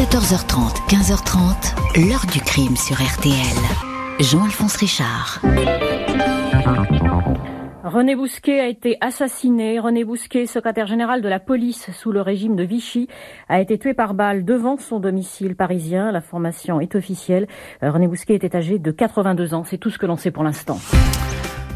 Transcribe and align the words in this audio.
14h30, 0.00 0.88
15h30, 0.88 2.08
l'heure 2.08 2.24
du 2.32 2.40
crime 2.40 2.74
sur 2.74 2.96
RTL. 2.96 3.34
Jean-Alphonse 4.18 4.76
Richard. 4.76 5.42
René 7.84 8.16
Bousquet 8.16 8.60
a 8.60 8.68
été 8.68 8.96
assassiné. 9.02 9.78
René 9.78 10.04
Bousquet, 10.04 10.46
secrétaire 10.46 10.86
général 10.86 11.20
de 11.20 11.28
la 11.28 11.38
police 11.38 11.90
sous 11.90 12.12
le 12.12 12.22
régime 12.22 12.56
de 12.56 12.62
Vichy, 12.62 13.08
a 13.50 13.60
été 13.60 13.76
tué 13.76 13.92
par 13.92 14.14
balle 14.14 14.46
devant 14.46 14.78
son 14.78 15.00
domicile 15.00 15.54
parisien. 15.54 16.10
La 16.12 16.22
formation 16.22 16.80
est 16.80 16.94
officielle. 16.94 17.46
René 17.82 18.08
Bousquet 18.08 18.36
était 18.36 18.56
âgé 18.56 18.78
de 18.78 18.90
82 18.90 19.52
ans. 19.52 19.64
C'est 19.64 19.76
tout 19.76 19.90
ce 19.90 19.98
que 19.98 20.06
l'on 20.06 20.16
sait 20.16 20.30
pour 20.30 20.44
l'instant. 20.44 20.78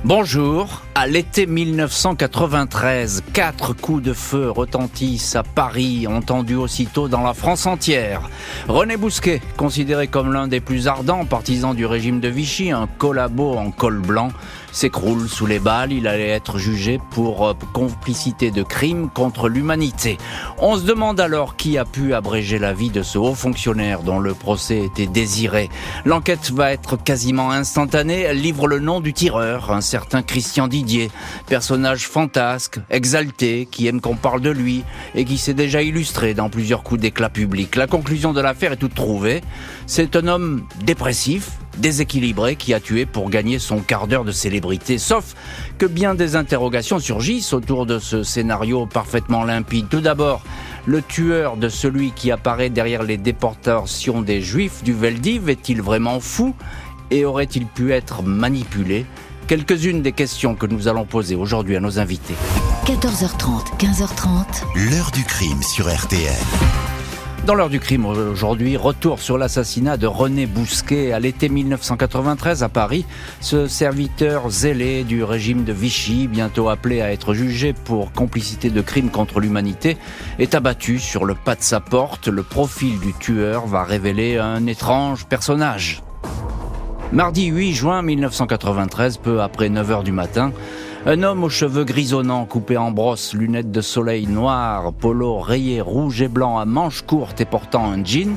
Bonjour. 0.05 0.83
À 0.95 1.07
l'été 1.07 1.47
1993, 1.47 3.23
quatre 3.33 3.73
coups 3.73 4.03
de 4.03 4.13
feu 4.13 4.51
retentissent 4.51 5.35
à 5.35 5.43
Paris, 5.43 6.07
entendus 6.07 6.57
aussitôt 6.57 7.09
dans 7.09 7.23
la 7.23 7.33
France 7.33 7.65
entière. 7.65 8.21
René 8.69 8.99
Bousquet, 8.99 9.41
considéré 9.57 10.07
comme 10.07 10.35
l'un 10.35 10.47
des 10.47 10.61
plus 10.61 10.89
ardents 10.89 11.25
partisans 11.25 11.75
du 11.75 11.87
régime 11.87 12.21
de 12.21 12.29
Vichy, 12.29 12.71
un 12.71 12.87
collabo 12.99 13.55
en 13.55 13.71
col 13.71 13.99
blanc, 13.99 14.29
s'écroule 14.75 15.29
sous 15.29 15.47
les 15.47 15.59
balles. 15.59 15.93
Il 15.93 16.07
allait 16.07 16.29
être 16.29 16.59
jugé 16.59 17.01
pour 17.11 17.47
euh, 17.47 17.55
complicité 17.73 18.51
de 18.51 18.63
crime 18.63 19.09
contre 19.09 19.49
l'humanité. 19.49 20.19
On 20.59 20.77
se 20.77 20.83
demande 20.83 21.21
alors 21.21 21.57
qui 21.57 21.79
a 21.79 21.85
pu 21.85 22.13
abréger 22.13 22.59
la 22.59 22.73
vie 22.73 22.91
de 22.91 23.03
ce 23.03 23.17
haut 23.17 23.35
fonctionnaire 23.35 24.03
dont 24.03 24.19
le 24.19 24.35
procès 24.35 24.85
était 24.85 25.07
désiré. 25.07 25.71
L'enquête 26.05 26.51
va 26.51 26.73
être 26.73 26.97
quasiment 26.97 27.51
instantanée. 27.51 28.21
Elle 28.21 28.41
livre 28.41 28.67
le 28.67 28.81
nom 28.81 29.01
du 29.01 29.13
tireur, 29.13 29.71
un 29.71 29.81
certain 29.81 30.23
Christian 30.23 30.69
Didier, 30.69 31.11
personnage 31.47 32.09
fantasque, 32.09 32.81
exalté, 32.91 33.69
qui 33.71 33.87
aime 33.87 34.01
qu'on 34.01 34.17
parle 34.17 34.41
de 34.41 34.51
lui 34.51 34.85
et 35.15 35.25
qui 35.25 35.39
s'est 35.39 35.55
déjà 35.55 35.83
illustré 35.83 36.35
dans 36.35 36.51
plusieurs 36.51 36.83
coups 36.83 37.01
d'éclat 37.01 37.29
public. 37.29 37.77
La 37.77 37.87
conclusion 37.87 38.33
de 38.33 38.41
l'affaire 38.41 38.73
est 38.73 38.77
toute 38.77 38.95
trouvée. 38.95 39.43
C'est 39.87 40.17
un 40.17 40.27
homme 40.27 40.65
dépressif, 40.85 41.51
déséquilibré 41.77 42.57
qui 42.57 42.75
a 42.75 42.81
tué 42.81 43.07
pour 43.07 43.31
gagner 43.31 43.59
son 43.59 43.81
quart 43.81 44.07
d'heure 44.07 44.25
de 44.25 44.33
célébrité. 44.33 44.99
Sauf 44.99 45.35
que 45.79 45.87
bien 45.87 46.15
des 46.15 46.37
interrogations 46.37 46.99
surgissent 46.99 47.53
autour 47.53 47.87
de 47.87 47.99
ce 47.99 48.23
scénario 48.23 48.87
parfaitement 48.87 49.45
limpide. 49.45 49.89
Tout 49.89 50.01
d'abord, 50.01 50.43
le 50.87 51.03
tueur 51.03 51.57
de 51.57 51.69
celui 51.69 52.13
qui 52.13 52.31
apparaît 52.31 52.71
derrière 52.71 53.03
les 53.03 53.17
déportations 53.17 54.23
des 54.23 54.41
Juifs 54.41 54.83
du 54.85 54.93
Veldiv 54.93 55.49
est-il 55.49 55.81
vraiment 55.83 56.21
fou 56.21 56.55
et 57.11 57.25
aurait-il 57.25 57.67
pu 57.67 57.93
être 57.93 58.23
manipulé? 58.23 59.07
Quelques-unes 59.47 60.01
des 60.01 60.13
questions 60.13 60.55
que 60.55 60.67
nous 60.67 60.89
allons 60.89 61.05
poser 61.05 61.35
aujourd'hui 61.35 61.77
à 61.77 61.81
nos 61.81 61.99
invités. 61.99 62.35
14h30, 62.87 63.77
15h30. 63.79 64.91
L'heure 64.91 65.11
du 65.11 65.23
crime 65.25 65.63
sur 65.63 65.87
RTL. 65.95 66.94
Dans 67.47 67.55
l'heure 67.55 67.69
du 67.69 67.79
crime 67.79 68.07
aujourd'hui, 68.07 68.79
retour 68.79 69.21
sur 69.21 69.37
l'assassinat 69.37 69.99
de 69.99 70.07
René 70.07 70.47
Bousquet 70.47 71.13
à 71.13 71.21
l'été 71.21 71.51
1993 71.51 72.63
à 72.63 72.71
Paris. 72.71 73.05
Ce 73.41 73.67
serviteur 73.67 74.49
zélé 74.49 75.05
du 75.05 75.23
régime 75.23 75.65
de 75.65 75.73
Vichy, 75.75 76.27
bientôt 76.27 76.71
appelé 76.71 77.03
à 77.03 77.13
être 77.13 77.35
jugé 77.35 77.75
pour 77.75 78.13
complicité 78.13 78.71
de 78.71 78.81
crimes 78.81 79.11
contre 79.11 79.41
l'humanité, 79.41 79.99
est 80.39 80.55
abattu 80.55 80.99
sur 80.99 81.27
le 81.27 81.35
pas 81.35 81.55
de 81.55 81.63
sa 81.63 81.81
porte. 81.81 82.29
Le 82.29 82.43
profil 82.43 82.99
du 82.99 83.13
tueur 83.13 83.67
va 83.67 83.85
révéler 83.85 84.39
un 84.39 84.67
étrange 84.67 85.27
personnage. 85.27 86.03
Mardi 87.13 87.45
8 87.47 87.75
juin 87.75 88.01
1993, 88.01 89.19
peu 89.19 89.43
après 89.43 89.69
9 89.69 89.91
heures 89.91 90.03
du 90.03 90.13
matin, 90.13 90.51
un 91.07 91.23
homme 91.23 91.45
aux 91.45 91.51
cheveux 91.51 91.85
grisonnants, 91.85 92.47
coupés 92.47 92.79
en 92.79 92.91
brosse, 92.91 93.35
lunettes 93.35 93.71
de 93.71 93.83
soleil 93.83 94.27
noires, 94.27 94.93
polo 94.93 95.39
rayé 95.39 95.83
rouge 95.83 96.23
et 96.23 96.29
blanc 96.29 96.59
à 96.59 96.65
manches 96.65 97.03
courtes 97.03 97.43
et 97.43 97.45
portant 97.45 97.85
un 97.85 98.03
jean, 98.03 98.37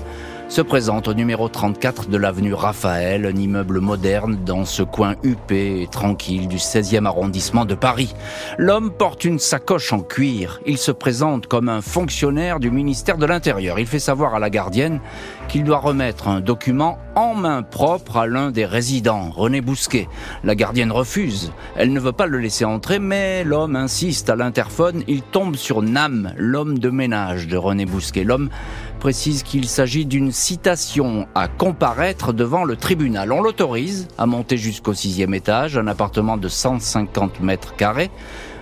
se 0.49 0.61
présente 0.61 1.09
au 1.09 1.13
numéro 1.13 1.49
34 1.49 2.07
de 2.07 2.17
l'avenue 2.17 2.53
Raphaël, 2.53 3.25
un 3.25 3.35
immeuble 3.35 3.81
moderne 3.81 4.37
dans 4.45 4.63
ce 4.63 4.81
coin 4.81 5.15
huppé 5.21 5.81
et 5.81 5.87
tranquille 5.87 6.47
du 6.47 6.55
16e 6.55 7.05
arrondissement 7.05 7.65
de 7.65 7.75
Paris. 7.75 8.13
L'homme 8.57 8.91
porte 8.91 9.25
une 9.25 9.39
sacoche 9.39 9.91
en 9.91 9.99
cuir. 9.99 10.61
Il 10.65 10.77
se 10.77 10.91
présente 10.91 11.47
comme 11.47 11.67
un 11.67 11.81
fonctionnaire 11.81 12.61
du 12.61 12.71
ministère 12.71 13.17
de 13.17 13.25
l'Intérieur. 13.25 13.77
Il 13.77 13.87
fait 13.87 13.99
savoir 13.99 14.35
à 14.35 14.39
la 14.39 14.49
gardienne 14.49 15.01
qu'il 15.49 15.65
doit 15.65 15.79
remettre 15.79 16.29
un 16.29 16.39
document 16.39 16.97
en 17.15 17.33
main 17.33 17.61
propre 17.63 18.17
à 18.17 18.27
l'un 18.27 18.51
des 18.51 18.65
résidents, 18.65 19.31
René 19.31 19.59
Bousquet. 19.59 20.07
La 20.43 20.55
gardienne 20.55 20.91
refuse. 20.91 21.51
Elle 21.75 21.91
ne 21.91 21.99
veut 21.99 22.11
pas 22.13 22.25
le 22.25 22.37
laisser 22.37 22.63
entrer, 22.63 22.99
mais 22.99 23.43
l'homme 23.43 23.75
insiste 23.75 24.29
à 24.29 24.35
l'interphone. 24.35 25.03
Il 25.07 25.23
tombe 25.23 25.55
sur 25.55 25.81
Nam, 25.81 26.33
l'homme 26.37 26.79
de 26.79 26.89
ménage 26.89 27.47
de 27.47 27.57
René 27.57 27.85
Bousquet. 27.85 28.23
L'homme 28.23 28.49
précise 28.97 29.43
qu'il 29.43 29.67
s'agit 29.67 30.05
d'une 30.05 30.31
citation 30.31 31.27
à 31.35 31.47
comparaître 31.47 32.33
devant 32.33 32.63
le 32.63 32.75
tribunal. 32.75 33.31
On 33.31 33.41
l'autorise 33.41 34.07
à 34.17 34.25
monter 34.25 34.57
jusqu'au 34.57 34.93
sixième 34.93 35.33
étage, 35.33 35.77
un 35.77 35.87
appartement 35.87 36.37
de 36.37 36.47
150 36.47 37.39
mètres 37.39 37.75
carrés. 37.75 38.11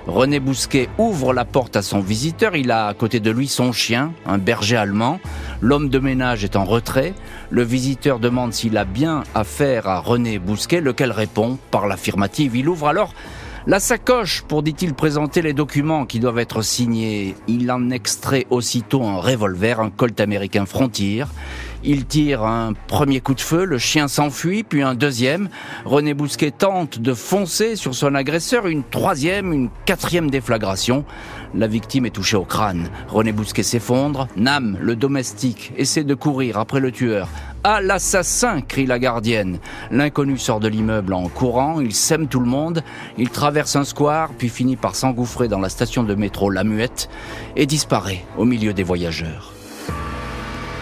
René 0.07 0.39
Bousquet 0.39 0.87
ouvre 0.99 1.33
la 1.33 1.45
porte 1.45 1.75
à 1.75 1.81
son 1.81 1.99
visiteur. 1.99 2.55
Il 2.55 2.69
a 2.69 2.87
à 2.87 2.93
côté 2.93 3.19
de 3.19 3.31
lui 3.31 3.47
son 3.47 3.71
chien, 3.71 4.13
un 4.27 4.37
berger 4.37 4.75
allemand. 4.75 5.19
L'homme 5.61 5.89
de 5.89 5.97
ménage 5.97 6.43
est 6.43 6.55
en 6.55 6.63
retrait. 6.63 7.13
Le 7.49 7.63
visiteur 7.63 8.19
demande 8.19 8.53
s'il 8.53 8.77
a 8.77 8.85
bien 8.85 9.23
affaire 9.33 9.87
à 9.87 9.99
René 9.99 10.37
Bousquet, 10.37 10.81
lequel 10.81 11.11
répond 11.11 11.57
par 11.71 11.87
l'affirmative. 11.87 12.55
Il 12.55 12.69
ouvre 12.69 12.87
alors 12.87 13.13
la 13.67 13.79
sacoche 13.79 14.43
pour, 14.43 14.61
dit-il, 14.61 14.93
présenter 14.93 15.41
les 15.41 15.53
documents 15.53 16.05
qui 16.05 16.19
doivent 16.19 16.37
être 16.37 16.61
signés. 16.61 17.35
Il 17.47 17.71
en 17.71 17.89
extrait 17.89 18.45
aussitôt 18.49 19.03
un 19.03 19.17
revolver, 19.17 19.79
un 19.79 19.89
Colt 19.89 20.19
américain 20.19 20.65
Frontier. 20.65 21.25
Il 21.87 22.05
tire 22.05 22.43
un 22.43 22.73
premier 22.87 23.21
coup 23.21 23.35
de 23.35 23.41
feu, 23.41 23.63
le 23.63 23.77
chien 23.77 24.07
s'enfuit, 24.07 24.63
puis 24.63 24.81
un 24.81 24.95
deuxième. 24.95 25.49
René 25.85 26.15
Bousquet 26.15 26.49
tente 26.49 26.97
de 26.97 27.13
foncer 27.13 27.75
sur 27.75 27.93
son 27.93 28.15
agresseur, 28.15 28.65
une 28.65 28.83
troisième, 28.83 29.53
une 29.53 29.69
quatrième 29.85 30.31
déflagration. 30.31 31.05
La 31.53 31.67
victime 31.67 32.07
est 32.07 32.09
touchée 32.09 32.37
au 32.37 32.43
crâne. 32.43 32.89
René 33.07 33.31
Bousquet 33.31 33.61
s'effondre. 33.61 34.27
Nam, 34.35 34.79
le 34.81 34.95
domestique, 34.95 35.73
essaie 35.77 36.03
de 36.03 36.15
courir 36.15 36.57
après 36.57 36.79
le 36.79 36.91
tueur. 36.91 37.29
À 37.63 37.81
l'assassin 37.81 38.61
crie 38.61 38.87
la 38.87 38.97
gardienne. 38.97 39.59
L'inconnu 39.91 40.39
sort 40.39 40.59
de 40.59 40.67
l'immeuble 40.67 41.13
en 41.13 41.29
courant, 41.29 41.79
il 41.81 41.93
sème 41.93 42.27
tout 42.27 42.39
le 42.39 42.47
monde, 42.47 42.83
il 43.19 43.29
traverse 43.29 43.75
un 43.75 43.83
square, 43.83 44.31
puis 44.35 44.49
finit 44.49 44.75
par 44.75 44.95
s'engouffrer 44.95 45.47
dans 45.47 45.59
la 45.59 45.69
station 45.69 46.03
de 46.03 46.15
métro 46.15 46.49
La 46.49 46.63
Muette 46.63 47.09
et 47.55 47.67
disparaît 47.67 48.25
au 48.37 48.45
milieu 48.45 48.73
des 48.73 48.83
voyageurs. 48.83 49.54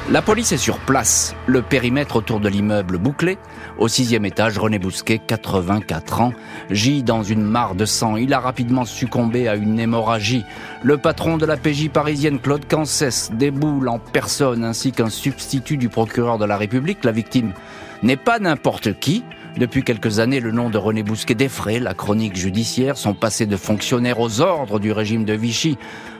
La 0.09 0.21
police 0.21 0.51
est 0.51 0.57
sur 0.57 0.79
place. 0.79 1.33
Le 1.47 1.61
périmètre 1.61 2.17
autour 2.17 2.41
de 2.41 2.49
l'immeuble 2.49 2.97
bouclé. 2.97 3.37
Au 3.77 3.87
sixième 3.87 4.25
étage, 4.25 4.57
René 4.57 4.77
Bousquet, 4.77 5.17
84 5.17 6.19
ans, 6.19 6.33
gît 6.69 7.03
dans 7.03 7.23
une 7.23 7.41
mare 7.41 7.73
de 7.73 7.85
sang. 7.85 8.17
Il 8.17 8.33
a 8.33 8.41
rapidement 8.41 8.83
succombé 8.83 9.47
à 9.47 9.55
une 9.55 9.79
hémorragie. 9.79 10.43
Le 10.83 10.97
patron 10.97 11.37
de 11.37 11.45
la 11.45 11.55
PJ 11.55 11.87
parisienne, 11.87 12.39
Claude 12.39 12.67
Cancès, 12.67 13.31
déboule 13.31 13.87
en 13.87 13.97
personne, 13.97 14.65
ainsi 14.65 14.91
qu'un 14.91 15.09
substitut 15.09 15.77
du 15.77 15.87
procureur 15.87 16.37
de 16.37 16.45
la 16.45 16.57
République. 16.57 17.05
La 17.05 17.13
victime 17.13 17.53
n'est 18.03 18.17
pas 18.17 18.39
n'importe 18.39 18.99
qui. 18.99 19.23
Depuis 19.57 19.83
quelques 19.83 20.17
années, 20.17 20.39
le 20.39 20.51
nom 20.51 20.71
de 20.71 20.79
René 20.79 21.03
Bousquet 21.03 21.35
défraie 21.35 21.79
la 21.79 21.93
chronique 21.93 22.35
judiciaire, 22.35 22.97
son 22.97 23.13
passé 23.13 23.45
de 23.45 23.55
fonctionnaire 23.55 24.19
aux 24.19 24.41
ordres 24.41 24.79
du 24.79 24.91
régime 24.91 25.25
de 25.25 25.33
Vichy 25.33 25.77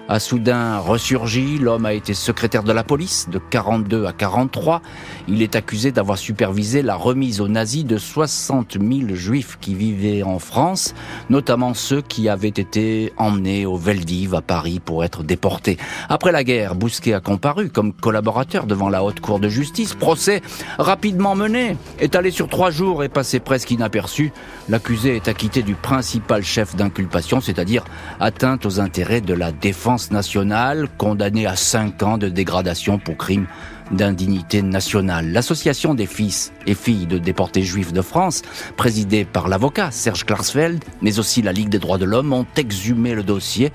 a 0.10 0.20
soudain 0.20 0.80
ressurgi. 0.80 1.58
L'homme 1.58 1.86
a 1.86 1.94
été 1.94 2.14
secrétaire 2.14 2.64
de 2.64 2.72
la 2.72 2.84
police 2.84 3.28
de 3.30 3.40
42 3.40 4.06
à 4.06 4.14
43. 4.14 4.82
Il 5.28 5.42
est 5.42 5.56
accusé 5.56 5.92
d'avoir 5.92 6.18
supervisé 6.18 6.82
la 6.82 6.96
remise 6.96 7.40
aux 7.40 7.48
nazis 7.48 7.86
de 7.86 7.98
60 7.98 8.78
000 8.80 9.16
juifs 9.16 9.58
qui 9.62 9.76
vivaient 9.76 10.24
en 10.24 10.40
France, 10.40 10.94
notamment 11.30 11.74
ceux 11.74 12.02
qui 12.02 12.28
avaient 12.30 12.50
été 12.50 13.14
emmenés 13.18 13.66
au 13.66 13.78
Veldiv 13.78 14.36
à 14.36 14.42
Paris 14.42 14.82
pour 14.84 15.04
être 15.04 15.24
déportés. 15.24 15.78
Après 16.10 16.32
la 16.32 16.44
guerre, 16.44 16.76
Bousquet 16.76 17.14
a 17.14 17.20
comparu 17.20 17.70
comme 17.70 17.94
collaborateur 17.94 18.66
devant 18.66 18.90
la 18.90 19.04
haute 19.04 19.20
cour 19.20 19.40
de 19.40 19.48
justice. 19.48 19.94
Procès 19.94 20.42
rapidement 20.78 21.36
mené, 21.36 21.78
étalé 22.00 22.32
sur 22.32 22.50
trois 22.50 22.72
jours 22.72 23.04
et 23.04 23.10
passé 23.10 23.40
presque 23.40 23.72
inaperçu. 23.72 24.32
L'accusé 24.70 25.16
est 25.16 25.28
acquitté 25.28 25.64
du 25.64 25.76
principal 25.76 26.44
chef 26.44 26.76
d'inculpation, 26.76 27.40
c'est-à-dire 27.42 27.84
atteinte 28.20 28.66
aux 28.66 28.80
intérêts 28.80 29.22
de 29.22 29.34
la 29.34 29.52
défense 29.52 29.93
nationale, 30.12 30.88
condamné 30.98 31.46
à 31.46 31.56
5 31.56 32.04
ans 32.04 32.18
de 32.18 32.30
dégradation 32.30 33.00
pour 33.00 33.18
crime 33.18 33.48
d'indignité 33.92 34.62
nationale. 34.62 35.32
L'association 35.32 35.94
des 35.94 36.06
fils 36.06 36.52
et 36.66 36.74
filles 36.74 37.06
de 37.06 37.18
déportés 37.18 37.64
juifs 37.64 37.94
de 37.94 38.02
France, 38.02 38.42
présidée 38.78 39.26
par 39.26 39.48
l'avocat 39.48 39.92
Serge 39.92 40.26
Klarsfeld, 40.26 40.84
mais 41.02 41.20
aussi 41.20 41.42
la 41.42 41.54
Ligue 41.54 41.70
des 41.70 41.80
droits 41.80 41.98
de 41.98 42.06
l'homme, 42.06 42.34
ont 42.34 42.48
exhumé 42.58 43.14
le 43.14 43.24
dossier. 43.24 43.72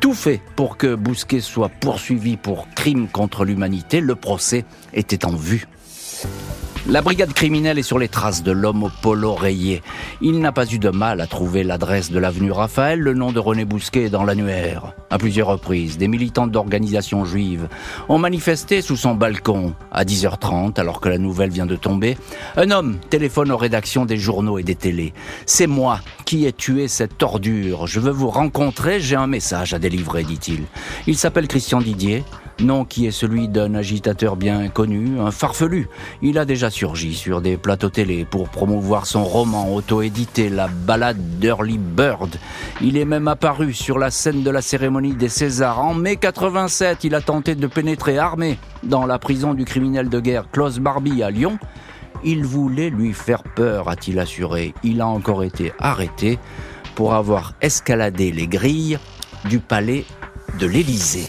Tout 0.00 0.14
fait 0.14 0.40
pour 0.56 0.76
que 0.76 0.94
Bousquet 0.94 1.40
soit 1.40 1.68
poursuivi 1.68 2.36
pour 2.36 2.68
crime 2.74 3.08
contre 3.08 3.44
l'humanité. 3.44 4.00
Le 4.00 4.14
procès 4.14 4.64
était 4.92 5.24
en 5.24 5.34
vue. 5.34 5.66
La 6.86 7.00
brigade 7.00 7.32
criminelle 7.32 7.78
est 7.78 7.82
sur 7.82 7.98
les 7.98 8.08
traces 8.08 8.42
de 8.42 8.52
l'homme 8.52 8.82
au 8.82 8.90
polo 9.00 9.32
rayé. 9.32 9.82
Il 10.20 10.40
n'a 10.40 10.52
pas 10.52 10.66
eu 10.66 10.78
de 10.78 10.90
mal 10.90 11.22
à 11.22 11.26
trouver 11.26 11.64
l'adresse 11.64 12.10
de 12.10 12.18
l'avenue 12.18 12.52
Raphaël, 12.52 13.00
le 13.00 13.14
nom 13.14 13.32
de 13.32 13.38
René 13.38 13.64
Bousquet 13.64 14.10
dans 14.10 14.22
l'annuaire. 14.22 14.92
À 15.08 15.16
plusieurs 15.16 15.48
reprises, 15.48 15.96
des 15.96 16.08
militants 16.08 16.46
d'organisations 16.46 17.24
juives 17.24 17.68
ont 18.10 18.18
manifesté 18.18 18.82
sous 18.82 18.96
son 18.96 19.14
balcon. 19.14 19.72
À 19.92 20.04
10h30, 20.04 20.78
alors 20.78 21.00
que 21.00 21.08
la 21.08 21.16
nouvelle 21.16 21.48
vient 21.48 21.64
de 21.64 21.76
tomber, 21.76 22.18
un 22.58 22.70
homme 22.70 22.98
téléphone 23.08 23.50
aux 23.50 23.56
rédactions 23.56 24.04
des 24.04 24.18
journaux 24.18 24.58
et 24.58 24.62
des 24.62 24.74
télés. 24.74 25.14
C'est 25.46 25.66
moi 25.66 26.00
qui 26.26 26.44
ai 26.44 26.52
tué 26.52 26.86
cette 26.88 27.22
ordure. 27.22 27.86
Je 27.86 27.98
veux 27.98 28.10
vous 28.10 28.28
rencontrer, 28.28 29.00
j'ai 29.00 29.16
un 29.16 29.26
message 29.26 29.72
à 29.72 29.78
délivrer, 29.78 30.22
dit-il. 30.22 30.64
Il 31.06 31.16
s'appelle 31.16 31.48
Christian 31.48 31.80
Didier 31.80 32.24
nom 32.60 32.84
qui 32.84 33.06
est 33.06 33.10
celui 33.10 33.48
d'un 33.48 33.74
agitateur 33.74 34.36
bien 34.36 34.68
connu, 34.68 35.20
un 35.20 35.30
farfelu. 35.30 35.88
Il 36.22 36.38
a 36.38 36.44
déjà 36.44 36.70
surgi 36.70 37.14
sur 37.14 37.40
des 37.40 37.56
plateaux 37.56 37.88
télé 37.88 38.24
pour 38.24 38.48
promouvoir 38.48 39.06
son 39.06 39.24
roman 39.24 39.74
auto-édité, 39.74 40.48
La 40.48 40.68
balade 40.68 41.38
d'Early 41.38 41.78
Bird. 41.78 42.36
Il 42.80 42.96
est 42.96 43.04
même 43.04 43.28
apparu 43.28 43.72
sur 43.72 43.98
la 43.98 44.10
scène 44.10 44.42
de 44.42 44.50
la 44.50 44.62
cérémonie 44.62 45.14
des 45.14 45.28
Césars. 45.28 45.80
En 45.80 45.94
mai 45.94 46.16
87, 46.16 47.04
il 47.04 47.14
a 47.14 47.20
tenté 47.20 47.54
de 47.54 47.66
pénétrer 47.66 48.18
armé 48.18 48.58
dans 48.82 49.06
la 49.06 49.18
prison 49.18 49.54
du 49.54 49.64
criminel 49.64 50.08
de 50.08 50.20
guerre 50.20 50.50
Klaus 50.50 50.78
Barbie 50.78 51.22
à 51.22 51.30
Lyon. 51.30 51.58
Il 52.24 52.44
voulait 52.44 52.90
lui 52.90 53.12
faire 53.12 53.42
peur, 53.42 53.88
a-t-il 53.88 54.18
assuré. 54.18 54.74
Il 54.82 55.00
a 55.00 55.06
encore 55.06 55.44
été 55.44 55.72
arrêté 55.78 56.38
pour 56.94 57.14
avoir 57.14 57.54
escaladé 57.60 58.32
les 58.32 58.46
grilles 58.46 58.98
du 59.48 59.58
palais 59.58 60.04
de 60.58 60.66
l'Élysée. 60.66 61.28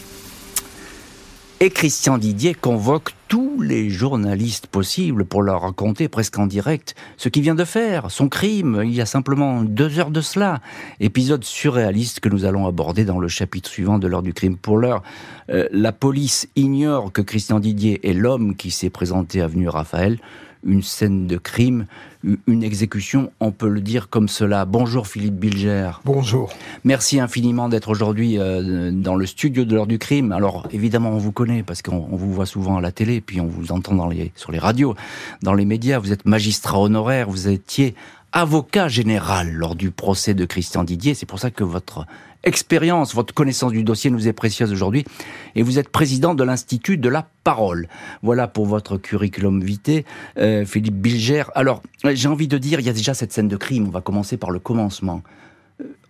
Et 1.62 1.70
Christian 1.70 2.18
Didier 2.18 2.54
convoque 2.54 3.12
tous 3.30 3.62
les 3.62 3.90
journalistes 3.90 4.68
possibles 4.68 5.24
pour 5.24 5.42
leur 5.42 5.62
raconter 5.62 6.10
presque 6.10 6.38
en 6.38 6.48
direct 6.48 6.96
ce 7.16 7.30
qu'il 7.30 7.44
vient 7.44 7.56
de 7.56 7.64
faire, 7.64 8.12
son 8.12 8.28
crime, 8.28 8.82
il 8.84 8.94
y 8.94 9.00
a 9.00 9.06
simplement 9.06 9.64
deux 9.64 9.98
heures 9.98 10.12
de 10.12 10.20
cela. 10.20 10.60
Épisode 11.00 11.46
surréaliste 11.46 12.20
que 12.20 12.28
nous 12.28 12.44
allons 12.44 12.68
aborder 12.68 13.06
dans 13.06 13.20
le 13.20 13.30
chapitre 13.30 13.70
suivant 13.70 14.00
de 14.00 14.08
l'heure 14.08 14.22
du 14.22 14.34
crime. 14.34 14.58
Pour 14.58 14.78
l'heure, 14.78 15.02
euh, 15.50 15.70
la 15.72 15.94
police 15.94 16.50
ignore 16.58 17.14
que 17.14 17.22
Christian 17.22 17.62
Didier 17.62 18.06
est 18.10 18.14
l'homme 18.14 18.58
qui 18.58 18.70
s'est 18.70 18.90
présenté 18.90 19.42
avenue 19.42 19.70
Raphaël 19.70 20.20
une 20.66 20.82
scène 20.82 21.28
de 21.28 21.38
crime, 21.38 21.86
une 22.48 22.64
exécution, 22.64 23.32
on 23.40 23.52
peut 23.52 23.68
le 23.68 23.82
dire 23.82 24.10
comme 24.10 24.28
cela. 24.28 24.66
Bonjour 24.66 25.08
Philippe 25.08 25.36
Bilger. 25.36 25.92
Bonjour. 26.04 26.52
Merci 26.84 27.20
infiniment 27.20 27.70
d'être 27.70 27.90
aujourd'hui 27.90 28.40
euh, 28.40 28.92
dans 28.92 29.16
le 29.16 29.26
studio 29.26 29.64
de 29.64 29.76
l'heure 29.76 29.88
du 29.88 30.00
crime. 30.00 30.32
Alors 30.32 30.68
évidemment 30.72 31.12
on 31.12 31.18
vous 31.18 31.32
connaît 31.32 31.64
parce 31.64 31.82
qu'on 31.82 32.00
vous 32.00 32.34
voit 32.34 32.48
souvent 32.48 32.78
à 32.78 32.82
la 32.82 32.92
télé, 32.92 33.22
puis 33.22 33.40
on 33.40 33.48
vous 33.48 33.72
entend 33.72 33.94
dans 33.94 34.08
les, 34.08 34.32
sur 34.36 34.52
les 34.52 34.60
radios, 34.60 34.96
dans 35.44 35.54
les 35.54 35.66
médias. 35.66 36.00
Vous 36.00 36.12
êtes 36.12 36.26
magistrat 36.26 36.80
honoraire, 36.80 37.30
vous 37.30 37.48
étiez 37.48 37.96
avocat 38.32 38.88
général 38.88 39.52
lors 39.52 39.76
du 39.76 39.92
procès 39.92 40.34
de 40.34 40.46
Christian 40.46 40.84
Didier. 40.84 41.14
C'est 41.14 41.26
pour 41.26 41.40
ça 41.40 41.52
que 41.52 41.64
votre 41.64 42.06
expérience, 42.44 43.14
votre 43.16 43.34
connaissance 43.34 43.72
du 43.72 43.84
dossier 43.84 44.12
nous 44.12 44.28
est 44.28 44.34
précieuse 44.34 44.72
aujourd'hui. 44.72 45.06
Et 45.56 45.64
vous 45.64 45.80
êtes 45.80 45.90
président 45.90 46.36
de 46.36 46.44
l'Institut 46.44 46.98
de 46.98 47.10
la 47.10 47.28
parole. 47.44 47.88
Voilà 48.22 48.48
pour 48.48 48.66
votre 48.66 48.98
curriculum 48.98 49.64
vitae, 49.64 50.04
euh, 50.38 50.66
Philippe 50.66 50.96
Bilger. 50.96 51.44
Alors, 51.56 51.82
j'ai 52.04 52.28
envie 52.28 52.48
de 52.48 52.58
dire, 52.58 52.80
il 52.80 52.86
y 52.86 52.90
a 52.90 52.94
déjà 52.94 53.14
cette 53.14 53.34
scène 53.34 53.48
de 53.48 53.58
crime. 53.58 53.88
On 53.88 53.92
va 53.92 54.02
commencer 54.02 54.38
par 54.38 54.52
le 54.52 54.60
commencement 54.60 55.22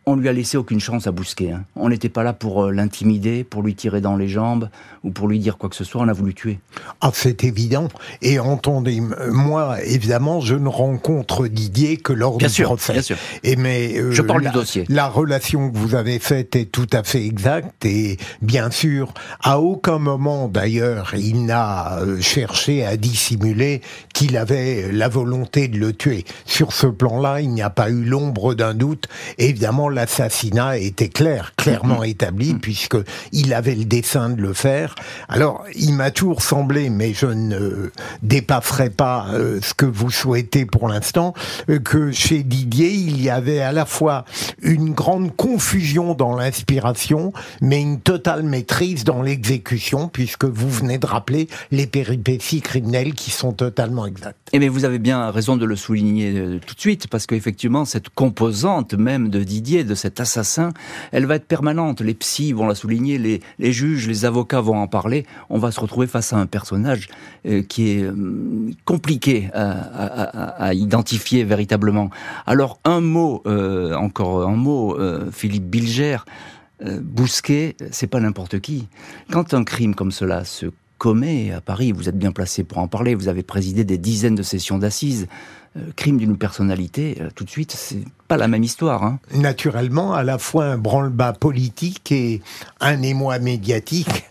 on 0.07 0.16
lui 0.16 0.30
a 0.30 0.34
laissé 0.34 0.57
aucune 0.57 0.80
chance 0.80 1.07
à 1.07 1.12
Bousquet. 1.12 1.52
Hein. 1.52 1.66
On 1.75 1.90
n'était 1.90 2.10
pas 2.10 2.24
là 2.24 2.34
pour 2.34 2.66
euh, 2.66 2.72
l'intimider, 2.72 3.44
pour 3.44 3.63
lui 3.63 3.74
tirer 3.74 4.02
dans 4.02 4.16
les 4.16 4.28
jambes 4.28 4.69
ou 5.04 5.12
pour 5.12 5.28
lui 5.28 5.40
dire 5.40 5.57
quoi 5.57 5.69
que 5.69 5.75
ce 5.75 5.84
soit. 5.84 6.02
On 6.02 6.07
a 6.07 6.13
voulu 6.13 6.34
tuer. 6.34 6.60
Ah, 7.02 7.10
c'est 7.13 7.44
évident. 7.44 7.88
Et 8.22 8.40
entendez, 8.40 9.02
moi, 9.31 9.81
évidemment, 9.84 10.42
je 10.42 10.56
ne 10.56 10.68
rencontre 10.68 11.48
Didier 11.48 11.98
que 11.98 12.13
lors 12.13 12.38
bien 12.38 12.48
du 12.48 12.54
sûr, 12.54 12.68
procès. 12.68 12.94
Bien 12.94 13.02
sûr. 13.02 13.18
Et 13.44 13.56
mais 13.56 13.96
je 14.12 14.22
parle 14.22 14.44
la, 14.44 14.52
du 14.52 14.54
dossier. 14.56 14.86
La 14.90 15.07
relation 15.07 15.72
que 15.72 15.78
vous 15.78 15.96
avez 15.96 16.19
faite 16.19 16.56
est 16.56 16.66
tout 16.66 16.88
à 16.94 17.04
fait 17.04 17.25
exacte. 17.25 17.86
Et 17.86 18.18
bien 18.42 18.69
sûr, 18.69 19.13
à 19.42 19.60
aucun 19.60 19.98
moment, 19.98 20.48
d'ailleurs, 20.48 21.13
il 21.16 21.46
n'a 21.46 22.00
euh, 22.00 22.22
cherché 22.22 22.86
à 22.86 22.96
dissimuler 22.96 23.81
qu'il 24.13 24.38
avait 24.38 24.92
la 24.92 25.08
volonté 25.08 25.68
de 25.68 25.78
le 25.80 25.94
tuer. 25.94 26.25
Sur 26.46 26.74
ce 26.74 26.88
plan-là, 26.88 27.42
il 27.42 27.50
n'y 27.50 27.63
a 27.63 27.69
pas 27.72 27.90
eu 27.90 28.04
l'ombre 28.04 28.54
d'un 28.54 28.74
doute. 28.74 29.08
évidemment, 29.38 29.90
l'assassinat 29.95 30.77
était 30.77 31.09
clair, 31.09 31.53
clairement 31.56 32.01
mm-hmm. 32.01 32.09
établi, 32.09 32.53
mm-hmm. 32.53 32.59
puisque 32.59 32.97
il 33.31 33.53
avait 33.53 33.75
le 33.75 33.86
dessein 33.86 34.30
de 34.30 34.42
le 34.42 34.53
faire. 34.53 34.95
Alors, 35.30 35.63
il 35.75 35.94
m'a 35.94 36.12
toujours 36.12 36.42
semblé, 36.42 36.89
mais 36.89 37.13
je 37.13 37.27
ne 37.27 37.92
dépasserai 38.21 38.89
pas 38.89 39.27
euh, 39.33 39.59
ce 39.62 39.74
que 39.74 39.86
vous 39.86 40.12
souhaitez 40.12 40.65
pour 40.65 40.88
l'instant, 40.88 41.33
euh, 41.69 41.80
que 41.80 42.12
chez 42.12 42.44
Didier, 42.44 42.92
il 42.92 43.21
y 43.21 43.30
avait 43.30 43.62
à 43.62 43.71
la 43.71 43.86
fois 43.86 44.25
une 44.62 44.94
grande 44.94 45.36
confusion 45.36 46.13
dans 46.13 46.36
l'inspiration, 46.36 47.33
mais 47.62 47.81
une 47.81 48.00
totale 48.00 48.44
maîtrise 48.44 49.03
dans 49.03 49.21
l'exécution, 49.21 50.09
puisque 50.09 50.45
vous 50.45 50.69
venez 50.69 50.98
de 50.98 51.06
rappeler 51.06 51.48
les 51.71 51.88
péripéties 51.88 52.62
criminelles 52.62 53.13
qui 53.13 53.31
sont 53.31 53.53
totalement 53.53 54.06
exactes. 54.06 54.38
Et 54.51 54.57
eh 54.57 54.59
mais 54.59 54.69
vous 54.69 54.86
avez 54.86 55.00
bien 55.00 55.31
raison 55.31 55.57
de 55.57 55.65
le 55.65 55.75
souligner 55.75 56.33
euh, 56.36 56.59
tout 56.65 56.75
de 56.75 56.80
suite, 56.80 57.07
parce 57.07 57.25
qu'effectivement, 57.25 57.86
cette 57.86 58.09
composante 58.09 58.94
même 58.94 59.30
de 59.30 59.44
Didier, 59.44 59.83
de 59.86 59.96
cet 59.96 60.20
assassin, 60.20 60.72
elle 61.12 61.26
va 61.26 61.36
être 61.36 61.48
permanente. 61.48 62.02
Les 62.02 62.14
psys 62.14 62.54
vont 62.54 62.68
la 62.68 62.76
souligner, 62.76 63.18
les, 63.18 63.42
les 63.60 63.72
juges, 63.72 64.08
les 64.08 64.26
avocats 64.26 64.62
vont 64.62 64.78
en 64.78 64.88
parler. 64.88 65.26
On 65.50 65.58
va 65.58 65.72
se 65.72 65.80
retrouver 65.80 66.08
face 66.08 66.34
à 66.34 66.38
un 66.38 66.46
personnage 66.46 67.10
euh, 67.46 67.62
qui 67.64 67.92
est 67.92 68.04
euh, 68.04 68.72
compliqué 68.86 69.50
à, 69.54 70.74
identifier 70.74 71.44
véritablement. 71.44 72.10
Alors 72.46 72.80
un 72.84 73.02
mot, 73.02 73.42
euh, 73.46 73.94
encore 73.96 74.48
un 74.48 74.56
mot, 74.56 74.98
Philippe 75.32 75.66
Bilger. 75.66 76.18
Bousquet, 76.84 77.78
c'est 77.92 78.08
pas 78.08 78.20
n'importe 78.20 78.60
qui. 78.60 78.90
Quand 79.32 79.54
un 79.54 79.64
crime 79.64 79.96
comme 79.96 80.12
cela 80.12 80.44
se 80.44 80.68
commet 80.97 81.51
à 81.51 81.62
Paris, 81.62 81.92
vous 81.92 82.09
êtes 82.09 82.18
bien 82.18 82.31
placé 82.31 82.63
pour 82.63 82.77
en 82.77 82.88
parler, 82.88 83.15
vous 83.15 83.27
avez 83.27 83.44
présidé 83.44 83.83
des 83.83 83.97
dizaines 83.97 84.36
de 84.36 84.44
sessions 84.44 84.77
d'assises, 84.77 85.27
euh, 85.77 85.81
crime 85.95 86.18
d'une 86.18 86.38
personnalité, 86.38 87.18
euh, 87.19 87.30
tout 87.36 87.44
de 87.44 87.50
suite, 87.50 87.74
c'est 87.74 88.03
pas 88.27 88.38
la 88.38 88.47
même 88.47 88.63
histoire. 88.63 89.03
Hein. 89.03 89.19
Naturellement, 89.33 90.13
à 90.13 90.24
la 90.24 90.38
fois 90.38 90.65
un 90.65 90.77
branle-bas 90.77 91.33
politique 91.33 92.12
et 92.12 92.42
un 92.80 93.01
émoi 93.01 93.39
médiatique. 93.39 94.25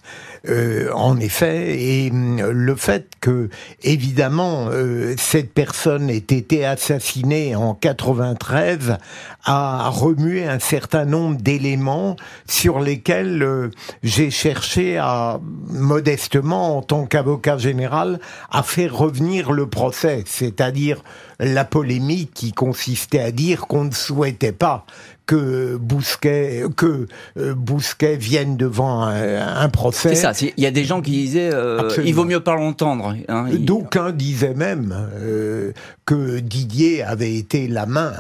Euh, 0.47 0.91
en 0.93 1.19
effet, 1.21 1.81
et 1.81 2.13
euh, 2.13 2.53
le 2.53 2.77
fait 2.77 3.09
que, 3.21 3.49
évidemment, 3.83 4.69
euh, 4.71 5.15
cette 5.17 5.55
personne 5.55 6.11
ait 6.11 6.19
été 6.19 6.67
assassinée 6.67 7.57
en 7.57 7.73
93 7.73 8.99
a 9.47 9.89
remué 9.89 10.47
un 10.47 10.59
certain 10.59 11.07
nombre 11.07 11.41
d'éléments 11.41 12.17
sur 12.47 12.81
lesquels 12.81 13.71
j'ai 14.03 14.31
cherché 14.31 14.99
à, 14.99 15.41
modestement, 15.71 16.77
en 16.77 16.83
tant 16.83 17.07
qu'avocat 17.07 17.57
général, 17.57 18.21
à 18.51 18.63
faire 18.63 18.95
revenir 18.95 19.51
le 19.51 19.67
procès, 19.67 20.25
c'est-à-dire 20.27 21.03
la 21.41 21.65
polémique 21.65 22.33
qui 22.35 22.53
consistait 22.53 23.21
à 23.21 23.31
dire 23.31 23.67
qu'on 23.67 23.85
ne 23.85 23.93
souhaitait 23.93 24.53
pas 24.53 24.85
que 25.27 25.77
Bousquet, 25.77 26.65
que 26.77 27.07
euh, 27.39 27.55
Bousquet 27.55 28.17
vienne 28.17 28.57
devant 28.57 29.03
un, 29.03 29.69
procès. 29.69 30.15
C'est 30.15 30.33
ça. 30.33 30.33
Il 30.57 30.63
y 30.63 30.67
a 30.67 30.71
des 30.71 30.85
gens 30.85 31.01
qui 31.01 31.13
disaient, 31.13 31.51
euh, 31.53 31.89
il 32.05 32.15
vaut 32.15 32.25
mieux 32.25 32.41
pas 32.41 32.55
l'entendre. 32.55 33.15
Hein, 33.29 33.47
D'aucuns 33.59 34.13
disaient 34.13 34.55
même 34.55 34.95
euh, 35.15 35.73
que 36.05 36.41
Didier 36.41 37.03
avait 37.03 37.35
été 37.35 37.69
la 37.69 37.87
main. 37.87 38.13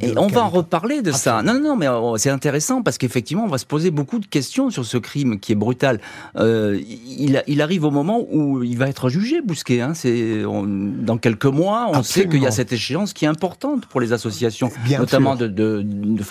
Et 0.00 0.16
on 0.16 0.28
va 0.28 0.44
en 0.44 0.48
reparler 0.48 1.02
de 1.02 1.12
ça. 1.12 1.42
Non, 1.42 1.58
non, 1.60 1.76
mais 1.76 1.86
c'est 2.18 2.30
intéressant 2.30 2.82
parce 2.82 2.98
qu'effectivement, 2.98 3.44
on 3.44 3.48
va 3.48 3.58
se 3.58 3.66
poser 3.66 3.90
beaucoup 3.90 4.20
de 4.20 4.26
questions 4.26 4.70
sur 4.70 4.84
ce 4.84 4.98
crime 4.98 5.40
qui 5.40 5.52
est 5.52 5.56
brutal. 5.56 6.00
il, 6.36 7.42
il, 7.46 7.62
arrive 7.62 7.84
au 7.84 7.90
moment 7.90 8.24
où 8.30 8.62
il 8.62 8.78
va 8.78 8.88
être 8.88 9.08
jugé, 9.08 9.40
Bousquet. 9.40 9.80
Hein, 9.80 9.94
c'est 9.94 10.42
dans 10.42 11.18
quelques 11.18 11.46
mois, 11.46 11.90
on 11.92 12.02
sait 12.02 12.28
qu'il 12.28 12.42
y 12.42 12.46
a 12.46 12.52
cette 12.52 12.72
échéance 12.72 13.12
qui 13.12 13.24
est 13.24 13.28
importante 13.28 13.86
pour 13.86 14.00
les 14.00 14.12
associations, 14.12 14.70
notamment 14.88 15.34
de, 15.34 15.48
de, 15.48 15.82
de 15.84 16.22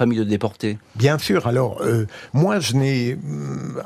Bien 0.95 1.17
sûr. 1.17 1.47
Alors, 1.47 1.81
euh, 1.81 2.05
moi, 2.33 2.59
je 2.59 2.73
n'ai, 2.73 3.13
euh, 3.13 3.81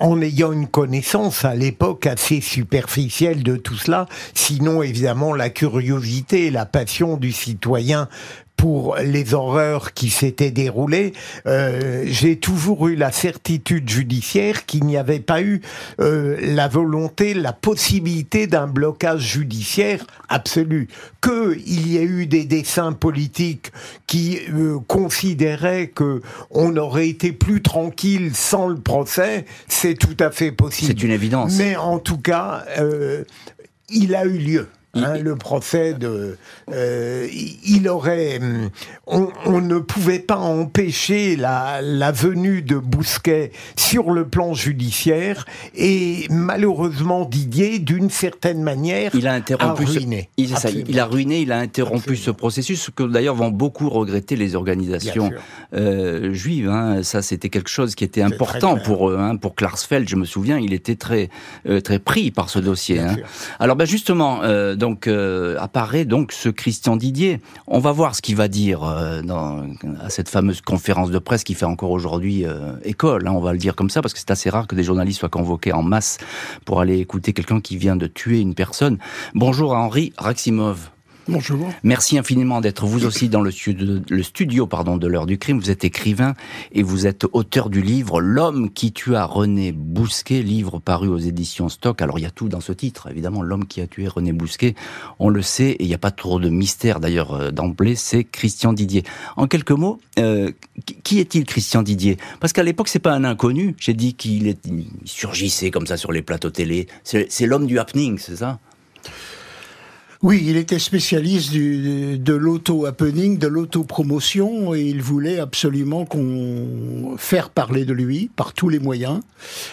en 0.00 0.20
ayant 0.20 0.52
une 0.52 0.66
connaissance 0.68 1.44
à 1.44 1.54
l'époque 1.54 2.06
assez 2.06 2.40
superficielle 2.40 3.42
de 3.42 3.56
tout 3.56 3.76
cela, 3.76 4.06
sinon 4.34 4.82
évidemment 4.82 5.34
la 5.34 5.50
curiosité, 5.50 6.50
la 6.50 6.66
passion 6.66 7.16
du 7.16 7.32
citoyen 7.32 8.08
pour 8.56 8.96
les 8.96 9.34
horreurs 9.34 9.92
qui 9.92 10.10
s'étaient 10.10 10.50
déroulées, 10.50 11.12
euh, 11.46 12.04
j'ai 12.06 12.36
toujours 12.36 12.88
eu 12.88 12.96
la 12.96 13.12
certitude 13.12 13.88
judiciaire 13.88 14.66
qu'il 14.66 14.84
n'y 14.84 14.96
avait 14.96 15.20
pas 15.20 15.42
eu 15.42 15.60
euh, 16.00 16.36
la 16.40 16.68
volonté, 16.68 17.34
la 17.34 17.52
possibilité 17.52 18.46
d'un 18.46 18.66
blocage 18.66 19.20
judiciaire 19.20 20.06
absolu, 20.28 20.88
qu'il 21.22 21.88
y 21.88 21.98
ait 21.98 22.04
eu 22.04 22.26
des 22.26 22.44
dessins 22.44 22.92
politiques 22.92 23.72
qui 24.06 24.38
euh, 24.52 24.78
considéraient 24.86 25.88
que 25.88 26.22
on 26.50 26.76
aurait 26.76 27.08
été 27.08 27.32
plus 27.32 27.62
tranquille 27.62 28.34
sans 28.34 28.68
le 28.68 28.76
procès, 28.76 29.44
c'est 29.68 29.94
tout 29.94 30.16
à 30.18 30.30
fait 30.30 30.52
possible. 30.52 30.92
C'est 30.96 31.02
une 31.02 31.12
évidence. 31.12 31.56
Mais 31.58 31.76
en 31.76 31.98
tout 31.98 32.18
cas, 32.18 32.64
il 33.90 34.14
a 34.14 34.24
eu 34.24 34.38
lieu. 34.38 34.68
Hein, 34.96 35.18
le 35.18 35.36
procès 35.36 35.94
de, 35.94 36.38
euh, 36.72 37.28
il 37.64 37.88
aurait, 37.88 38.40
on, 39.06 39.28
on, 39.44 39.60
ne 39.60 39.78
pouvait 39.78 40.18
pas 40.18 40.36
empêcher 40.36 41.36
la, 41.36 41.80
la 41.82 42.12
venue 42.12 42.62
de 42.62 42.76
Bousquet 42.76 43.52
sur 43.76 44.10
le 44.10 44.26
plan 44.26 44.54
judiciaire 44.54 45.44
et 45.74 46.26
malheureusement 46.30 47.24
Didier, 47.24 47.78
d'une 47.78 48.10
certaine 48.10 48.62
manière, 48.62 49.10
il 49.14 49.26
a 49.26 49.34
interrompu, 49.34 49.82
a 49.82 49.86
ruiné. 49.86 50.30
Ce, 50.38 50.42
il, 50.42 50.56
ça, 50.56 50.70
il, 50.70 50.98
a 50.98 51.04
ruiné, 51.04 51.40
il 51.40 51.52
a 51.52 51.58
interrompu 51.58 52.10
Absolument. 52.10 52.24
ce 52.24 52.30
processus, 52.30 52.82
ce 52.82 52.90
que 52.90 53.02
d'ailleurs 53.02 53.34
vont 53.34 53.50
beaucoup 53.50 53.88
regretter 53.90 54.36
les 54.36 54.54
organisations 54.54 55.30
euh, 55.74 56.32
juives. 56.32 56.68
Hein. 56.68 57.02
Ça, 57.02 57.22
c'était 57.22 57.48
quelque 57.48 57.70
chose 57.70 57.94
qui 57.94 58.04
était 58.04 58.22
important 58.22 58.76
pour 58.78 59.10
eux, 59.10 59.18
hein. 59.18 59.36
pour 59.36 59.54
Klarsfeld. 59.54 60.08
Je 60.08 60.16
me 60.16 60.24
souviens, 60.24 60.58
il 60.58 60.72
était 60.72 60.96
très 60.96 61.28
euh, 61.68 61.80
très 61.80 61.98
pris 61.98 62.30
par 62.30 62.50
ce 62.50 62.58
dossier. 62.58 63.00
Hein. 63.00 63.16
Alors, 63.58 63.76
ben 63.76 63.86
justement. 63.86 64.42
Euh, 64.42 64.74
donc 64.86 65.08
euh, 65.08 65.56
apparaît 65.58 66.04
donc 66.04 66.30
ce 66.30 66.48
Christian 66.48 66.94
Didier. 66.94 67.40
On 67.66 67.80
va 67.80 67.90
voir 67.90 68.14
ce 68.14 68.22
qu'il 68.22 68.36
va 68.36 68.46
dire 68.46 68.84
euh, 68.84 69.20
dans, 69.20 69.66
à 70.00 70.10
cette 70.10 70.28
fameuse 70.28 70.60
conférence 70.60 71.10
de 71.10 71.18
presse 71.18 71.42
qui 71.42 71.54
fait 71.54 71.64
encore 71.64 71.90
aujourd'hui 71.90 72.46
euh, 72.46 72.76
école. 72.84 73.26
Hein, 73.26 73.32
on 73.32 73.40
va 73.40 73.52
le 73.52 73.58
dire 73.58 73.74
comme 73.74 73.90
ça 73.90 74.00
parce 74.00 74.14
que 74.14 74.20
c'est 74.20 74.30
assez 74.30 74.48
rare 74.48 74.68
que 74.68 74.76
des 74.76 74.84
journalistes 74.84 75.18
soient 75.18 75.28
convoqués 75.28 75.72
en 75.72 75.82
masse 75.82 76.18
pour 76.64 76.80
aller 76.80 77.00
écouter 77.00 77.32
quelqu'un 77.32 77.60
qui 77.60 77.76
vient 77.76 77.96
de 77.96 78.06
tuer 78.06 78.40
une 78.40 78.54
personne. 78.54 78.98
Bonjour 79.34 79.74
à 79.74 79.80
Henri 79.80 80.12
Raximov. 80.18 80.95
Bonjour. 81.28 81.72
Merci 81.82 82.18
infiniment 82.18 82.60
d'être 82.60 82.86
vous 82.86 83.04
aussi 83.04 83.28
dans 83.28 83.42
le 83.42 83.50
studio, 84.22 84.68
pardon, 84.68 84.96
de 84.96 85.08
l'heure 85.08 85.26
du 85.26 85.38
crime. 85.38 85.58
Vous 85.58 85.72
êtes 85.72 85.84
écrivain 85.84 86.34
et 86.70 86.84
vous 86.84 87.08
êtes 87.08 87.26
auteur 87.32 87.68
du 87.68 87.82
livre 87.82 88.20
L'homme 88.20 88.70
qui 88.70 88.92
tua 88.92 89.24
René 89.24 89.72
Bousquet, 89.72 90.42
livre 90.42 90.78
paru 90.78 91.08
aux 91.08 91.18
éditions 91.18 91.68
Stock. 91.68 92.00
Alors 92.00 92.20
il 92.20 92.22
y 92.22 92.26
a 92.26 92.30
tout 92.30 92.48
dans 92.48 92.60
ce 92.60 92.70
titre, 92.70 93.08
évidemment, 93.10 93.42
L'homme 93.42 93.66
qui 93.66 93.80
a 93.80 93.88
tué 93.88 94.06
René 94.06 94.32
Bousquet. 94.32 94.76
On 95.18 95.28
le 95.28 95.42
sait 95.42 95.70
et 95.70 95.82
il 95.82 95.88
n'y 95.88 95.94
a 95.94 95.98
pas 95.98 96.12
trop 96.12 96.38
de 96.38 96.48
mystère 96.48 97.00
d'ailleurs 97.00 97.52
d'emblée, 97.52 97.96
c'est 97.96 98.22
Christian 98.22 98.72
Didier. 98.72 99.02
En 99.36 99.48
quelques 99.48 99.72
mots, 99.72 99.98
euh, 100.20 100.52
qui 101.02 101.18
est-il 101.18 101.44
Christian 101.44 101.82
Didier? 101.82 102.18
Parce 102.38 102.52
qu'à 102.52 102.62
l'époque 102.62 102.86
c'est 102.86 103.00
pas 103.00 103.12
un 103.12 103.24
inconnu. 103.24 103.74
J'ai 103.80 103.94
dit 103.94 104.14
qu'il 104.14 104.54
surgissait 105.04 105.72
comme 105.72 105.88
ça 105.88 105.96
sur 105.96 106.12
les 106.12 106.22
plateaux 106.22 106.50
télé. 106.50 106.86
C'est 107.02 107.46
l'homme 107.46 107.66
du 107.66 107.80
happening, 107.80 108.16
c'est 108.18 108.36
ça? 108.36 108.60
Oui, 110.22 110.44
il 110.46 110.56
était 110.56 110.78
spécialiste 110.78 111.50
du, 111.50 112.18
de 112.18 112.34
l'auto-happening, 112.34 113.38
de 113.38 113.46
l'auto-promotion, 113.46 114.74
et 114.74 114.82
il 114.82 115.02
voulait 115.02 115.38
absolument 115.38 116.04
qu'on 116.04 117.16
faire 117.18 117.50
parler 117.50 117.84
de 117.84 117.92
lui 117.92 118.30
par 118.34 118.52
tous 118.52 118.68
les 118.68 118.78
moyens. 118.78 119.20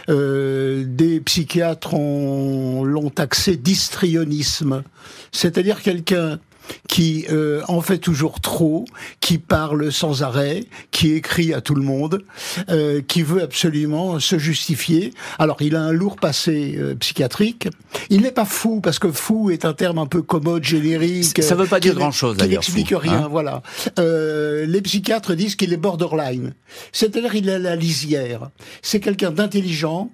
Euh, 0.10 0.84
des 0.86 1.22
psychiatres 1.22 1.96
l'ont 1.96 3.10
taxé 3.10 3.56
d'histrionisme, 3.56 4.84
c'est-à-dire 5.32 5.82
quelqu'un 5.82 6.40
qui 6.88 7.26
euh, 7.30 7.62
en 7.68 7.82
fait 7.82 7.98
toujours 7.98 8.40
trop, 8.40 8.86
qui 9.20 9.38
parle 9.38 9.92
sans 9.92 10.24
arrêt, 10.24 10.64
qui 10.92 11.14
écrit 11.14 11.54
à 11.54 11.62
tout 11.62 11.76
le 11.76 11.82
monde, 11.82 12.24
euh, 12.70 13.02
qui 13.02 13.22
veut 13.22 13.42
absolument 13.42 14.20
se 14.20 14.38
justifier. 14.38 15.14
Alors 15.40 15.62
il 15.62 15.76
a 15.76 15.82
un 15.82 15.92
lourd 15.92 16.18
passé 16.18 16.76
euh, 16.78 16.96
psychiatrique. 16.96 17.68
Il 18.10 18.22
n'est 18.22 18.32
pas 18.32 18.46
fou 18.46 18.82
parce 18.82 19.00
que 19.00 19.12
fou 19.12 19.52
est 19.52 19.66
un 19.66 19.74
terme 19.74 19.98
un 19.98 20.06
peu 20.06 20.22
commode, 20.22 20.64
générique. 20.64 21.42
Ça 21.42 21.56
veut 21.56 21.68
pas 21.68 21.80
dire 21.80 21.96
grand 21.96 22.12
chose 22.12 22.38
d'ailleurs. 22.38 22.62
Qui 22.62 22.72
n'explique 22.74 23.00
rien. 23.00 23.24
Hein 23.24 23.28
voilà. 23.30 23.62
Euh, 24.00 24.66
les 24.66 24.82
psychiatres 24.82 25.34
disent 25.34 25.56
qu'il 25.56 25.74
est 25.74 25.78
borderline, 25.78 26.54
c'est-à-dire 26.92 27.36
il 27.36 27.50
est 27.50 27.54
à 27.54 27.60
la 27.60 27.76
lisière. 27.76 28.50
C'est 28.82 29.00
quelqu'un 29.00 29.32
d'intelligent, 29.32 30.12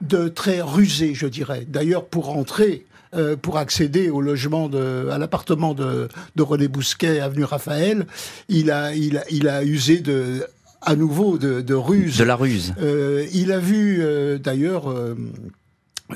de 0.00 0.28
très 0.28 0.60
rusé, 0.60 1.14
je 1.14 1.26
dirais. 1.26 1.64
D'ailleurs, 1.68 2.06
pour 2.06 2.26
rentrer 2.26 2.86
euh, 3.14 3.36
pour 3.36 3.58
accéder 3.58 4.08
au 4.08 4.20
logement 4.20 4.68
de, 4.68 5.08
à 5.10 5.18
l'appartement 5.18 5.74
de, 5.74 6.08
de 6.36 6.42
René 6.42 6.68
Bousquet, 6.68 7.20
avenue 7.20 7.44
Raphaël, 7.44 8.06
il 8.48 8.70
a, 8.70 8.94
il 8.94 9.18
a, 9.18 9.24
il 9.30 9.48
a 9.48 9.64
usé 9.64 9.98
de, 9.98 10.46
à 10.80 10.94
nouveau 10.94 11.36
de, 11.36 11.60
de 11.60 11.74
ruse. 11.74 12.18
De 12.18 12.24
la 12.24 12.36
ruse. 12.36 12.74
Euh, 12.80 13.26
il 13.32 13.52
a 13.52 13.58
vu 13.58 13.98
euh, 14.00 14.38
d'ailleurs 14.38 14.94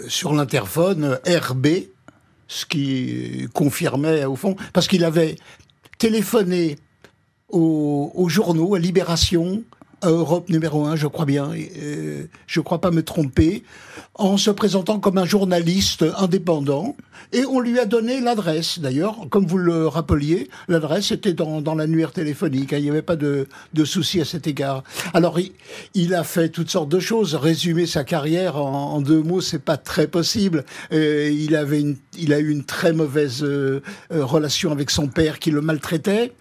sur 0.07 0.35
l'interphone 0.35 1.19
RB, 1.27 1.67
ce 2.49 2.67
qui 2.67 3.49
confirmait 3.53 4.25
au 4.25 4.37
fond, 4.37 4.55
parce 4.73 4.87
qu'il 4.87 5.05
avait 5.05 5.37
téléphoné 5.99 6.77
aux, 7.49 8.13
aux 8.15 8.29
journaux, 8.29 8.75
à 8.75 8.79
Libération, 8.79 9.63
Europe 10.11 10.49
numéro 10.49 10.85
un, 10.85 10.97
je 10.97 11.07
crois 11.07 11.25
bien, 11.25 11.51
euh, 11.53 12.25
je 12.47 12.61
crois 12.61 12.81
pas 12.81 12.91
me 12.91 13.03
tromper, 13.03 13.65
en 14.15 14.37
se 14.37 14.51
présentant 14.51 14.99
comme 14.99 15.19
un 15.19 15.25
journaliste 15.25 16.05
indépendant, 16.17 16.97
et 17.33 17.45
on 17.45 17.61
lui 17.61 17.79
a 17.79 17.87
donné 17.87 18.21
l'adresse. 18.21 18.79
D'ailleurs, 18.79 19.27
comme 19.31 19.47
vous 19.47 19.59
le 19.59 19.89
rappeliez, 19.89 20.49
l'adresse 20.69 21.11
était 21.11 21.33
dans, 21.33 21.61
dans 21.61 21.75
l'annuaire 21.75 22.13
téléphonique, 22.13 22.73
hein, 22.73 22.79
il 22.79 22.85
n'y 22.85 22.91
avait 22.91 23.03
pas 23.03 23.17
de, 23.17 23.49
de 23.73 23.85
souci 23.85 24.21
à 24.21 24.25
cet 24.25 24.47
égard. 24.47 24.85
Alors, 25.15 25.41
il, 25.41 25.53
il, 25.95 26.15
a 26.15 26.23
fait 26.25 26.49
toutes 26.49 26.71
sortes 26.71 26.89
de 26.89 27.01
choses. 27.01 27.35
Résumer 27.35 27.87
sa 27.87 28.05
carrière 28.05 28.57
en, 28.57 29.01
deux 29.01 29.23
mots, 29.23 29.41
c'est 29.41 29.59
pas 29.59 29.77
très 29.77 30.07
possible. 30.07 30.65
Il 30.93 31.57
avait 31.57 31.81
une, 31.81 31.97
il 32.18 32.33
a 32.33 32.38
eu 32.38 32.50
une 32.50 32.64
très 32.64 32.92
mauvaise 32.92 33.42
euh, 33.42 33.80
relation 34.11 34.73
avec 34.73 34.90
son 34.90 35.09
père 35.09 35.38
qui 35.38 35.50
le 35.50 35.61
maltraitait. 35.61 36.33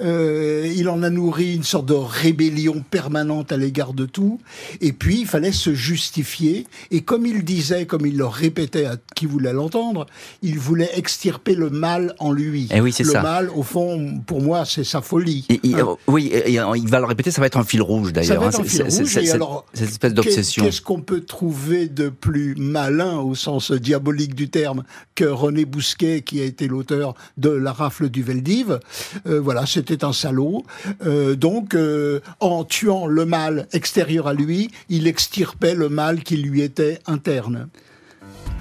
Euh, 0.00 0.70
il 0.74 0.88
en 0.88 1.02
a 1.02 1.10
nourri 1.10 1.54
une 1.54 1.62
sorte 1.62 1.86
de 1.86 1.94
rébellion 1.94 2.84
permanente 2.90 3.52
à 3.52 3.56
l'égard 3.56 3.92
de 3.92 4.06
tout. 4.06 4.40
Et 4.80 4.92
puis, 4.92 5.20
il 5.20 5.26
fallait 5.26 5.52
se 5.52 5.74
justifier. 5.74 6.66
Et 6.90 7.02
comme 7.02 7.26
il 7.26 7.44
disait, 7.44 7.86
comme 7.86 8.06
il 8.06 8.16
le 8.16 8.26
répétait 8.26 8.86
à 8.86 8.96
qui 9.14 9.26
voulait 9.26 9.52
l'entendre, 9.52 10.06
il 10.42 10.58
voulait 10.58 10.90
extirper 10.94 11.54
le 11.54 11.70
mal 11.70 12.14
en 12.18 12.32
lui. 12.32 12.68
Et 12.72 12.80
oui, 12.80 12.92
c'est 12.92 13.04
le 13.04 13.12
ça. 13.12 13.22
mal, 13.22 13.50
au 13.50 13.62
fond, 13.62 14.20
pour 14.26 14.40
moi, 14.40 14.64
c'est 14.64 14.84
sa 14.84 15.00
folie. 15.00 15.46
Et, 15.48 15.60
et, 15.62 15.74
hein. 15.74 15.96
Oui, 16.06 16.26
et, 16.26 16.52
il 16.52 16.88
va 16.88 17.00
le 17.00 17.06
répéter, 17.06 17.30
ça 17.30 17.40
va 17.40 17.46
être 17.46 17.58
un 17.58 17.64
fil 17.64 17.82
rouge 17.82 18.12
d'ailleurs. 18.12 18.42
Hein, 18.42 18.50
cette 18.50 19.88
espèce 19.88 20.14
d'obsession. 20.14 20.64
Qu'est-ce 20.64 20.82
qu'on 20.82 21.00
peut 21.00 21.20
trouver 21.20 21.88
de 21.88 22.08
plus 22.08 22.54
malin, 22.56 23.18
au 23.18 23.34
sens 23.34 23.72
diabolique 23.72 24.34
du 24.34 24.48
terme, 24.50 24.84
René 25.22 25.64
Bousquet, 25.64 26.22
qui 26.22 26.40
a 26.40 26.44
été 26.44 26.68
l'auteur 26.68 27.14
de 27.36 27.50
La 27.50 27.72
rafle 27.72 28.08
du 28.08 28.22
Veldiv 28.22 28.80
euh, 29.26 29.40
Voilà, 29.40 29.66
c'était 29.66 30.04
un 30.04 30.12
salaud. 30.12 30.64
Euh, 31.04 31.36
donc, 31.36 31.74
euh, 31.74 32.20
en 32.40 32.64
tuant 32.64 33.06
le 33.06 33.24
mal 33.24 33.68
extérieur 33.72 34.26
à 34.26 34.34
lui, 34.34 34.70
il 34.88 35.06
extirpait 35.06 35.74
le 35.74 35.88
mal 35.88 36.22
qui 36.22 36.36
lui 36.36 36.62
était 36.62 36.98
interne. 37.06 37.68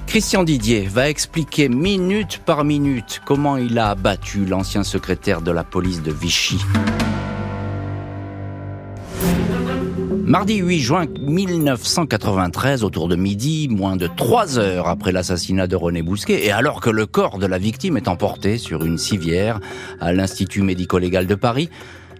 Christian 0.07 0.43
Didier 0.43 0.87
va 0.87 1.07
expliquer 1.07 1.69
minute 1.69 2.41
par 2.43 2.63
minute 2.63 3.21
comment 3.25 3.57
il 3.57 3.77
a 3.77 3.91
abattu 3.91 4.45
l'ancien 4.45 4.83
secrétaire 4.83 5.41
de 5.41 5.51
la 5.51 5.63
police 5.63 6.01
de 6.01 6.11
Vichy. 6.11 6.57
Mardi 10.29 10.57
8 10.57 10.79
juin 10.79 11.05
1993, 11.21 12.83
autour 12.83 13.07
de 13.07 13.15
midi, 13.15 13.67
moins 13.67 13.95
de 13.95 14.05
trois 14.05 14.59
heures 14.59 14.87
après 14.87 15.11
l'assassinat 15.11 15.65
de 15.65 15.75
René 15.75 16.03
Bousquet, 16.03 16.45
et 16.45 16.51
alors 16.51 16.81
que 16.81 16.91
le 16.91 17.07
corps 17.07 17.39
de 17.39 17.47
la 17.47 17.57
victime 17.57 17.97
est 17.97 18.07
emporté 18.07 18.59
sur 18.59 18.85
une 18.85 18.99
civière 18.99 19.59
à 19.99 20.13
l'Institut 20.13 20.61
médico-légal 20.61 21.25
de 21.25 21.33
Paris, 21.33 21.71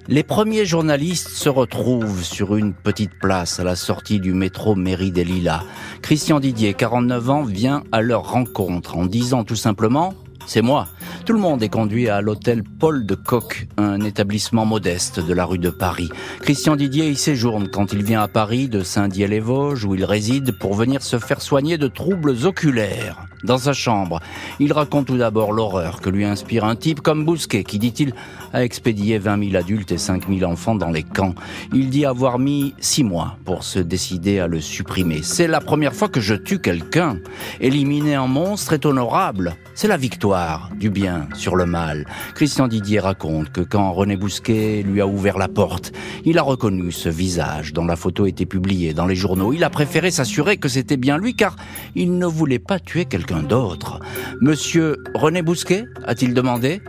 les 0.07 0.23
premiers 0.23 0.65
journalistes 0.65 1.29
se 1.29 1.49
retrouvent 1.49 2.23
sur 2.23 2.55
une 2.55 2.73
petite 2.73 3.13
place 3.21 3.59
à 3.59 3.63
la 3.63 3.75
sortie 3.75 4.19
du 4.19 4.33
métro 4.33 4.73
Mairie 4.73 5.11
des 5.11 5.23
Lilas. 5.23 5.61
Christian 6.01 6.39
Didier, 6.39 6.73
49 6.73 7.29
ans, 7.29 7.43
vient 7.43 7.83
à 7.91 8.01
leur 8.01 8.31
rencontre 8.31 8.97
en 8.97 9.05
disant 9.05 9.43
tout 9.43 9.55
simplement 9.55 10.15
c'est 10.49 10.63
moi. 10.63 10.87
Tout 11.25 11.33
le 11.33 11.39
monde 11.39 11.61
est 11.61 11.69
conduit 11.69 12.09
à 12.09 12.21
l'hôtel 12.21 12.63
Paul 12.63 13.05
de 13.05 13.13
Coq, 13.13 13.67
un 13.77 14.01
établissement 14.01 14.65
modeste 14.65 15.19
de 15.19 15.33
la 15.33 15.45
rue 15.45 15.59
de 15.59 15.69
Paris. 15.69 16.09
Christian 16.41 16.75
Didier 16.75 17.07
y 17.07 17.15
séjourne 17.15 17.69
quand 17.69 17.93
il 17.93 18.03
vient 18.03 18.23
à 18.23 18.27
Paris 18.27 18.67
de 18.67 18.81
Saint-Dié-les-Vosges 18.81 19.85
où 19.85 19.93
il 19.93 20.03
réside 20.03 20.57
pour 20.57 20.73
venir 20.73 21.03
se 21.03 21.19
faire 21.19 21.43
soigner 21.43 21.77
de 21.77 21.87
troubles 21.87 22.35
oculaires. 22.45 23.28
Dans 23.43 23.57
sa 23.57 23.71
chambre, 23.71 24.19
il 24.59 24.73
raconte 24.73 25.07
tout 25.07 25.17
d'abord 25.17 25.53
l'horreur 25.53 26.01
que 26.01 26.09
lui 26.09 26.25
inspire 26.25 26.65
un 26.65 26.75
type 26.75 26.99
comme 26.99 27.23
Bousquet 27.23 27.63
qui, 27.63 27.79
dit-il, 27.79 28.13
a 28.51 28.65
expédié 28.65 29.17
20 29.17 29.51
000 29.51 29.55
adultes 29.55 29.93
et 29.93 29.97
5 29.97 30.27
000 30.27 30.49
enfants 30.51 30.75
dans 30.75 30.89
les 30.89 31.03
camps. 31.03 31.33
Il 31.73 31.89
dit 31.89 32.05
avoir 32.05 32.37
mis 32.37 32.73
six 32.79 33.03
mois 33.03 33.37
pour 33.45 33.63
se 33.63 33.79
décider 33.79 34.39
à 34.39 34.47
le 34.47 34.59
supprimer. 34.59 35.21
C'est 35.23 35.47
la 35.47 35.61
première 35.61 35.93
fois 35.93 36.09
que 36.09 36.19
je 36.19 36.35
tue 36.35 36.59
quelqu'un. 36.59 37.17
Éliminer 37.61 38.15
un 38.15 38.27
monstre 38.27 38.73
est 38.73 38.85
honorable. 38.85 39.55
C'est 39.73 39.87
la 39.87 39.97
victoire 39.97 40.69
du 40.77 40.89
bien 40.89 41.29
sur 41.33 41.55
le 41.55 41.65
mal. 41.65 42.05
Christian 42.35 42.67
Didier 42.67 42.99
raconte 42.99 43.53
que 43.53 43.61
quand 43.61 43.93
René 43.93 44.17
Bousquet 44.17 44.83
lui 44.83 44.99
a 44.99 45.07
ouvert 45.07 45.37
la 45.37 45.47
porte, 45.47 45.93
il 46.25 46.37
a 46.37 46.41
reconnu 46.41 46.91
ce 46.91 47.07
visage 47.07 47.71
dont 47.71 47.85
la 47.85 47.95
photo 47.95 48.25
était 48.25 48.45
publiée 48.45 48.93
dans 48.93 49.05
les 49.05 49.15
journaux. 49.15 49.53
Il 49.53 49.63
a 49.63 49.69
préféré 49.69 50.11
s'assurer 50.11 50.57
que 50.57 50.67
c'était 50.67 50.97
bien 50.97 51.17
lui 51.17 51.35
car 51.35 51.55
il 51.95 52.17
ne 52.17 52.25
voulait 52.25 52.59
pas 52.59 52.79
tuer 52.79 53.05
quelqu'un 53.05 53.28
d'autre. 53.37 53.99
Monsieur 54.41 54.97
René 55.13 55.41
Bousquet 55.41 55.85
a-t-il 56.05 56.33
demandé? 56.33 56.81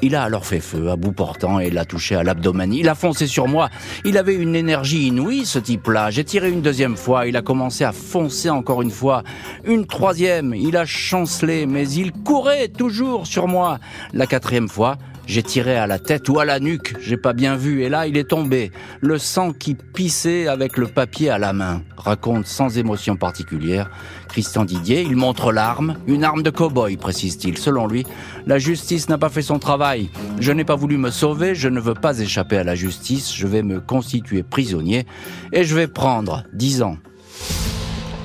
Il 0.00 0.14
a 0.14 0.22
alors 0.22 0.46
fait 0.46 0.60
feu 0.60 0.90
à 0.90 0.96
bout 0.96 1.10
portant 1.10 1.58
et 1.58 1.70
l'a 1.70 1.84
touché 1.84 2.14
à 2.14 2.22
l'abdomen. 2.22 2.72
Il 2.72 2.88
a 2.88 2.94
foncé 2.94 3.26
sur 3.26 3.48
moi. 3.48 3.68
Il 4.04 4.16
avait 4.16 4.36
une 4.36 4.54
énergie 4.54 5.08
inouïe, 5.08 5.44
ce 5.44 5.58
type-là. 5.58 6.10
J'ai 6.10 6.22
tiré 6.22 6.50
une 6.50 6.62
deuxième 6.62 6.96
fois. 6.96 7.26
Il 7.26 7.36
a 7.36 7.42
commencé 7.42 7.82
à 7.82 7.90
foncer 7.90 8.48
encore 8.48 8.80
une 8.80 8.92
fois. 8.92 9.24
Une 9.64 9.86
troisième. 9.86 10.54
Il 10.54 10.76
a 10.76 10.86
chancelé, 10.86 11.66
mais 11.66 11.90
il 11.90 12.12
courait 12.12 12.68
toujours 12.68 13.26
sur 13.26 13.48
moi. 13.48 13.80
La 14.12 14.28
quatrième 14.28 14.68
fois, 14.68 14.98
j'ai 15.28 15.42
tiré 15.42 15.76
à 15.76 15.86
la 15.86 15.98
tête 15.98 16.28
ou 16.28 16.40
à 16.40 16.44
la 16.44 16.58
nuque, 16.58 16.96
j'ai 17.00 17.18
pas 17.18 17.34
bien 17.34 17.54
vu, 17.54 17.82
et 17.82 17.88
là 17.88 18.06
il 18.06 18.16
est 18.16 18.28
tombé, 18.30 18.72
le 19.00 19.18
sang 19.18 19.52
qui 19.52 19.74
pissait 19.74 20.48
avec 20.48 20.76
le 20.78 20.86
papier 20.86 21.30
à 21.30 21.38
la 21.38 21.52
main, 21.52 21.82
raconte 21.96 22.46
sans 22.46 22.78
émotion 22.78 23.14
particulière 23.14 23.90
Christian 24.28 24.64
Didier. 24.64 25.02
Il 25.02 25.16
montre 25.16 25.52
l'arme, 25.52 25.96
une 26.06 26.24
arme 26.24 26.42
de 26.42 26.50
cow-boy, 26.50 26.96
précise-t-il. 26.96 27.58
Selon 27.58 27.86
lui, 27.86 28.06
la 28.46 28.58
justice 28.58 29.08
n'a 29.08 29.18
pas 29.18 29.28
fait 29.28 29.42
son 29.42 29.58
travail. 29.58 30.10
Je 30.40 30.52
n'ai 30.52 30.64
pas 30.64 30.76
voulu 30.76 30.96
me 30.96 31.10
sauver, 31.10 31.54
je 31.54 31.68
ne 31.68 31.80
veux 31.80 31.94
pas 31.94 32.18
échapper 32.18 32.56
à 32.56 32.64
la 32.64 32.74
justice, 32.74 33.34
je 33.34 33.46
vais 33.46 33.62
me 33.62 33.80
constituer 33.80 34.42
prisonnier, 34.42 35.06
et 35.52 35.64
je 35.64 35.74
vais 35.74 35.88
prendre 35.88 36.44
dix 36.52 36.82
ans. 36.82 36.96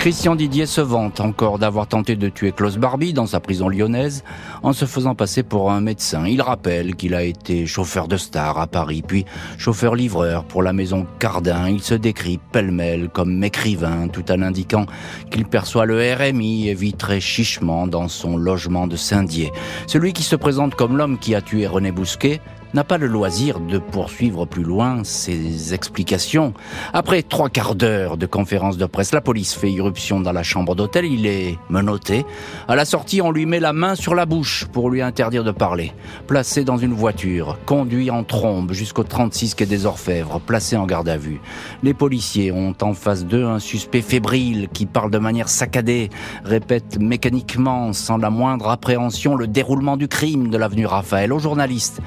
Christian 0.04 0.36
Didier 0.36 0.66
se 0.66 0.82
vante 0.82 1.22
encore 1.22 1.60
d'avoir 1.60 1.88
tenté 1.88 2.18
de 2.18 2.28
tuer 2.28 2.52
Klaus 2.52 2.76
Barbie 2.76 3.14
dans 3.14 3.26
sa 3.26 3.40
prison 3.40 3.70
lyonnaise 3.70 4.26
en 4.62 4.74
se 4.74 4.84
faisant 4.84 5.16
passer 5.16 5.44
pour 5.44 5.72
un 5.72 5.80
médecin. 5.80 6.28
Il 6.28 6.42
rappelle 6.42 6.98
qu'il 6.98 7.16
a 7.16 7.24
été 7.24 7.66
chauffeur 7.66 8.10
de 8.10 8.18
star 8.18 8.60
à 8.60 8.68
Paris, 8.68 9.02
puis 9.02 9.24
chauffeur-livreur 9.58 10.44
pour 10.44 10.62
la 10.62 10.74
maison 10.74 11.08
Cardin. 11.20 11.70
Il 11.70 11.82
se 11.82 11.94
décrit 11.94 12.38
pêle-mêle 12.52 13.08
comme 13.08 13.42
écrivain 13.46 14.10
tout 14.10 14.30
en 14.30 14.42
indiquant 14.42 14.88
qu'il 15.32 15.46
perçoit 15.46 15.86
le 15.86 16.14
RMI 16.14 16.68
et 16.68 16.74
vit 16.74 16.92
très 16.94 17.22
chichement 17.22 17.88
dans 17.88 18.10
son 18.10 18.36
logement 18.36 18.88
de 18.88 18.98
Saint-Dié. 18.98 19.54
Celui 19.88 20.12
qui 20.12 20.24
se 20.24 20.36
présente 20.36 20.76
comme 20.76 20.98
l'homme 20.98 21.18
qui 21.18 21.34
a 21.34 21.42
tué 21.42 21.66
René 21.66 21.94
Bousquet 21.94 22.42
n'a 22.74 22.84
pas 22.84 22.98
le 22.98 23.08
loisir 23.08 23.60
de 23.60 23.78
poursuivre 23.78 24.46
plus 24.46 24.64
loin 24.64 25.04
ses 25.04 25.74
explications. 25.74 26.54
Après 26.92 27.22
trois 27.22 27.50
quarts 27.50 27.76
d'heure 27.76 28.18
de 28.18 28.26
conférence 28.26 28.78
de 28.78 28.86
presse, 28.86 29.14
la 29.14 29.22
police 29.22 29.54
fait 29.54 29.72
irruption 29.72 30.20
dans 30.20 30.32
la 30.32 30.44
chambre 30.44 30.76
d'hôtel. 30.76 31.06
Il 31.06 31.28
est 31.28 31.58
menotté. 31.70 32.26
À 32.68 32.76
la 32.76 32.86
sortie, 32.86 33.22
on 33.22 33.32
lui 33.32 33.46
met 33.46 33.60
la 33.60 33.74
main 33.74 33.96
sur 33.96 34.16
la 34.16 34.26
bouche 34.26 34.66
pour 34.72 34.90
lui 34.90 35.02
interdire 35.02 35.44
de 35.44 35.52
parler. 35.52 35.94
Placé 36.26 36.64
dans 36.64 36.78
une 36.78 36.94
voiture, 36.94 37.60
conduit 37.66 38.10
en 38.10 38.24
trombe 38.24 38.72
jusqu'au 38.72 39.04
36 39.04 39.54
quai 39.56 39.66
des 39.66 39.86
Orfèvres, 39.86 40.40
placé 40.40 40.76
en 40.76 40.86
garde 40.86 41.10
à 41.10 41.18
vue. 41.18 41.42
Les 41.84 41.94
policiers 41.94 42.52
ont 42.52 42.76
en 42.82 42.94
face 42.94 43.26
d'eux 43.26 43.46
un 43.46 43.60
suspect 43.60 44.02
fébrile 44.02 44.68
qui 44.74 44.88
parle 44.88 45.12
de 45.12 45.20
manière 45.20 45.50
saccadée, 45.50 46.10
répète 46.44 47.00
mécaniquement, 47.00 47.94
sans 47.94 48.18
la 48.18 48.32
moindre 48.32 48.70
appréhension, 48.70 49.36
le 49.36 49.48
déroulement 49.48 49.98
du 49.98 50.08
crime 50.08 50.50
de 50.50 50.58
l'avenue 50.58 50.88
Raphaël. 50.88 51.32
Au 51.34 51.40
journaliste, 51.40 52.02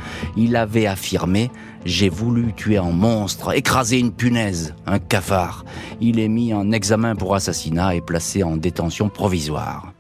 avait 0.57 0.87
affirmé 0.87 1.51
J'ai 1.85 2.09
voulu 2.09 2.53
tuer 2.53 2.79
un 2.79 2.91
monstre, 2.91 3.55
écraser 3.55 3.99
une 3.99 4.13
punaise, 4.13 4.75
un 4.87 4.99
cafard. 4.99 5.65
Il 6.01 6.19
est 6.19 6.29
mis 6.29 6.53
en 6.53 6.73
examen 6.73 7.15
pour 7.15 7.35
assassinat 7.35 7.95
et 7.95 8.01
placé 8.01 8.43
en 8.43 8.57
détention 8.57 9.09
provisoire. 9.09 9.93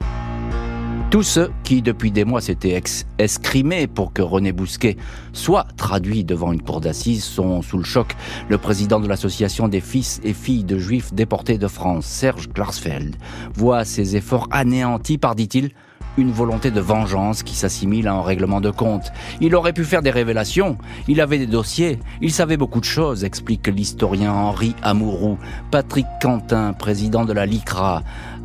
Tous 1.08 1.22
ceux 1.22 1.52
qui, 1.62 1.82
depuis 1.82 2.10
des 2.10 2.24
mois, 2.24 2.40
s'étaient 2.40 2.82
escrimés 3.18 3.86
pour 3.86 4.12
que 4.12 4.22
René 4.22 4.50
Bousquet 4.50 4.96
soit 5.32 5.66
traduit 5.76 6.24
devant 6.24 6.52
une 6.52 6.60
cour 6.60 6.80
d'assises 6.80 7.22
sont 7.22 7.62
sous 7.62 7.78
le 7.78 7.84
choc. 7.84 8.16
Le 8.48 8.58
président 8.58 8.98
de 8.98 9.06
l'association 9.06 9.68
des 9.68 9.80
fils 9.80 10.20
et 10.24 10.32
filles 10.32 10.64
de 10.64 10.78
juifs 10.78 11.14
déportés 11.14 11.58
de 11.58 11.68
France, 11.68 12.06
Serge 12.06 12.48
Klarsfeld, 12.52 13.14
voit 13.54 13.84
ses 13.84 14.16
efforts 14.16 14.48
anéantis 14.50 15.16
par, 15.16 15.36
dit-il, 15.36 15.70
une 16.16 16.32
volonté 16.32 16.70
de 16.70 16.80
vengeance 16.80 17.42
qui 17.42 17.54
s'assimile 17.54 18.08
à 18.08 18.14
un 18.14 18.22
règlement 18.22 18.60
de 18.60 18.70
compte. 18.70 19.12
Il 19.40 19.54
aurait 19.54 19.72
pu 19.72 19.84
faire 19.84 20.02
des 20.02 20.10
révélations, 20.10 20.76
il 21.08 21.20
avait 21.20 21.38
des 21.38 21.46
dossiers, 21.46 21.98
il 22.20 22.32
savait 22.32 22.56
beaucoup 22.56 22.80
de 22.80 22.84
choses, 22.84 23.24
explique 23.24 23.66
l'historien 23.66 24.32
Henri 24.32 24.74
Amouroux. 24.82 25.38
Patrick 25.70 26.06
Quentin, 26.20 26.72
président 26.72 27.24
de 27.24 27.32
la 27.32 27.46
LICRA, 27.46 28.02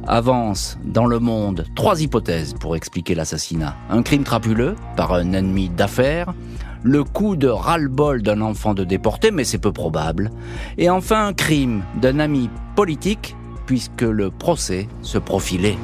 avance 0.08 0.78
dans 0.84 1.06
le 1.06 1.20
monde 1.20 1.66
trois 1.76 2.02
hypothèses 2.02 2.54
pour 2.60 2.76
expliquer 2.76 3.16
l'assassinat. 3.16 3.76
Un 3.90 4.02
crime 4.02 4.24
crapuleux 4.24 4.76
par 4.96 5.14
un 5.14 5.34
ennemi 5.34 5.70
d'affaires, 5.70 6.34
le 6.84 7.04
coup 7.04 7.36
de 7.36 7.48
ras-le-bol 7.48 8.24
d'un 8.24 8.42
enfant 8.42 8.74
de 8.74 8.84
déporté, 8.84 9.32
mais 9.32 9.44
c'est 9.44 9.60
peu 9.60 9.72
probable, 9.72 10.32
et 10.78 10.90
enfin 10.90 11.28
un 11.28 11.34
crime 11.34 11.84
d'un 12.02 12.20
ami 12.20 12.50
politique, 12.76 13.36
puisque 13.68 14.02
le 14.02 14.32
procès 14.32 14.88
se 15.02 15.18
profilait. 15.18 15.78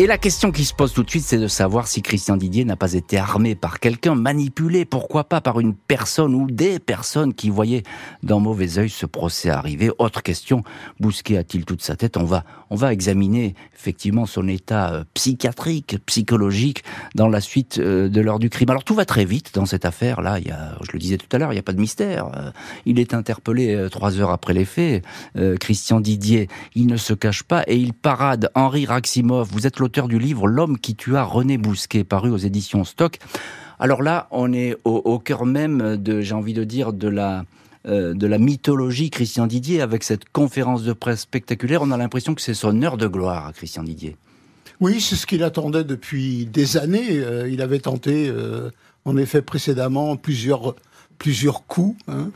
Et 0.00 0.06
la 0.06 0.16
question 0.16 0.52
qui 0.52 0.64
se 0.64 0.72
pose 0.72 0.92
tout 0.92 1.02
de 1.02 1.10
suite, 1.10 1.24
c'est 1.24 1.38
de 1.38 1.48
savoir 1.48 1.88
si 1.88 2.02
Christian 2.02 2.36
Didier 2.36 2.64
n'a 2.64 2.76
pas 2.76 2.92
été 2.92 3.18
armé 3.18 3.56
par 3.56 3.80
quelqu'un, 3.80 4.14
manipulé, 4.14 4.84
pourquoi 4.84 5.24
pas 5.24 5.40
par 5.40 5.58
une 5.58 5.74
personne 5.74 6.36
ou 6.36 6.48
des 6.48 6.78
personnes 6.78 7.34
qui 7.34 7.50
voyaient 7.50 7.82
d'un 8.22 8.38
mauvais 8.38 8.78
œil 8.78 8.90
ce 8.90 9.06
procès 9.06 9.50
arriver. 9.50 9.90
Autre 9.98 10.22
question, 10.22 10.62
Bousquet 11.00 11.36
a-t-il 11.36 11.64
toute 11.64 11.82
sa 11.82 11.96
tête? 11.96 12.16
On 12.16 12.22
va, 12.22 12.44
on 12.70 12.76
va 12.76 12.92
examiner 12.92 13.56
effectivement 13.74 14.24
son 14.24 14.46
état 14.46 14.92
euh, 14.92 15.04
psychiatrique, 15.14 15.96
psychologique 16.06 16.84
dans 17.16 17.26
la 17.26 17.40
suite 17.40 17.78
euh, 17.78 18.08
de 18.08 18.20
l'heure 18.20 18.38
du 18.38 18.50
crime. 18.50 18.70
Alors 18.70 18.84
tout 18.84 18.94
va 18.94 19.04
très 19.04 19.24
vite 19.24 19.52
dans 19.54 19.66
cette 19.66 19.84
affaire. 19.84 20.20
Là, 20.20 20.38
je 20.38 20.92
le 20.92 20.98
disais 21.00 21.16
tout 21.16 21.26
à 21.32 21.38
l'heure, 21.38 21.50
il 21.50 21.56
n'y 21.56 21.60
a 21.60 21.64
pas 21.64 21.72
de 21.72 21.80
mystère. 21.80 22.30
Euh, 22.36 22.52
il 22.86 23.00
est 23.00 23.14
interpellé 23.14 23.88
trois 23.90 24.20
heures 24.20 24.30
après 24.30 24.54
les 24.54 24.64
faits. 24.64 25.04
Christian 25.58 26.00
Didier, 26.00 26.46
il 26.76 26.86
ne 26.86 26.96
se 26.96 27.14
cache 27.14 27.42
pas 27.42 27.64
et 27.66 27.76
il 27.76 27.94
parade 27.94 28.48
Henri 28.54 28.86
Raximov. 28.86 29.48
Vous 29.50 29.66
êtes 29.66 29.80
auteur 29.88 30.06
du 30.06 30.18
livre 30.18 30.46
L'homme 30.46 30.78
qui 30.78 30.94
tua 30.94 31.22
René 31.22 31.56
Bousquet, 31.56 32.04
paru 32.04 32.30
aux 32.30 32.36
éditions 32.36 32.84
Stock. 32.84 33.18
Alors 33.78 34.02
là, 34.02 34.28
on 34.30 34.52
est 34.52 34.76
au, 34.84 35.18
cœur 35.18 35.46
même 35.46 35.96
de, 35.96 36.20
j'ai 36.20 36.34
envie 36.34 36.52
de 36.52 36.62
dire, 36.62 36.92
de 36.92 37.08
la, 37.08 37.46
euh, 37.86 38.12
de 38.12 38.26
la 38.26 38.36
mythologie 38.36 39.08
Christian 39.08 39.46
Didier 39.46 39.80
avec 39.80 40.04
cette 40.04 40.28
conférence 40.28 40.82
de 40.82 40.92
presse 40.92 41.20
spectaculaire. 41.20 41.80
On 41.80 41.90
a 41.90 41.96
l'impression 41.96 42.34
que 42.34 42.42
c'est 42.42 42.52
son 42.52 42.82
heure 42.82 42.98
de 42.98 43.06
gloire, 43.06 43.50
Christian 43.54 43.82
Didier. 43.82 44.16
Oui, 44.78 45.00
c'est 45.00 45.16
ce 45.16 45.26
qu'il 45.26 45.42
attendait 45.42 45.84
depuis 45.84 46.44
des 46.44 46.76
années. 46.76 47.20
Euh, 47.20 47.48
il 47.48 47.62
avait 47.62 47.78
tenté, 47.78 48.28
euh, 48.28 48.68
en 49.06 49.16
effet, 49.16 49.40
précédemment 49.40 50.16
plusieurs 50.16 50.74
plusieurs 51.18 51.66
coups, 51.66 51.96
hein. 52.08 52.30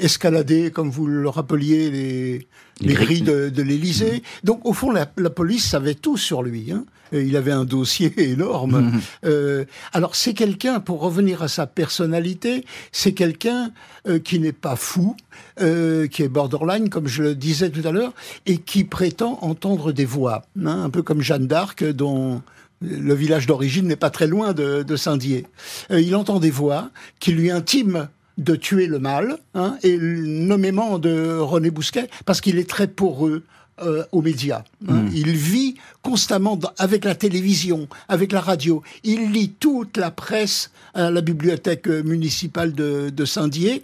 escalader, 0.00 0.70
comme 0.70 0.90
vous 0.90 1.06
le 1.06 1.28
rappeliez, 1.28 1.90
les, 1.90 2.46
les, 2.80 2.94
grilles 2.94 3.22
de, 3.22 3.48
de 3.48 3.62
l'Élysée. 3.62 4.22
Donc, 4.44 4.64
au 4.64 4.72
fond, 4.72 4.90
la, 4.90 5.10
la, 5.16 5.30
police 5.30 5.66
savait 5.66 5.94
tout 5.94 6.16
sur 6.16 6.42
lui. 6.42 6.72
Hein. 6.72 6.84
Il 7.12 7.36
avait 7.36 7.52
un 7.52 7.64
dossier 7.64 8.12
énorme. 8.30 8.80
Mhm. 8.80 9.00
Euh, 9.24 9.64
alors, 9.92 10.14
c'est 10.14 10.34
quelqu'un, 10.34 10.80
pour 10.80 11.00
revenir 11.00 11.42
à 11.42 11.48
sa 11.48 11.66
personnalité, 11.66 12.64
c'est 12.92 13.12
quelqu'un 13.12 13.70
euh, 14.08 14.18
qui 14.18 14.38
n'est 14.40 14.52
pas 14.52 14.76
fou, 14.76 15.16
euh, 15.60 16.06
qui 16.06 16.22
est 16.22 16.28
borderline, 16.28 16.88
comme 16.88 17.06
je 17.06 17.22
le 17.22 17.34
disais 17.34 17.70
tout 17.70 17.86
à 17.86 17.92
l'heure, 17.92 18.12
et 18.46 18.58
qui 18.58 18.84
prétend 18.84 19.38
entendre 19.42 19.92
des 19.92 20.04
voix. 20.04 20.44
Hein, 20.58 20.84
un 20.84 20.90
peu 20.90 21.02
comme 21.02 21.22
Jeanne 21.22 21.46
d'Arc, 21.46 21.84
dont 21.84 22.42
le 22.80 23.14
village 23.14 23.46
d'origine 23.46 23.86
n'est 23.86 23.96
pas 23.96 24.10
très 24.10 24.26
loin 24.26 24.52
de, 24.52 24.82
de 24.82 24.96
Saint-Dié. 24.96 25.46
Euh, 25.90 26.00
il 26.00 26.14
entend 26.14 26.40
des 26.40 26.50
voix 26.50 26.90
qui 27.20 27.32
lui 27.32 27.50
intiment 27.50 28.06
de 28.38 28.54
tuer 28.54 28.86
le 28.86 28.98
mal, 28.98 29.38
hein, 29.54 29.78
et 29.82 29.96
nommément 29.96 30.98
de 30.98 31.38
René 31.38 31.70
Bousquet, 31.70 32.08
parce 32.26 32.40
qu'il 32.40 32.58
est 32.58 32.68
très 32.68 32.86
poreux. 32.86 33.42
Euh, 33.82 34.04
aux 34.10 34.22
médias. 34.22 34.64
Hein. 34.88 35.02
Hmm. 35.02 35.10
Il 35.12 35.36
vit 35.36 35.74
constamment 36.00 36.58
avec 36.78 37.04
la 37.04 37.14
télévision, 37.14 37.88
avec 38.08 38.32
la 38.32 38.40
radio. 38.40 38.82
Il 39.04 39.32
lit 39.32 39.50
toute 39.50 39.98
la 39.98 40.10
presse 40.10 40.70
à 40.94 41.10
la 41.10 41.20
bibliothèque 41.20 41.86
municipale 41.86 42.72
de, 42.72 43.10
de 43.10 43.24
Saint-Dié. 43.26 43.82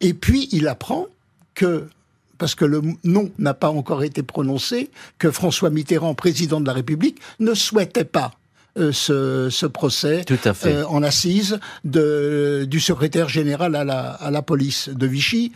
Et 0.00 0.12
puis, 0.12 0.48
il 0.50 0.66
apprend 0.66 1.06
que 1.54 1.84
parce 2.38 2.54
que 2.54 2.64
le 2.64 2.80
nom 3.04 3.30
n'a 3.38 3.54
pas 3.54 3.68
encore 3.68 4.02
été 4.02 4.22
prononcé, 4.22 4.90
que 5.18 5.30
François 5.30 5.70
Mitterrand, 5.70 6.14
président 6.14 6.60
de 6.60 6.66
la 6.66 6.72
République, 6.72 7.18
ne 7.40 7.54
souhaitait 7.54 8.04
pas 8.04 8.32
euh, 8.78 8.92
ce, 8.92 9.48
ce, 9.50 9.66
procès 9.66 10.24
euh, 10.66 10.84
en 10.84 11.02
assise 11.02 11.58
de, 11.84 12.64
du 12.68 12.80
secrétaire 12.80 13.28
général 13.28 13.74
à 13.74 13.84
la, 13.84 14.10
à 14.10 14.30
la 14.30 14.42
police 14.42 14.88
de 14.88 15.06
Vichy, 15.06 15.52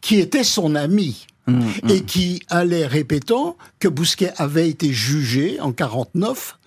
qui 0.00 0.20
était 0.20 0.44
son 0.44 0.74
ami. 0.74 1.26
Mmh, 1.48 1.60
mmh. 1.60 1.90
Et 1.90 2.02
qui 2.02 2.42
allait 2.48 2.86
répétant 2.86 3.56
que 3.78 3.86
Bousquet 3.86 4.32
avait 4.36 4.68
été 4.68 4.92
jugé 4.92 5.60
en 5.60 5.70
49 5.70 6.58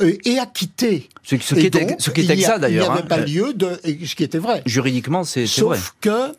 euh, 0.00 0.16
et 0.24 0.38
acquitté. 0.38 1.08
Ce, 1.24 1.36
ce 1.38 1.56
qui 1.56 1.66
était, 1.66 1.96
ce 1.98 2.10
qui 2.10 2.20
était 2.20 2.40
ça 2.40 2.58
d'ailleurs. 2.58 2.84
Il 2.84 2.88
n'y 2.88 2.98
avait 2.98 3.02
hein. 3.02 3.08
pas 3.08 3.18
lieu 3.18 3.52
de, 3.52 3.80
ce 3.84 4.14
qui 4.14 4.22
était 4.22 4.38
vrai. 4.38 4.62
Juridiquement, 4.64 5.24
c'est 5.24 5.40
vrai. 5.40 5.48
Sauf 5.48 5.94
que 6.00 6.32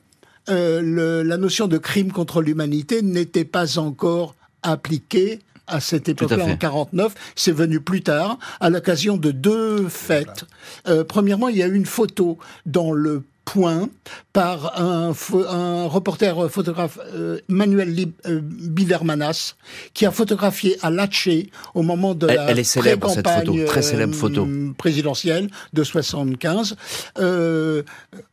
euh, 0.49 0.81
le, 0.81 1.23
la 1.23 1.38
notion 1.38 1.67
de 1.67 1.77
crime 1.77 2.12
contre 2.12 2.41
l'humanité 2.41 3.01
n'était 3.01 3.45
pas 3.45 3.77
encore 3.77 4.35
appliquée 4.63 5.39
à 5.67 5.79
cette 5.79 6.09
époque-là, 6.09 6.45
en 6.45 6.57
49. 6.57 7.13
C'est 7.35 7.51
venu 7.51 7.79
plus 7.79 8.01
tard, 8.01 8.39
à 8.59 8.69
l'occasion 8.69 9.17
de 9.17 9.31
deux 9.31 9.88
fêtes. 9.88 10.45
Euh, 10.88 11.03
premièrement, 11.03 11.47
il 11.47 11.57
y 11.57 11.63
a 11.63 11.67
eu 11.67 11.75
une 11.75 11.85
photo 11.85 12.38
dans 12.65 12.91
le 12.91 13.23
point 13.51 13.89
par 14.33 14.79
un, 14.79 15.12
un 15.49 15.85
reporter 15.88 16.49
photographe 16.49 16.99
Manuel 17.47 17.93
Bidermanas 18.25 19.55
qui 19.93 20.05
a 20.05 20.12
photographié 20.12 20.77
à 20.81 20.89
Latché 20.89 21.49
au 21.73 21.81
moment 21.81 22.13
de 22.13 22.27
la 22.27 22.49
elle 22.49 22.59
est 22.59 22.63
célèbre, 22.63 23.09
cette 23.09 23.27
photo, 23.27 23.55
très 23.65 23.81
célèbre 23.81 24.15
photo 24.15 24.47
présidentielle 24.77 25.49
de 25.73 25.83
75. 25.83 26.75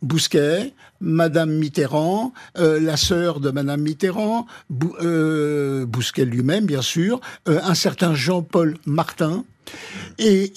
Bousquet, 0.02 0.72
Madame 1.00 1.52
Mitterrand, 1.52 2.32
la 2.56 2.96
sœur 2.96 3.40
de 3.40 3.50
Madame 3.50 3.80
Mitterrand, 3.80 4.46
Bousquet 4.70 6.24
lui-même 6.24 6.66
bien 6.66 6.82
sûr, 6.82 7.20
un 7.46 7.74
certain 7.74 8.14
Jean-Paul 8.14 8.76
Martin, 8.86 9.44
et 10.18 10.52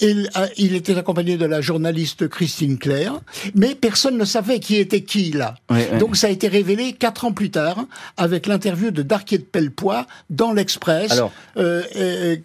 il, 0.56 0.74
était 0.74 0.96
accompagné 0.96 1.36
de 1.36 1.46
la 1.46 1.60
journaliste 1.60 2.28
Christine 2.28 2.78
Claire, 2.78 3.20
mais 3.54 3.74
personne 3.74 4.16
ne 4.16 4.24
savait 4.24 4.60
qui 4.60 4.76
était 4.76 5.02
qui 5.02 5.32
là. 5.32 5.56
Donc 5.98 6.16
ça 6.16 6.28
a 6.28 6.30
été 6.30 6.48
révélé 6.48 6.92
quatre 6.92 7.24
ans 7.24 7.32
plus 7.32 7.50
tard 7.50 7.84
avec 8.16 8.46
l'interview 8.46 8.90
de 8.90 9.02
Darquier 9.02 9.38
de 9.38 9.44
Pellepoix 9.44 10.06
dans 10.30 10.52
l'Express, 10.52 11.20
euh, 11.56 12.36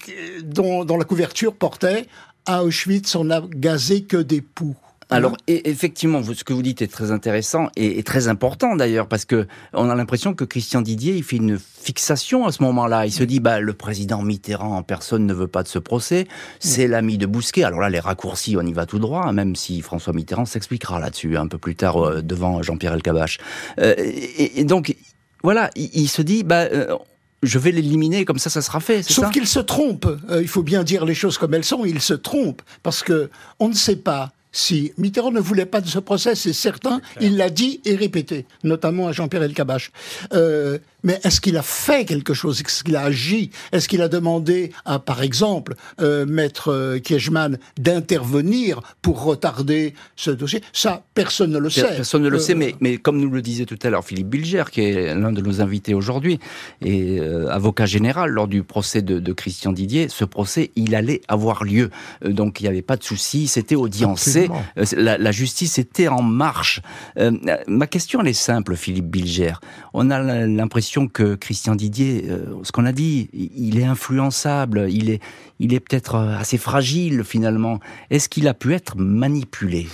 dont, 0.44 0.86
dont, 0.86 0.98
la 0.98 1.06
couverture 1.06 1.54
portait 1.54 2.08
à 2.46 2.64
Auschwitz 2.64 3.16
on 3.16 3.26
n'a 3.26 3.42
gazé 3.56 4.04
que 4.04 4.18
des 4.18 4.42
poux. 4.42 4.76
Alors 5.12 5.38
effectivement, 5.48 6.24
ce 6.24 6.44
que 6.44 6.54
vous 6.54 6.64
dites 6.64 6.82
est 6.82 6.92
très 6.92 7.12
intéressant 7.12 7.70
et, 7.76 8.02
très 8.02 8.28
important 8.28 8.76
d'ailleurs 8.76 9.08
parce 9.08 9.26
que 9.26 9.48
on 9.74 9.90
a 9.90 9.96
l'impression 9.96 10.34
que 10.34 10.44
Christian 10.44 10.82
Didier 10.82 11.16
il 11.16 11.24
fait 11.24 11.36
une 11.36 11.60
fixation 11.60 12.46
à 12.46 12.52
ce 12.52 12.64
moment-là. 12.64 13.06
Il 13.06 13.12
se 13.12 13.24
dit 13.24 13.40
bah 13.40 13.60
le 13.60 13.74
président 13.74 14.24
Mitterrand, 14.24 14.82
personne 14.82 15.28
ne 15.28 15.34
veut 15.34 15.48
pas 15.48 15.62
de 15.62 15.68
ce 15.68 15.78
procès, 15.78 16.28
c'est 16.60 16.88
l'ami 16.88 17.20
de 17.20 17.28
Bousquet. 17.28 17.64
Alors 17.64 17.82
là 17.82 17.90
les 17.90 18.00
raccourcis, 18.00 18.58
on 18.58 18.66
y 18.66 18.74
va 18.74 18.88
tout 18.88 19.00
droit, 19.00 19.32
même 19.32 19.56
si 19.56 19.82
François 19.82 20.14
Mitterrand 20.14 20.46
s'expliquera 20.46 21.00
là-dessus 21.00 21.38
un 21.38 21.48
peu 21.48 21.60
plus 21.60 21.76
tard 21.76 22.04
euh, 22.04 22.22
devant 22.24 22.64
Jean-Pierre 22.64 22.94
Elkabbach. 22.94 23.38
Euh, 23.80 23.94
et, 23.98 24.64
donc 24.64 24.96
voilà, 25.44 25.70
il, 25.76 26.08
se 26.08 26.24
dit 26.24 26.44
bah 26.44 26.62
euh, 26.72 26.98
je 27.44 27.60
vais 27.60 27.72
l'éliminer, 27.72 28.26
comme 28.26 28.40
ça, 28.40 28.50
ça 28.50 28.64
sera 28.64 28.80
fait. 28.80 29.04
Sauf 29.04 29.30
qu'il 29.30 29.46
se 29.46 29.60
trompe. 29.60 30.08
il 30.42 30.48
faut 30.48 30.64
bien 30.64 30.84
dire 30.84 31.06
les 31.06 31.14
choses 31.14 31.38
comme 31.38 31.54
elles 31.54 31.64
sont. 31.64 31.86
Il 31.86 32.02
se 32.02 32.16
trompe 32.16 32.64
parce 32.82 33.04
que 33.04 33.30
on 33.60 33.70
ne 33.70 33.76
sait 33.76 33.98
pas 33.98 34.32
si 34.56 34.94
Mitterrand 34.98 35.32
ne 35.32 35.42
voulait 35.42 35.66
pas 35.66 35.82
de 35.82 35.88
ce 35.88 36.00
procès, 36.00 36.34
c'est 36.34 36.54
certain, 36.54 37.02
il 37.20 37.36
l'a 37.36 37.50
dit 37.50 37.82
et 37.84 37.96
répété, 37.96 38.46
notamment 38.64 39.08
à 39.08 39.12
Jean-Pierre 39.12 39.44
Elkabbach. 39.44 39.92
Euh, 40.32 40.78
mais 41.06 41.20
est-ce 41.24 41.40
qu'il 41.40 41.56
a 41.58 41.62
fait 41.62 42.06
quelque 42.06 42.34
chose? 42.34 42.62
Est-ce 42.62 42.84
qu'il 42.84 42.96
a 42.96 43.04
agi? 43.04 43.52
Est-ce 43.72 43.88
qu'il 43.88 44.02
a 44.02 44.10
demandé 44.10 44.72
à, 44.84 45.00
par 45.00 45.22
exemple, 45.22 45.76
euh, 46.02 46.26
Maître 46.26 46.72
euh, 46.72 47.00
Kiechman 47.00 47.58
d'intervenir 47.80 48.82
pour 49.02 49.24
retarder 49.24 49.94
ce 50.18 50.32
dossier? 50.32 50.62
Ça, 50.74 51.04
personne 51.14 51.52
ne 51.52 51.60
le 51.60 51.70
sait. 51.70 51.84
Personne 51.84 52.24
ne 52.24 52.30
le 52.30 52.40
sait, 52.40 52.56
mais, 52.56 52.76
mais 52.82 52.98
comme 52.98 53.20
nous 53.20 53.30
le 53.30 53.42
disait 53.42 53.66
tout 53.66 53.80
à 53.84 53.90
l'heure 53.90 54.04
Philippe 54.04 54.28
Bilger, 54.28 54.66
qui 54.72 54.82
est 54.82 55.16
l'un 55.16 55.32
de 55.32 55.42
nos 55.42 55.62
invités 55.62 55.94
aujourd'hui, 55.94 56.40
et 56.84 57.20
avocat 57.50 57.86
général 57.86 58.32
lors 58.32 58.48
du 58.48 58.64
procès 58.64 59.02
de, 59.02 59.20
de, 59.20 59.34
Christian 59.34 59.72
Didier, 59.72 60.10
ce 60.10 60.26
procès, 60.26 60.72
il 60.76 60.96
allait 60.96 61.22
avoir 61.28 61.64
lieu. 61.64 61.90
donc 62.24 62.60
il 62.60 62.64
n'y 62.64 62.70
avait 62.70 62.82
pas 62.82 62.98
de 62.98 63.04
souci, 63.04 63.48
c'était 63.48 63.76
audiencé. 63.76 64.50
Euh, 64.78 64.86
la, 64.96 65.32
justice 65.32 65.78
était 65.78 66.08
en 66.08 66.22
marche. 66.22 66.82
Euh, 67.18 67.32
ma 67.68 67.88
question, 67.88 68.22
elle 68.22 68.28
est 68.28 68.34
simple, 68.34 68.76
Philippe 68.76 69.08
Bilger. 69.08 69.54
On 69.94 70.10
a 70.10 70.20
l'impression 70.46 70.95
que 71.08 71.36
Christian 71.36 71.76
Didier, 71.76 72.26
euh, 72.30 72.46
ce 72.64 72.72
qu'on 72.72 72.86
a 72.86 72.92
dit, 72.92 73.30
il 73.34 73.78
est 73.80 73.86
influençable, 73.86 74.88
il 74.90 75.10
est, 75.10 75.22
il 75.60 75.74
est 75.74 75.80
peut-être 75.80 76.16
assez 76.16 76.58
fragile 76.58 77.24
finalement. 77.24 77.80
Est-ce 78.10 78.30
qu'il 78.30 78.48
a 78.48 78.54
pu 78.54 78.74
être 78.74 78.98
manipulé? 78.98 79.88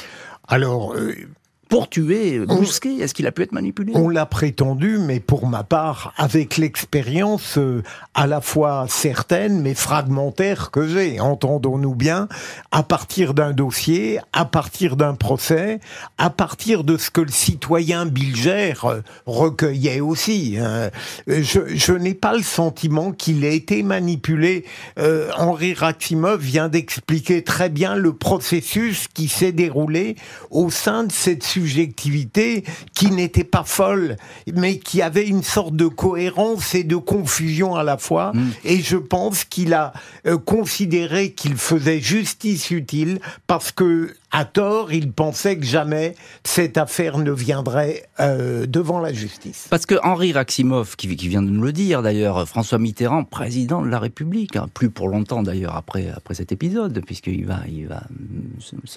Alors, 0.48 0.96
pour 1.72 1.88
tuer 1.88 2.40
Bousquet 2.40 2.98
Est-ce 2.98 3.14
qu'il 3.14 3.26
a 3.28 3.32
pu 3.32 3.44
être 3.44 3.54
manipulé? 3.54 3.94
On 3.96 4.10
l'a 4.10 4.26
prétendu, 4.26 4.98
mais 5.00 5.22
pour 5.22 5.48
ma 5.48 5.64
part, 5.64 6.14
avec 6.18 6.58
l'expérience 6.58 7.58
euh, 7.58 7.82
à 8.14 8.28
la 8.28 8.42
fois 8.42 8.88
certaine 8.90 9.62
mais 9.62 9.74
fragmentaire 9.74 10.70
que 10.70 10.86
j'ai, 10.86 11.22
entendons-nous 11.22 11.96
bien, 11.96 12.28
à 12.72 12.84
partir 12.84 13.34
d'un 13.34 13.54
dossier, 13.54 14.20
à 14.34 14.44
partir 14.44 14.98
d'un 14.98 15.14
procès, 15.14 15.80
à 16.18 16.30
partir 16.30 16.84
de 16.84 16.98
ce 16.98 17.10
que 17.10 17.22
le 17.22 17.32
citoyen 17.32 18.06
Bilger 18.06 18.74
euh, 18.84 19.02
recueillait 19.26 20.02
aussi. 20.02 20.58
Hein. 20.60 20.90
Je, 21.26 21.62
je 21.68 21.94
n'ai 21.94 22.16
pas 22.16 22.34
le 22.36 22.44
sentiment 22.44 23.14
qu'il 23.14 23.46
ait 23.46 23.56
été 23.56 23.82
manipulé. 23.82 24.66
Euh, 25.00 25.30
Henri 25.38 25.74
Raximov 25.74 26.42
vient 26.42 26.68
d'expliquer 26.68 27.46
très 27.46 27.70
bien 27.70 27.96
le 27.96 28.12
processus 28.12 29.08
qui 29.08 29.30
s'est 29.30 29.54
déroulé 29.54 30.18
au 30.50 30.70
sein 30.70 31.06
de 31.06 31.14
cette 31.14 31.46
subjectivité 31.62 32.64
qui 32.96 33.12
n'était 33.12 33.44
pas 33.44 33.64
folle, 33.64 34.18
mais 34.54 34.80
qui 34.80 35.02
avait 35.02 35.28
une 35.28 35.44
sorte 35.44 35.76
de 35.76 35.88
cohérence 35.88 36.74
et 36.76 36.84
de 36.84 36.96
confusion 36.96 37.76
à 37.76 37.84
la 37.84 37.98
fois. 37.98 38.32
Mm. 38.34 38.52
Et 38.66 38.82
je 38.82 38.98
pense 38.98 39.44
qu'il 39.44 39.74
a 39.74 39.94
euh, 40.26 40.38
considéré 40.38 41.32
qu'il 41.32 41.56
faisait 41.56 42.00
justice 42.00 42.72
utile 42.72 43.20
parce 43.48 43.72
que 43.72 44.16
à 44.32 44.46
tort, 44.46 44.94
il 44.94 45.12
pensait 45.12 45.58
que 45.58 45.66
jamais 45.66 46.16
cette 46.44 46.78
affaire 46.78 47.18
ne 47.18 47.32
viendrait 47.32 48.04
euh, 48.20 48.66
devant 48.66 49.00
la 49.00 49.12
justice. 49.12 49.68
Parce 49.70 49.86
que 49.86 49.96
Henri 50.04 50.32
Raximov, 50.32 50.96
qui, 50.96 51.08
vient 51.08 51.42
de 51.42 51.50
nous 51.50 51.62
le 51.62 51.74
dire 51.74 52.02
d'ailleurs, 52.02 52.48
François 52.48 52.80
Mitterrand, 52.80 53.26
président 53.26 53.82
de 53.82 53.90
la 53.90 54.00
République, 54.00 54.56
hein, 54.56 54.68
plus 54.74 54.90
pour 54.90 55.10
longtemps 55.10 55.44
d'ailleurs 55.44 55.76
après, 55.76 56.10
après 56.16 56.34
cet 56.34 56.54
épisode, 56.54 57.04
puisqu'il 57.06 57.46
va, 57.46 57.60
il 57.68 57.88
va, 57.88 58.04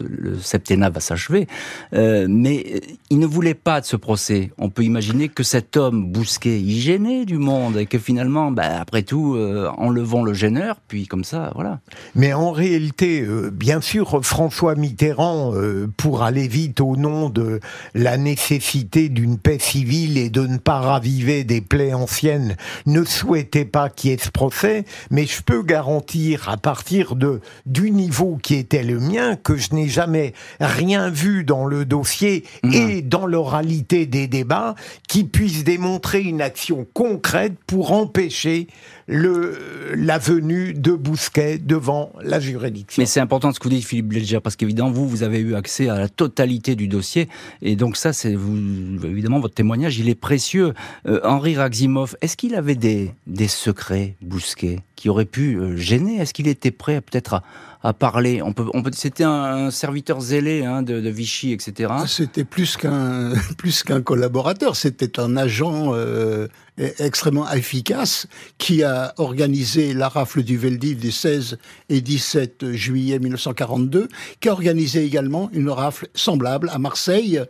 le 0.01 0.39
septennat 0.39 0.91
va 0.91 1.01
s'achever, 1.01 1.49
euh, 1.95 2.27
mais 2.29 2.65
euh, 2.73 2.79
il 3.11 3.19
ne 3.19 3.27
voulait 3.27 3.55
pas 3.55 3.81
de 3.81 3.87
ce 3.87 3.97
procès. 3.97 4.53
On 4.59 4.71
peut 4.71 4.85
imaginer 4.85 5.29
que 5.29 5.43
cet 5.43 5.77
homme 5.77 6.13
bousquet, 6.13 6.61
il 6.61 6.79
gênait 6.79 7.25
du 7.25 7.39
monde 7.39 7.77
et 7.77 7.87
que 7.87 7.99
finalement, 7.99 8.53
bah, 8.53 8.81
après 8.81 9.03
tout, 9.03 9.37
enlevons 9.77 10.23
le 10.23 10.33
gêneur, 10.33 10.77
puis 10.87 11.07
comme 11.07 11.25
ça, 11.25 11.51
voilà. 11.55 11.81
Mais 12.15 12.33
en 12.33 12.53
réalité, 12.53 13.27
bien 13.53 13.81
sûr, 13.81 14.25
François 14.25 14.77
Mitterrand 14.77 15.24
euh, 15.25 15.91
pour 15.97 16.23
aller 16.23 16.49
vite 16.49 16.81
au 16.81 16.97
nom 16.97 17.29
de 17.29 17.61
la 17.95 18.17
nécessité 18.17 19.09
d'une 19.09 19.39
paix 19.39 19.59
civile 19.59 20.19
et 20.19 20.31
de 20.31 20.47
ne 20.47 20.59
pas 20.59 20.81
raviver 20.81 21.45
des 21.45 21.61
plaies 21.61 21.95
anciennes, 21.95 22.57
ne 22.87 23.05
souhaitait 23.05 23.65
pas 23.65 23.89
qu'il 23.89 24.11
y 24.11 24.15
ait 24.15 24.19
ce 24.19 24.31
procès, 24.31 24.85
mais 25.11 25.27
je 25.27 25.43
peux 25.43 25.63
garantir 25.63 26.49
à 26.49 26.57
partir 26.57 27.17
de 27.17 27.41
du 27.67 27.91
niveau 27.91 28.39
qui 28.43 28.55
était 28.55 28.83
le 28.83 28.99
mien 28.99 29.37
que 29.37 29.57
je 29.57 29.75
n'ai 29.75 29.89
jamais 29.89 30.35
rien 30.61 31.11
vu 31.11 31.45
dans 31.45 31.67
le 31.67 31.85
dossier 31.85 32.45
et 32.73 33.03
dans 33.03 33.27
l'oralité 33.27 34.07
des 34.07 34.27
débats 34.27 34.75
qui 35.09 35.25
puisse 35.25 35.65
démontrer 35.65 36.23
une 36.23 36.43
action 36.43 36.87
concrète 36.93 37.55
pour 37.67 37.93
empêcher 37.93 38.69
le, 39.07 39.59
la 39.97 40.19
venue 40.19 40.75
de 40.75 40.93
Bousquet 40.93 41.59
devant 41.59 42.13
la 42.23 42.41
juridiction. 42.41 43.01
Mais 43.03 43.07
c'est 43.07 43.21
important 43.21 43.53
ce 43.53 43.59
que 43.59 43.65
vous 43.65 43.75
dites, 43.75 43.85
Philippe 43.85 44.09
Bléger, 44.09 44.41
parce 44.41 44.57
qu'évidemment, 44.57 44.91
vous, 44.91 45.09
vous 45.09 45.23
avez 45.23 45.39
eu 45.39 45.55
accès 45.55 45.89
à 45.89 45.99
la 45.99 46.09
totalité 46.09 46.75
du 46.75 46.89
dossier, 46.89 47.29
et 47.63 47.77
donc 47.77 47.97
ça, 47.97 48.13
c'est 48.13 48.33
évidemment 48.33 49.41
votre 49.41 49.55
témoignage, 49.55 49.99
il 49.99 50.09
est 50.09 50.15
précieux. 50.15 50.75
Euh, 51.07 51.21
Henri 51.25 51.57
Raximov, 51.57 52.17
est-ce 52.21 52.37
qu'il 52.37 52.55
avait 52.55 52.75
des, 52.75 53.13
des 53.27 53.49
secrets, 53.49 54.17
Bousquet, 54.23 54.81
qui 54.97 55.09
auraient 55.09 55.25
pu 55.25 55.57
euh, 55.57 55.77
gêner? 55.77 56.17
Est-ce 56.21 56.33
qu'il 56.33 56.49
était 56.49 56.71
prêt 56.71 57.01
peut-être 57.01 57.35
à, 57.35 57.43
à 57.85 57.93
parler. 57.93 58.41
On 58.41 58.55
peut, 58.55 58.65
on 58.73 58.83
peut, 58.83 58.91
c'était 58.95 59.25
un, 59.25 59.71
serviteur 59.71 60.21
zélé 60.21 60.65
hein, 60.65 60.83
de, 60.83 61.01
de, 61.01 61.11
Vichy, 61.11 61.53
etc. 61.53 61.93
C'était 62.07 62.45
plus 62.45 62.79
qu'un 62.79 63.35
plus 63.59 63.83
qu'un 63.83 64.01
collaborateur. 64.01 64.75
C'était 64.75 65.21
un 65.21 65.37
agent 65.37 65.93
euh, 65.95 66.49
e-, 66.81 66.93
extrêmement 66.99 67.51
efficace 67.53 68.27
qui 68.57 68.83
a 68.83 69.13
organisé 69.19 69.93
la 69.93 70.09
rafle 70.09 70.43
du 70.43 70.57
Veldiv 70.57 70.99
des 70.99 71.11
16 71.11 71.59
et 71.91 72.01
17 72.01 72.73
juillet 72.73 73.19
1942, 73.19 74.09
qui 74.41 74.49
a 74.49 74.53
organisé 74.53 75.05
également 75.05 75.51
une 75.53 75.69
rafle 75.69 76.09
semblable 76.15 76.71
à 76.73 76.79
Marseille, 76.79 77.43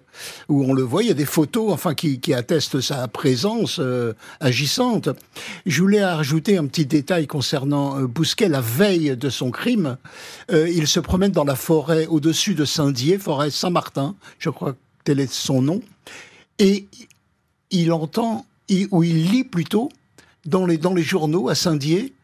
où 0.49 0.65
on 0.65 0.73
le 0.73 0.83
voit. 0.83 1.05
Il 1.05 1.09
y 1.09 1.13
a 1.13 1.15
des 1.15 1.25
photos, 1.27 1.73
enfin, 1.73 1.95
qui, 1.95 2.19
qui 2.19 2.35
attestent 2.35 2.81
sa 2.81 3.07
présence 3.07 3.79
euh, 3.79 4.15
agissante. 4.41 5.09
Je 5.65 5.81
voulais 5.81 6.05
rajouter 6.05 6.59
un 6.59 6.67
petit 6.67 6.87
détail 6.87 7.29
concernant 7.29 8.01
euh, 8.01 8.09
Bousquet 8.09 8.49
la 8.49 8.61
veille 8.61 9.17
de 9.17 9.31
son 9.31 9.53
crime. 9.53 9.97
Euh, 10.51 10.69
il 10.69 10.87
se 10.87 11.01
promène 11.01 11.33
dans 11.33 11.45
la 11.45 11.57
forêt 11.57 12.07
au-dessus 12.07 12.55
de 12.55 12.65
Saint-Dié, 12.65 13.19
forêt 13.19 13.51
Saint-Martin, 13.51 14.15
je 14.39 14.51
crois 14.51 14.73
que 14.73 14.79
tel 15.05 15.21
est 15.21 15.33
son 15.33 15.63
nom, 15.63 15.83
et 16.59 16.87
il 17.71 17.93
entend, 17.93 18.47
ou 18.91 19.03
il 19.03 19.31
lit 19.31 19.45
plutôt, 19.45 19.91
dans 20.47 20.67
les, 20.67 20.79
dans 20.79 20.95
les 20.95 21.03
journaux 21.03 21.49
à 21.49 21.55
Saint-Dié, 21.55 22.15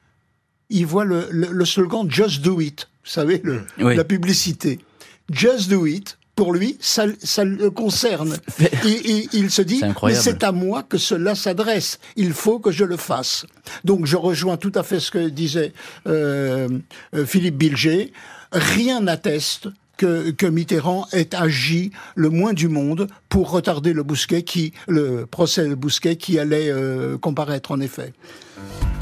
il 0.68 0.86
voit 0.86 1.04
le, 1.04 1.28
le, 1.30 1.64
slogan 1.64 2.08
Just 2.08 2.42
Do 2.42 2.60
It, 2.60 2.88
vous 3.04 3.10
savez, 3.10 3.40
le, 3.42 3.64
la 3.78 4.04
publicité. 4.04 4.78
Just 5.30 5.68
Do 5.68 5.86
It, 5.86 6.16
pour 6.40 6.54
lui, 6.54 6.78
ça, 6.80 7.04
ça 7.22 7.44
le 7.44 7.68
concerne. 7.68 8.38
Et, 8.86 9.28
il 9.34 9.50
se 9.50 9.60
dit, 9.60 9.82
mais 10.02 10.14
c'est 10.14 10.42
à 10.42 10.52
moi 10.52 10.82
que 10.82 10.96
cela 10.96 11.34
s'adresse. 11.34 11.98
Il 12.16 12.32
faut 12.32 12.58
que 12.58 12.70
je 12.70 12.82
le 12.82 12.96
fasse. 12.96 13.44
Donc 13.84 14.06
je 14.06 14.16
rejoins 14.16 14.56
tout 14.56 14.72
à 14.74 14.82
fait 14.82 15.00
ce 15.00 15.10
que 15.10 15.28
disait 15.28 15.74
euh, 16.06 16.66
euh 17.14 17.26
Philippe 17.26 17.58
Bilger. 17.58 18.14
Rien 18.52 19.02
n'atteste 19.02 19.68
que, 19.98 20.30
que 20.30 20.46
Mitterrand 20.46 21.06
ait 21.12 21.34
agi 21.34 21.90
le 22.14 22.30
moins 22.30 22.54
du 22.54 22.68
monde 22.68 23.08
pour 23.28 23.50
retarder 23.50 23.92
le 23.92 24.02
Bousquet 24.02 24.42
qui, 24.42 24.72
le 24.88 25.26
procès 25.26 25.68
de 25.68 25.74
Bousquet 25.74 26.16
qui 26.16 26.38
allait 26.38 26.70
euh, 26.70 27.18
comparaître 27.18 27.70
en 27.70 27.80
effet. 27.80 28.14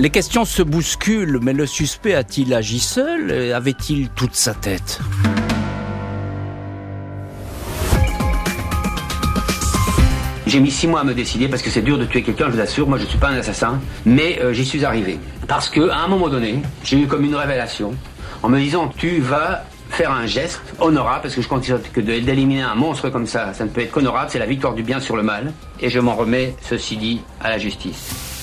Les 0.01 0.11
questions 0.11 0.45
se 0.45 0.63
bousculent, 0.65 1.39
mais 1.41 1.53
le 1.53 1.67
suspect 1.67 2.15
a-t-il 2.15 2.53
agi 2.53 2.81
seul? 2.81 3.31
Avait-il 3.53 4.09
toute 4.09 4.35
sa 4.35 4.55
tête? 4.55 4.99
J'ai 10.49 10.61
mis 10.61 10.71
six 10.71 10.87
mois 10.87 11.01
à 11.01 11.05
me 11.05 11.13
décider 11.13 11.47
parce 11.47 11.61
que 11.61 11.69
c'est 11.69 11.83
dur 11.83 11.99
de 11.99 12.07
tuer 12.07 12.23
quelqu'un, 12.23 12.47
je 12.47 12.53
vous 12.53 12.61
assure. 12.61 12.89
Moi, 12.89 12.97
je 12.97 13.05
ne 13.05 13.09
suis 13.11 13.19
pas 13.19 13.29
un 13.29 13.37
assassin, 13.37 13.79
mais 14.07 14.41
euh, 14.41 14.55
j'y 14.55 14.65
suis 14.65 14.83
arrivé 14.83 15.19
parce 15.47 15.69
que 15.69 15.91
à 15.91 15.99
un 15.99 16.09
moment 16.09 16.31
donné, 16.31 16.63
j'ai 16.83 16.99
eu 16.99 17.07
comme 17.07 17.23
une 17.23 17.35
révélation 17.35 17.93
en 18.43 18.49
me 18.49 18.59
disant 18.59 18.89
tu 18.97 19.21
vas 19.21 19.65
faire 19.91 20.11
un 20.11 20.25
geste 20.25 20.63
honorable 20.81 21.21
parce 21.25 21.35
que 21.35 21.43
je 21.43 21.49
considère 21.49 21.81
que 21.93 22.01
d'éliminer 22.01 22.63
un 22.63 22.75
monstre 22.77 23.11
comme 23.11 23.27
ça, 23.27 23.53
ça 23.53 23.65
ne 23.65 23.69
peut 23.69 23.83
être 23.83 23.91
qu'honorable. 23.91 24.31
C'est 24.31 24.39
la 24.39 24.47
victoire 24.47 24.73
du 24.73 24.83
bien 24.83 25.01
sur 25.01 25.17
le 25.17 25.23
mal, 25.23 25.53
et 25.81 25.91
je 25.91 26.01
m'en 26.01 26.15
remets, 26.15 26.55
ceci 26.63 26.97
dit, 26.97 27.21
à 27.43 27.51
la 27.51 27.59
justice. 27.59 28.38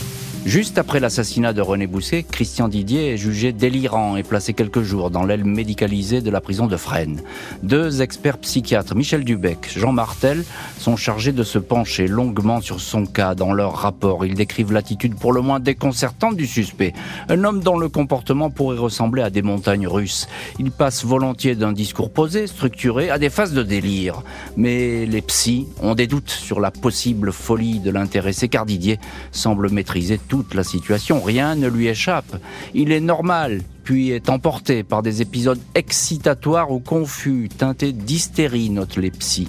Juste 0.46 0.78
après 0.78 1.00
l'assassinat 1.00 1.54
de 1.54 1.62
René 1.62 1.88
Bousquet, 1.88 2.22
Christian 2.22 2.68
Didier 2.68 3.12
est 3.12 3.18
jugé 3.18 3.52
délirant 3.52 4.16
et 4.16 4.22
placé 4.22 4.54
quelques 4.54 4.84
jours 4.84 5.10
dans 5.10 5.24
l'aile 5.24 5.44
médicalisée 5.44 6.22
de 6.22 6.30
la 6.30 6.40
prison 6.40 6.68
de 6.68 6.78
Fresnes. 6.78 7.22
Deux 7.64 8.04
experts 8.04 8.38
psychiatres, 8.38 8.94
Michel 8.94 9.24
Dubec, 9.24 9.72
Jean 9.76 9.92
Martel, 9.92 10.44
sont 10.78 10.98
chargés 10.98 11.32
de 11.32 11.42
se 11.42 11.58
pencher 11.58 12.08
longuement 12.08 12.62
sur 12.62 12.80
son 12.80 13.08
cas. 13.08 13.34
Dans 13.34 13.54
leur 13.54 13.74
rapport, 13.74 14.24
ils 14.24 14.36
décrivent 14.36 14.72
l'attitude 14.72 15.16
pour 15.16 15.34
le 15.34 15.42
moins 15.42 15.60
déconcertante 15.60 16.36
du 16.36 16.46
suspect. 16.46 16.94
Un 17.28 17.44
homme 17.44 17.62
dont 17.62 17.80
le 17.80 17.90
comportement 17.90 18.52
pourrait 18.52 18.78
ressembler 18.78 19.24
à 19.24 19.32
des 19.32 19.42
montagnes 19.42 19.88
russes. 19.88 20.28
Il 20.60 20.70
passe 20.70 21.04
volontiers 21.04 21.56
d'un 21.56 21.74
discours 21.74 22.12
posé, 22.12 22.46
structuré, 22.46 23.10
à 23.10 23.18
des 23.18 23.32
phases 23.32 23.54
de 23.54 23.64
délire. 23.64 24.22
Mais 24.58 25.08
les 25.08 25.24
psys 25.24 25.66
ont 25.82 25.96
des 25.96 26.06
doutes 26.06 26.30
sur 26.30 26.60
la 26.60 26.70
possible 26.70 27.32
folie 27.32 27.80
de 27.80 27.90
l'intéressé 27.90 28.48
car 28.48 28.68
Didier 28.68 29.00
semble 29.32 29.72
maîtriser 29.72 30.20
tout 30.20 30.35
toute 30.36 30.54
la 30.54 30.66
situation, 30.66 31.22
rien 31.22 31.56
ne 31.56 31.70
lui 31.70 31.88
échappe. 31.88 32.42
Il 32.74 32.92
est 32.92 33.00
normal, 33.00 33.62
puis 33.86 34.10
est 34.10 34.30
emporté 34.30 34.84
par 34.84 35.02
des 35.02 35.22
épisodes 35.22 35.62
excitatoires 35.76 36.72
ou 36.72 36.80
confus, 36.80 37.48
teintés 37.58 37.94
d'hystérie, 37.94 38.70
notent 38.70 38.98
les 38.98 39.12
psys. 39.12 39.48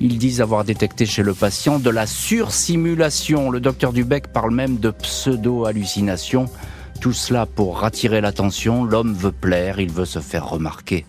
Ils 0.00 0.18
disent 0.18 0.40
avoir 0.40 0.64
détecté 0.64 1.06
chez 1.06 1.22
le 1.22 1.34
patient 1.34 1.78
de 1.78 1.88
la 1.88 2.08
sursimulation. 2.08 3.48
Le 3.48 3.60
docteur 3.60 3.92
Dubec 3.92 4.32
parle 4.32 4.52
même 4.52 4.78
de 4.78 4.90
pseudo-hallucination. 4.90 6.46
Tout 7.00 7.12
cela 7.12 7.46
pour 7.46 7.84
attirer 7.84 8.20
l'attention, 8.20 8.82
l'homme 8.82 9.14
veut 9.14 9.30
plaire, 9.30 9.78
il 9.78 9.92
veut 9.92 10.04
se 10.04 10.18
faire 10.18 10.48
remarquer. 10.48 11.06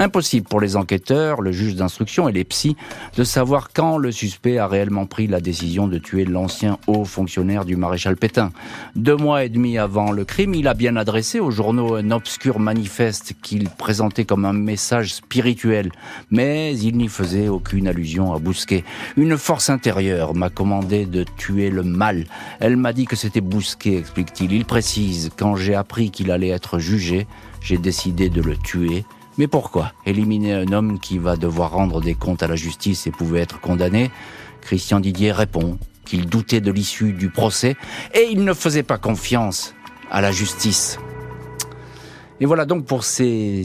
Impossible 0.00 0.46
pour 0.46 0.60
les 0.60 0.76
enquêteurs, 0.76 1.42
le 1.42 1.50
juge 1.50 1.74
d'instruction 1.74 2.28
et 2.28 2.32
les 2.32 2.44
psys 2.44 2.76
de 3.16 3.24
savoir 3.24 3.70
quand 3.72 3.98
le 3.98 4.12
suspect 4.12 4.58
a 4.58 4.68
réellement 4.68 5.06
pris 5.06 5.26
la 5.26 5.40
décision 5.40 5.88
de 5.88 5.98
tuer 5.98 6.24
l'ancien 6.24 6.78
haut 6.86 7.04
fonctionnaire 7.04 7.64
du 7.64 7.74
maréchal 7.74 8.16
Pétain. 8.16 8.52
Deux 8.94 9.16
mois 9.16 9.44
et 9.44 9.48
demi 9.48 9.76
avant 9.76 10.12
le 10.12 10.24
crime, 10.24 10.54
il 10.54 10.68
a 10.68 10.74
bien 10.74 10.94
adressé 10.94 11.40
aux 11.40 11.50
journaux 11.50 11.96
un 11.96 12.12
obscur 12.12 12.60
manifeste 12.60 13.34
qu'il 13.42 13.68
présentait 13.68 14.24
comme 14.24 14.44
un 14.44 14.52
message 14.52 15.14
spirituel, 15.14 15.90
mais 16.30 16.78
il 16.78 16.96
n'y 16.96 17.08
faisait 17.08 17.48
aucune 17.48 17.88
allusion 17.88 18.32
à 18.32 18.38
Bousquet. 18.38 18.84
Une 19.16 19.36
force 19.36 19.68
intérieure 19.68 20.32
m'a 20.34 20.48
commandé 20.48 21.06
de 21.06 21.24
tuer 21.24 21.70
le 21.70 21.82
mal. 21.82 22.24
Elle 22.60 22.76
m'a 22.76 22.92
dit 22.92 23.06
que 23.06 23.16
c'était 23.16 23.40
Bousquet, 23.40 23.96
explique-t-il. 23.96 24.52
Il 24.52 24.64
précise, 24.64 25.30
quand 25.36 25.56
j'ai 25.56 25.74
appris 25.74 26.12
qu'il 26.12 26.30
allait 26.30 26.48
être 26.48 26.78
jugé, 26.78 27.26
j'ai 27.60 27.78
décidé 27.78 28.30
de 28.30 28.40
le 28.40 28.56
tuer 28.56 29.04
mais 29.38 29.46
pourquoi 29.46 29.92
éliminer 30.04 30.52
un 30.52 30.72
homme 30.72 30.98
qui 30.98 31.18
va 31.18 31.36
devoir 31.36 31.70
rendre 31.70 32.00
des 32.00 32.14
comptes 32.14 32.42
à 32.42 32.48
la 32.48 32.56
justice 32.56 33.06
et 33.06 33.10
pouvait 33.10 33.40
être 33.40 33.60
condamné? 33.60 34.10
Christian 34.60 35.00
Didier 35.00 35.32
répond 35.32 35.78
qu'il 36.04 36.26
doutait 36.26 36.60
de 36.60 36.72
l'issue 36.72 37.12
du 37.12 37.30
procès 37.30 37.76
et 38.14 38.28
il 38.30 38.44
ne 38.44 38.52
faisait 38.52 38.82
pas 38.82 38.98
confiance 38.98 39.74
à 40.10 40.20
la 40.20 40.32
justice. 40.32 40.98
Et 42.40 42.46
voilà 42.46 42.64
donc 42.64 42.84
pour 42.84 43.04
ces, 43.04 43.64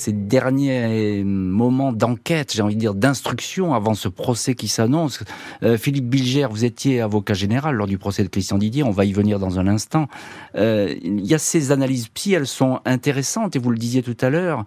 ces 0.00 0.12
derniers 0.12 1.22
moments 1.24 1.92
d'enquête, 1.92 2.52
j'ai 2.54 2.62
envie 2.62 2.74
de 2.74 2.80
dire 2.80 2.94
d'instruction 2.94 3.74
avant 3.74 3.94
ce 3.94 4.08
procès 4.08 4.54
qui 4.54 4.66
s'annonce. 4.66 5.22
Euh, 5.62 5.76
Philippe 5.76 6.08
Bilger, 6.08 6.46
vous 6.50 6.64
étiez 6.64 7.00
avocat 7.00 7.34
général 7.34 7.76
lors 7.76 7.86
du 7.86 7.98
procès 7.98 8.22
de 8.22 8.28
Christian 8.28 8.58
Didier, 8.58 8.82
on 8.82 8.90
va 8.90 9.04
y 9.04 9.12
venir 9.12 9.38
dans 9.38 9.58
un 9.58 9.68
instant. 9.68 10.08
Euh, 10.56 10.94
il 11.02 11.26
y 11.26 11.34
a 11.34 11.38
ces 11.38 11.70
analyses 11.70 12.08
psy, 12.08 12.32
elles 12.32 12.46
sont 12.46 12.80
intéressantes 12.86 13.56
et 13.56 13.58
vous 13.58 13.70
le 13.70 13.78
disiez 13.78 14.02
tout 14.02 14.16
à 14.20 14.30
l'heure. 14.30 14.64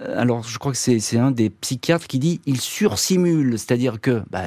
Euh, 0.00 0.20
alors 0.20 0.42
je 0.42 0.58
crois 0.58 0.72
que 0.72 0.78
c'est 0.78 1.18
un 1.18 1.30
des 1.30 1.48
psychiatres 1.48 2.08
qui 2.08 2.18
dit 2.18 2.40
il 2.46 2.60
sursimule, 2.60 3.58
c'est-à-dire 3.58 4.00
que 4.00 4.22
bah, 4.30 4.42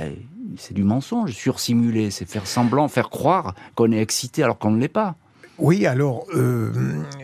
c'est 0.58 0.74
du 0.74 0.84
mensonge, 0.84 1.32
sursimuler, 1.32 2.12
c'est 2.12 2.28
faire 2.28 2.46
semblant, 2.46 2.88
faire 2.90 3.10
croire 3.10 3.56
qu'on 3.76 3.92
est 3.92 4.02
excité 4.02 4.44
alors 4.44 4.58
qu'on 4.58 4.72
ne 4.72 4.80
l'est 4.80 4.90
pas. 4.90 5.16
Oui, 5.58 5.86
alors 5.86 6.26
euh, 6.36 6.72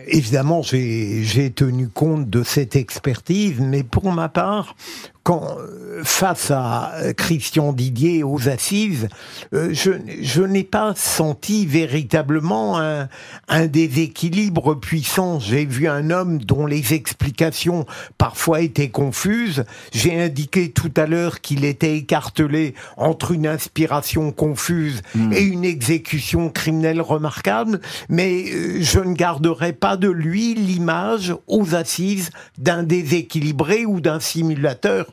évidemment, 0.06 0.62
j'ai 0.62 1.52
tenu 1.54 1.88
compte 1.88 2.30
de 2.30 2.42
cette 2.42 2.76
expertise, 2.76 3.60
mais 3.60 3.82
pour 3.82 4.10
ma 4.10 4.28
part, 4.28 4.74
quand 5.22 5.56
face 6.04 6.50
à 6.50 6.92
Christian 7.16 7.72
Didier 7.72 8.22
aux 8.22 8.48
assises, 8.48 9.08
euh, 9.54 9.70
je, 9.72 9.92
je 10.20 10.42
n'ai 10.42 10.64
pas 10.64 10.94
senti 10.96 11.66
véritablement 11.66 12.80
un, 12.80 13.08
un 13.48 13.66
déséquilibre 13.66 14.74
puissant. 14.74 15.38
J'ai 15.38 15.64
vu 15.64 15.88
un 15.88 16.10
homme 16.10 16.38
dont 16.38 16.66
les 16.66 16.94
explications 16.94 17.86
parfois 18.18 18.60
étaient 18.60 18.90
confuses. 18.90 19.64
J'ai 19.92 20.20
indiqué 20.20 20.70
tout 20.70 20.92
à 20.96 21.06
l'heure 21.06 21.40
qu'il 21.40 21.64
était 21.64 21.96
écartelé 21.96 22.74
entre 22.96 23.32
une 23.32 23.46
inspiration 23.46 24.32
confuse 24.32 25.02
hmm. 25.14 25.32
et 25.32 25.42
une 25.42 25.64
exécution 25.64 26.50
criminelle 26.50 27.00
remarquable, 27.00 27.80
mais 28.08 28.44
euh, 28.52 28.78
je 28.80 28.98
ne 28.98 29.14
garderai 29.14 29.72
pas 29.72 29.96
de 29.96 30.08
lui 30.08 30.54
l'image 30.54 31.34
aux 31.46 31.74
assises 31.74 32.30
d'un 32.58 32.82
déséquilibré 32.82 33.86
ou 33.86 34.00
d'un 34.00 34.20
simulateur 34.20 35.06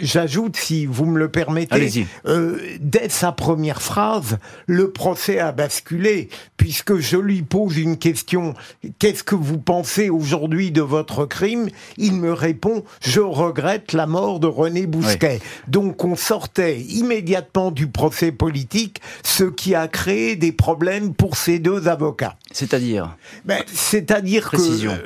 J'ajoute, 0.00 0.56
si 0.56 0.86
vous 0.86 1.06
me 1.06 1.18
le 1.18 1.30
permettez, 1.30 2.06
euh, 2.26 2.58
dès 2.80 3.08
sa 3.08 3.32
première 3.32 3.82
phrase, 3.82 4.38
le 4.66 4.90
procès 4.90 5.38
a 5.38 5.52
basculé, 5.52 6.28
puisque 6.56 6.96
je 6.96 7.16
lui 7.16 7.42
pose 7.42 7.76
une 7.76 7.96
question, 7.96 8.54
qu'est-ce 8.98 9.24
que 9.24 9.34
vous 9.34 9.58
pensez 9.58 10.10
aujourd'hui 10.10 10.70
de 10.70 10.82
votre 10.82 11.26
crime? 11.26 11.68
Il 11.96 12.14
me 12.14 12.32
répond, 12.32 12.84
je 13.02 13.20
regrette 13.20 13.92
la 13.92 14.06
mort 14.06 14.40
de 14.40 14.46
René 14.46 14.86
Bousquet. 14.86 15.40
Donc 15.68 16.04
on 16.04 16.16
sortait 16.16 16.80
immédiatement 16.80 17.70
du 17.70 17.86
procès 17.86 18.32
politique, 18.32 19.00
ce 19.22 19.44
qui 19.44 19.74
a 19.74 19.88
créé 19.88 20.36
des 20.36 20.52
problèmes 20.52 21.14
pour 21.14 21.36
ces 21.36 21.58
deux 21.58 21.88
avocats. 21.88 22.36
C'est-à-dire? 22.52 23.16
Ben, 23.44 23.62
C'est-à-dire 23.66 24.50
que 24.50 24.56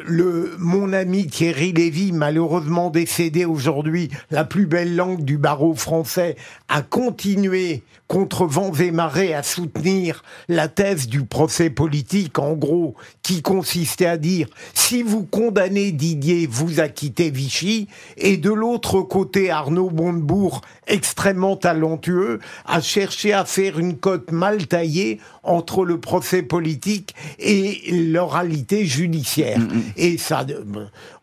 le, 0.07 0.57
mon 0.59 0.93
ami 0.93 1.27
Thierry 1.27 1.73
Lévy, 1.73 2.13
malheureusement 2.13 2.91
décédé 2.91 3.45
aujourd'hui, 3.45 4.04
la 4.31 4.45
plus 4.45 4.67
belle 4.67 4.97
langue 4.97 5.25
du 5.25 5.39
barreau 5.39 5.75
français, 5.75 6.37
a 6.69 6.83
continué 6.83 7.83
contre 8.07 8.47
vents 8.47 8.73
et 8.75 8.91
marées 8.91 9.35
à 9.35 9.43
soutenir 9.43 10.23
la 10.49 10.69
thèse 10.69 11.09
du 11.09 11.25
procès 11.25 11.71
politique, 11.71 12.39
en 12.39 12.53
gros, 12.53 12.95
qui 13.25 13.43
consistait 13.43 14.07
à 14.07 14.19
dire 14.19 14.47
si 14.75 15.03
vous 15.03 15.25
condamnez 15.25 15.91
Didier, 15.91 16.47
vous 16.47 16.79
acquittez 16.79 17.31
Vichy, 17.31 17.89
et 18.19 18.37
de 18.37 18.53
l'autre 18.53 19.01
côté, 19.01 19.51
Arnaud 19.51 19.91
Montebourg, 19.91 20.61
extrêmement 20.87 21.57
talentueux, 21.57 22.39
a 22.67 22.81
cherché 22.81 23.33
à 23.33 23.45
faire 23.47 23.79
une 23.79 23.97
cote 23.97 24.31
mal 24.31 24.67
taillée 24.67 25.19
entre 25.43 25.85
le 25.85 25.99
procès 25.99 26.43
politique 26.43 27.15
et 27.39 27.81
l'oralité 27.91 28.85
judiciaire. 28.85 29.59
Mm, 29.59 29.63
mm. 29.63 29.83
Et 29.97 30.19
ça, 30.19 30.45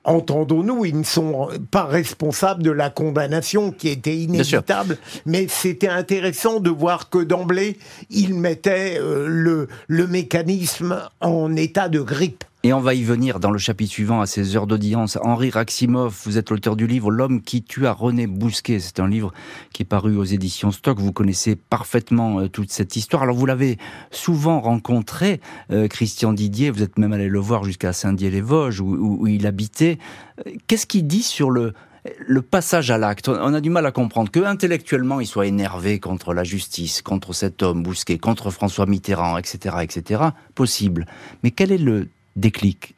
entendons-nous, 0.03 0.85
ils 0.85 0.97
ne 0.97 1.03
sont 1.03 1.49
pas 1.69 1.85
responsables 1.85 2.63
de 2.63 2.71
la 2.71 2.89
condamnation 2.89 3.71
qui 3.71 3.89
était 3.89 4.15
inévitable, 4.15 4.97
mais 5.25 5.47
c'était 5.47 5.87
intéressant 5.87 6.59
de 6.59 6.69
voir 6.69 7.09
que 7.09 7.19
d'emblée, 7.19 7.77
ils 8.09 8.33
mettaient 8.33 8.97
euh, 8.99 9.27
le, 9.27 9.67
le 9.87 10.07
mécanisme 10.07 10.99
en 11.19 11.55
état 11.55 11.89
de 11.91 12.01
grippe. 12.01 12.43
Et 12.63 12.73
on 12.73 12.79
va 12.79 12.93
y 12.93 13.03
venir 13.03 13.39
dans 13.39 13.49
le 13.49 13.57
chapitre 13.57 13.91
suivant 13.91 14.21
à 14.21 14.27
ces 14.27 14.55
heures 14.55 14.67
d'audience. 14.67 15.17
Henri 15.23 15.49
Raximov, 15.49 16.15
vous 16.25 16.37
êtes 16.37 16.51
l'auteur 16.51 16.75
du 16.75 16.85
livre 16.85 17.09
L'homme 17.09 17.41
qui 17.41 17.63
tua 17.63 17.91
René 17.91 18.27
Bousquet. 18.27 18.79
C'est 18.79 18.99
un 18.99 19.07
livre 19.07 19.33
qui 19.73 19.81
est 19.81 19.85
paru 19.85 20.15
aux 20.15 20.23
éditions 20.23 20.71
Stock. 20.71 20.99
Vous 20.99 21.11
connaissez 21.11 21.55
parfaitement 21.55 22.39
euh, 22.39 22.47
toute 22.47 22.71
cette 22.71 22.95
histoire. 22.95 23.23
Alors 23.23 23.35
vous 23.35 23.47
l'avez 23.47 23.77
souvent 24.11 24.61
rencontré, 24.61 25.41
euh, 25.71 25.87
Christian 25.87 26.33
Didier. 26.33 26.69
Vous 26.69 26.83
êtes 26.83 26.99
même 26.99 27.13
allé 27.13 27.29
le 27.29 27.39
voir 27.39 27.63
jusqu'à 27.63 27.93
Saint-Dié-les-Vosges 27.93 28.79
où, 28.79 29.25
il 29.27 29.47
habitait. 29.47 29.97
Euh, 30.45 30.51
qu'est-ce 30.67 30.85
qu'il 30.85 31.07
dit 31.07 31.23
sur 31.23 31.49
le, 31.49 31.73
le 32.19 32.41
passage 32.41 32.89
à 32.91 32.97
l'acte, 32.97 33.29
on 33.29 33.53
a 33.53 33.61
du 33.61 33.69
mal 33.69 33.85
à 33.85 33.91
comprendre 33.91 34.31
que 34.31 34.39
intellectuellement 34.39 35.19
il 35.19 35.27
soit 35.27 35.47
énervé 35.47 35.99
contre 35.99 36.33
la 36.33 36.43
justice, 36.43 37.01
contre 37.01 37.33
cet 37.33 37.61
homme 37.61 37.83
Bousquet, 37.83 38.17
contre 38.17 38.49
François 38.49 38.85
Mitterrand, 38.85 39.37
etc., 39.37 39.75
etc. 39.81 40.23
Possible. 40.55 41.05
Mais 41.43 41.51
quel 41.51 41.71
est 41.71 41.77
le 41.77 42.07
déclic? 42.35 42.95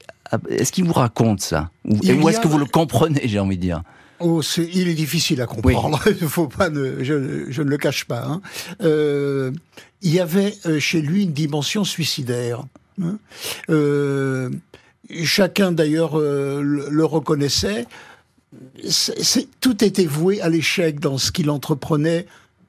Est-ce 0.50 0.72
qu'il 0.72 0.86
vous 0.86 0.94
raconte 0.94 1.42
ça? 1.42 1.70
Ou, 1.86 2.30
est-ce 2.30 2.40
que 2.40 2.48
vous 2.48 2.58
le 2.58 2.66
comprenez, 2.66 3.22
j'ai 3.26 3.40
envie 3.40 3.58
de 3.58 3.62
dire? 3.62 3.84
Oh, 4.20 4.42
il 4.58 4.88
est 4.88 4.94
difficile 4.94 5.42
à 5.42 5.48
comprendre. 5.48 6.00
Il 6.22 6.28
faut 6.28 6.48
pas, 6.48 6.70
je, 6.74 7.46
je, 7.50 7.62
ne 7.62 7.70
le 7.70 7.78
cache 7.78 8.06
pas. 8.06 8.24
Hein. 8.26 8.42
Euh, 8.82 9.52
il 10.02 10.14
y 10.14 10.20
avait 10.20 10.54
euh, 10.66 10.80
chez 10.80 11.02
lui 11.02 11.24
une 11.24 11.34
dimension 11.34 11.84
suicidaire. 11.84 12.64
Hein. 13.02 13.18
Euh, 13.70 14.50
chacun 15.24 15.72
d'ailleurs 15.72 16.20
euh, 16.20 16.62
le, 16.62 17.06
reconnaissait. 17.06 17.86
C'est, 18.90 19.48
tout 19.60 19.84
était 19.84 20.06
voué 20.06 20.42
à 20.42 20.50
l'échec 20.50 21.00
dans 21.00 21.18
ce 21.18 21.32
qu'il 21.32 21.50
entreprenait 21.50 22.26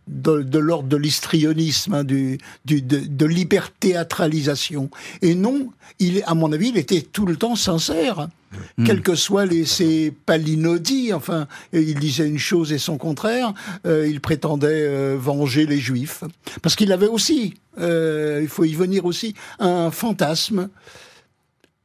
de, 0.06 0.58
l'ordre 0.58 0.88
de 0.88 0.96
l'histrionisme, 0.96 1.94
hein, 1.94 2.04
du, 2.04 2.38
du, 2.64 2.82
de, 2.82 2.98
de 2.98 3.26
l'hyperthéâtralisation. 3.26 4.90
Et 5.22 5.34
non, 5.34 5.70
il, 5.98 6.22
à 6.26 6.34
mon 6.34 6.52
avis, 6.52 6.68
il 6.68 6.78
était 6.78 7.02
tout 7.02 7.26
le 7.26 7.36
temps 7.36 7.56
sincère. 7.56 8.28
Hmm. 8.76 8.84
Quels 8.84 9.02
que 9.02 9.14
soient 9.14 9.46
les, 9.46 9.64
ses 9.64 10.12
palinodies, 10.26 11.12
enfin, 11.12 11.48
il 11.72 11.98
disait 11.98 12.28
une 12.28 12.38
chose 12.38 12.72
et 12.72 12.78
son 12.78 12.98
contraire, 12.98 13.54
euh, 13.86 14.06
il 14.08 14.20
prétendait 14.20 14.68
euh, 14.68 15.16
venger 15.18 15.66
les 15.66 15.78
juifs. 15.78 16.22
Parce 16.62 16.76
qu'il 16.76 16.92
avait 16.92 17.08
aussi, 17.08 17.54
euh, 17.78 18.40
il 18.42 18.48
faut 18.48 18.64
y 18.64 18.74
venir 18.74 19.06
aussi, 19.06 19.34
un 19.58 19.90
fantasme 19.90 20.68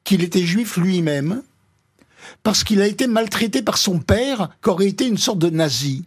qu'il 0.03 0.23
était 0.23 0.43
juif 0.43 0.77
lui-même, 0.77 1.41
parce 2.43 2.63
qu'il 2.63 2.81
a 2.81 2.87
été 2.87 3.07
maltraité 3.07 3.61
par 3.61 3.77
son 3.77 3.99
père, 3.99 4.49
qui 4.63 4.69
aurait 4.69 4.87
été 4.87 5.07
une 5.07 5.17
sorte 5.17 5.39
de 5.39 5.49
nazi. 5.49 6.05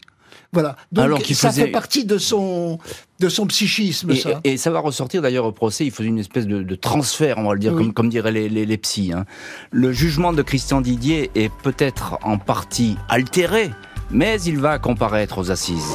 Voilà. 0.52 0.76
Donc 0.92 1.04
Alors 1.04 1.20
ça 1.24 1.50
fait 1.50 1.68
partie 1.68 2.04
de 2.04 2.18
son 2.18 2.78
de 3.20 3.28
son 3.30 3.46
psychisme. 3.46 4.10
Et 4.10 4.16
ça. 4.16 4.40
et 4.44 4.56
ça 4.58 4.70
va 4.70 4.80
ressortir 4.80 5.22
d'ailleurs 5.22 5.46
au 5.46 5.52
procès. 5.52 5.86
Il 5.86 5.90
faisait 5.92 6.08
une 6.08 6.18
espèce 6.18 6.46
de, 6.46 6.62
de 6.62 6.74
transfert, 6.74 7.38
on 7.38 7.44
va 7.44 7.54
le 7.54 7.60
dire, 7.60 7.74
comme, 7.74 7.94
comme 7.94 8.10
diraient 8.10 8.32
les, 8.32 8.48
les, 8.48 8.66
les 8.66 8.76
psys. 8.76 9.12
Hein. 9.12 9.24
Le 9.70 9.92
jugement 9.92 10.32
de 10.32 10.42
Christian 10.42 10.80
Didier 10.82 11.30
est 11.34 11.50
peut-être 11.62 12.18
en 12.22 12.36
partie 12.36 12.96
altéré, 13.08 13.70
mais 14.10 14.40
il 14.42 14.58
va 14.58 14.78
comparaître 14.78 15.38
aux 15.38 15.50
assises. 15.50 15.94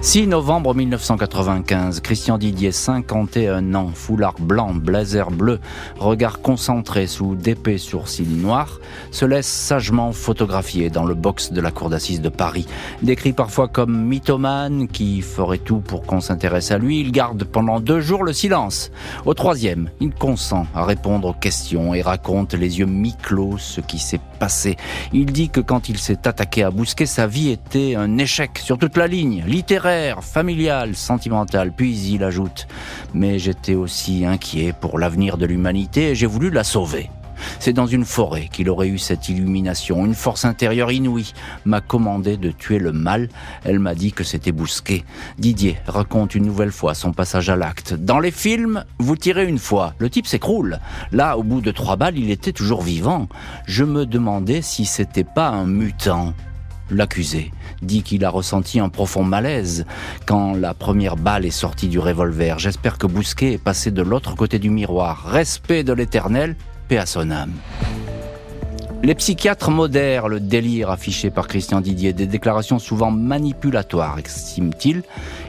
6 0.00 0.28
novembre 0.28 0.76
1995, 0.76 2.00
Christian 2.00 2.38
Didier, 2.38 2.70
51 2.70 3.74
ans, 3.74 3.90
foulard 3.92 4.36
blanc, 4.38 4.72
blazer 4.72 5.28
bleu, 5.32 5.58
regard 5.98 6.40
concentré 6.40 7.08
sous 7.08 7.34
d'épais 7.34 7.78
sourcils 7.78 8.22
noirs, 8.22 8.78
se 9.10 9.24
laisse 9.24 9.48
sagement 9.48 10.12
photographier 10.12 10.88
dans 10.88 11.04
le 11.04 11.14
box 11.14 11.52
de 11.52 11.60
la 11.60 11.72
cour 11.72 11.90
d'assises 11.90 12.20
de 12.20 12.28
Paris. 12.28 12.68
Décrit 13.02 13.32
parfois 13.32 13.66
comme 13.66 14.04
mythomane, 14.04 14.86
qui 14.86 15.20
ferait 15.20 15.58
tout 15.58 15.80
pour 15.80 16.02
qu'on 16.02 16.20
s'intéresse 16.20 16.70
à 16.70 16.78
lui, 16.78 17.00
il 17.00 17.10
garde 17.10 17.42
pendant 17.42 17.80
deux 17.80 18.00
jours 18.00 18.22
le 18.22 18.32
silence. 18.32 18.92
Au 19.26 19.34
troisième, 19.34 19.90
il 20.00 20.14
consent 20.14 20.68
à 20.76 20.84
répondre 20.84 21.28
aux 21.28 21.34
questions 21.34 21.92
et 21.92 22.02
raconte 22.02 22.54
les 22.54 22.78
yeux 22.78 22.86
mi-clos 22.86 23.58
ce 23.58 23.80
qui 23.80 23.98
s'est 23.98 24.20
passé. 24.38 24.76
Il 25.12 25.32
dit 25.32 25.50
que 25.50 25.60
quand 25.60 25.88
il 25.88 25.98
s'est 25.98 26.28
attaqué 26.28 26.62
à 26.62 26.70
Bousquet, 26.70 27.04
sa 27.04 27.26
vie 27.26 27.50
était 27.50 27.96
un 27.96 28.16
échec 28.16 28.58
sur 28.58 28.78
toute 28.78 28.96
la 28.96 29.08
ligne, 29.08 29.42
littéraire 29.44 29.87
familial, 30.20 30.94
sentimental. 30.94 31.72
Puis 31.72 32.12
il 32.12 32.24
ajoute 32.24 32.66
Mais 33.14 33.38
j'étais 33.38 33.74
aussi 33.74 34.24
inquiet 34.24 34.72
pour 34.78 34.98
l'avenir 34.98 35.38
de 35.38 35.46
l'humanité 35.46 36.10
et 36.10 36.14
j'ai 36.14 36.26
voulu 36.26 36.50
la 36.50 36.64
sauver. 36.64 37.10
C'est 37.60 37.72
dans 37.72 37.86
une 37.86 38.04
forêt 38.04 38.48
qu'il 38.52 38.68
aurait 38.68 38.88
eu 38.88 38.98
cette 38.98 39.28
illumination. 39.28 40.04
Une 40.04 40.14
force 40.14 40.44
intérieure 40.44 40.92
inouïe 40.92 41.32
m'a 41.64 41.80
commandé 41.80 42.36
de 42.36 42.50
tuer 42.50 42.78
le 42.78 42.92
mal. 42.92 43.28
Elle 43.64 43.78
m'a 43.78 43.94
dit 43.94 44.12
que 44.12 44.24
c'était 44.24 44.52
Bousquet. 44.52 45.04
Didier 45.38 45.76
raconte 45.86 46.34
une 46.34 46.46
nouvelle 46.46 46.72
fois 46.72 46.94
son 46.94 47.12
passage 47.12 47.50
à 47.50 47.56
l'acte. 47.56 47.94
Dans 47.94 48.18
les 48.20 48.30
films, 48.30 48.84
vous 48.98 49.16
tirez 49.16 49.46
une 49.46 49.58
fois, 49.58 49.94
le 49.98 50.10
type 50.10 50.26
s'écroule. 50.26 50.80
Là, 51.12 51.36
au 51.36 51.42
bout 51.42 51.60
de 51.60 51.70
trois 51.70 51.96
balles, 51.96 52.18
il 52.18 52.30
était 52.30 52.52
toujours 52.52 52.82
vivant. 52.82 53.28
Je 53.66 53.84
me 53.84 54.06
demandais 54.06 54.62
si 54.62 54.84
c'était 54.84 55.24
pas 55.24 55.48
un 55.48 55.66
mutant. 55.66 56.34
L'accusé 56.90 57.52
dit 57.82 58.02
qu'il 58.02 58.24
a 58.24 58.30
ressenti 58.30 58.80
un 58.80 58.88
profond 58.88 59.22
malaise 59.22 59.84
quand 60.26 60.54
la 60.54 60.74
première 60.74 61.16
balle 61.16 61.44
est 61.44 61.50
sortie 61.50 61.88
du 61.88 61.98
revolver. 61.98 62.58
J'espère 62.58 62.98
que 62.98 63.06
Bousquet 63.06 63.52
est 63.54 63.62
passé 63.62 63.90
de 63.90 64.02
l'autre 64.02 64.34
côté 64.34 64.58
du 64.58 64.70
miroir. 64.70 65.24
Respect 65.26 65.84
de 65.84 65.92
l'éternel, 65.92 66.56
paix 66.88 66.98
à 66.98 67.06
son 67.06 67.30
âme. 67.30 67.52
Les 69.04 69.14
psychiatres 69.14 69.70
modèrent 69.70 70.26
le 70.26 70.40
délire 70.40 70.90
affiché 70.90 71.30
par 71.30 71.46
Christian 71.46 71.80
Didier, 71.80 72.12
des 72.12 72.26
déclarations 72.26 72.80
souvent 72.80 73.12
manipulatoires, 73.12 74.18
estime-t-il. 74.18 75.02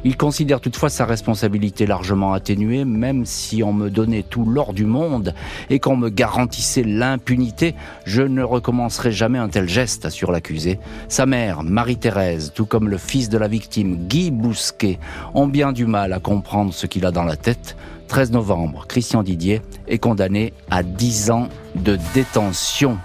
Il 0.03 0.17
considère 0.17 0.62
toutefois 0.62 0.89
sa 0.89 1.05
responsabilité 1.05 1.88
largement 1.88 2.33
atténuée, 2.33 2.85
même 2.85 3.25
si 3.25 3.63
on 3.63 3.73
me 3.73 3.89
donnait 3.89 4.21
tout 4.21 4.45
l'or 4.45 4.71
du 4.73 4.85
monde 4.85 5.33
et 5.71 5.79
qu'on 5.79 5.97
me 5.97 6.09
garantissait 6.09 6.83
l'impunité, 6.83 7.73
je 8.05 8.21
ne 8.21 8.43
recommencerai 8.43 9.12
jamais 9.12 9.39
un 9.39 9.49
tel 9.49 9.67
geste, 9.67 10.05
assure 10.05 10.31
l'accusé. 10.31 10.79
Sa 11.07 11.25
mère, 11.25 11.63
Marie-Thérèse, 11.63 12.51
tout 12.53 12.67
comme 12.67 12.88
le 12.88 12.99
fils 12.99 13.29
de 13.29 13.39
la 13.39 13.47
victime, 13.47 14.07
Guy 14.07 14.29
Bousquet, 14.29 14.99
ont 15.33 15.47
bien 15.47 15.73
du 15.73 15.88
mal 15.88 16.13
à 16.13 16.19
comprendre 16.19 16.71
ce 16.71 16.85
qu'il 16.85 17.03
a 17.03 17.12
dans 17.12 17.23
la 17.23 17.35
tête. 17.35 17.75
13 18.09 18.31
novembre, 18.31 18.85
Christian 18.88 19.23
Didier 19.23 19.62
est 19.88 19.97
condamné 19.97 20.53
à 20.69 20.83
10 20.83 21.31
ans 21.31 21.49
de 21.75 21.97
détention 22.13 22.99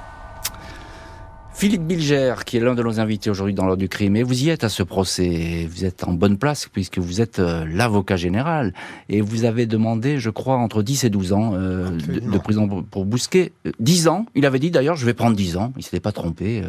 Philippe 1.64 1.86
Bilger, 1.86 2.34
qui 2.44 2.58
est 2.58 2.60
l'un 2.60 2.74
de 2.74 2.82
nos 2.82 3.00
invités 3.00 3.30
aujourd'hui 3.30 3.54
dans 3.54 3.64
l'ordre 3.64 3.80
du 3.80 3.88
crime, 3.88 4.16
et 4.16 4.22
vous 4.22 4.44
y 4.44 4.50
êtes 4.50 4.64
à 4.64 4.68
ce 4.68 4.82
procès, 4.82 5.66
vous 5.70 5.86
êtes 5.86 6.04
en 6.04 6.12
bonne 6.12 6.36
place 6.36 6.68
puisque 6.70 6.98
vous 6.98 7.22
êtes 7.22 7.38
euh, 7.38 7.64
l'avocat 7.66 8.16
général, 8.16 8.74
et 9.08 9.22
vous 9.22 9.46
avez 9.46 9.64
demandé, 9.64 10.18
je 10.18 10.28
crois, 10.28 10.56
entre 10.56 10.82
10 10.82 11.04
et 11.04 11.08
12 11.08 11.32
ans 11.32 11.52
euh, 11.54 11.88
de, 11.88 12.36
prison 12.36 12.68
pour, 12.68 13.06
Bousquet. 13.06 13.52
10 13.80 14.06
euh, 14.06 14.10
ans, 14.10 14.26
il 14.34 14.44
avait 14.44 14.58
dit 14.58 14.70
d'ailleurs, 14.70 14.96
je 14.96 15.06
vais 15.06 15.14
prendre 15.14 15.34
10 15.34 15.56
ans, 15.56 15.72
il 15.78 15.82
s'était 15.82 16.00
pas 16.00 16.12
trompé, 16.12 16.62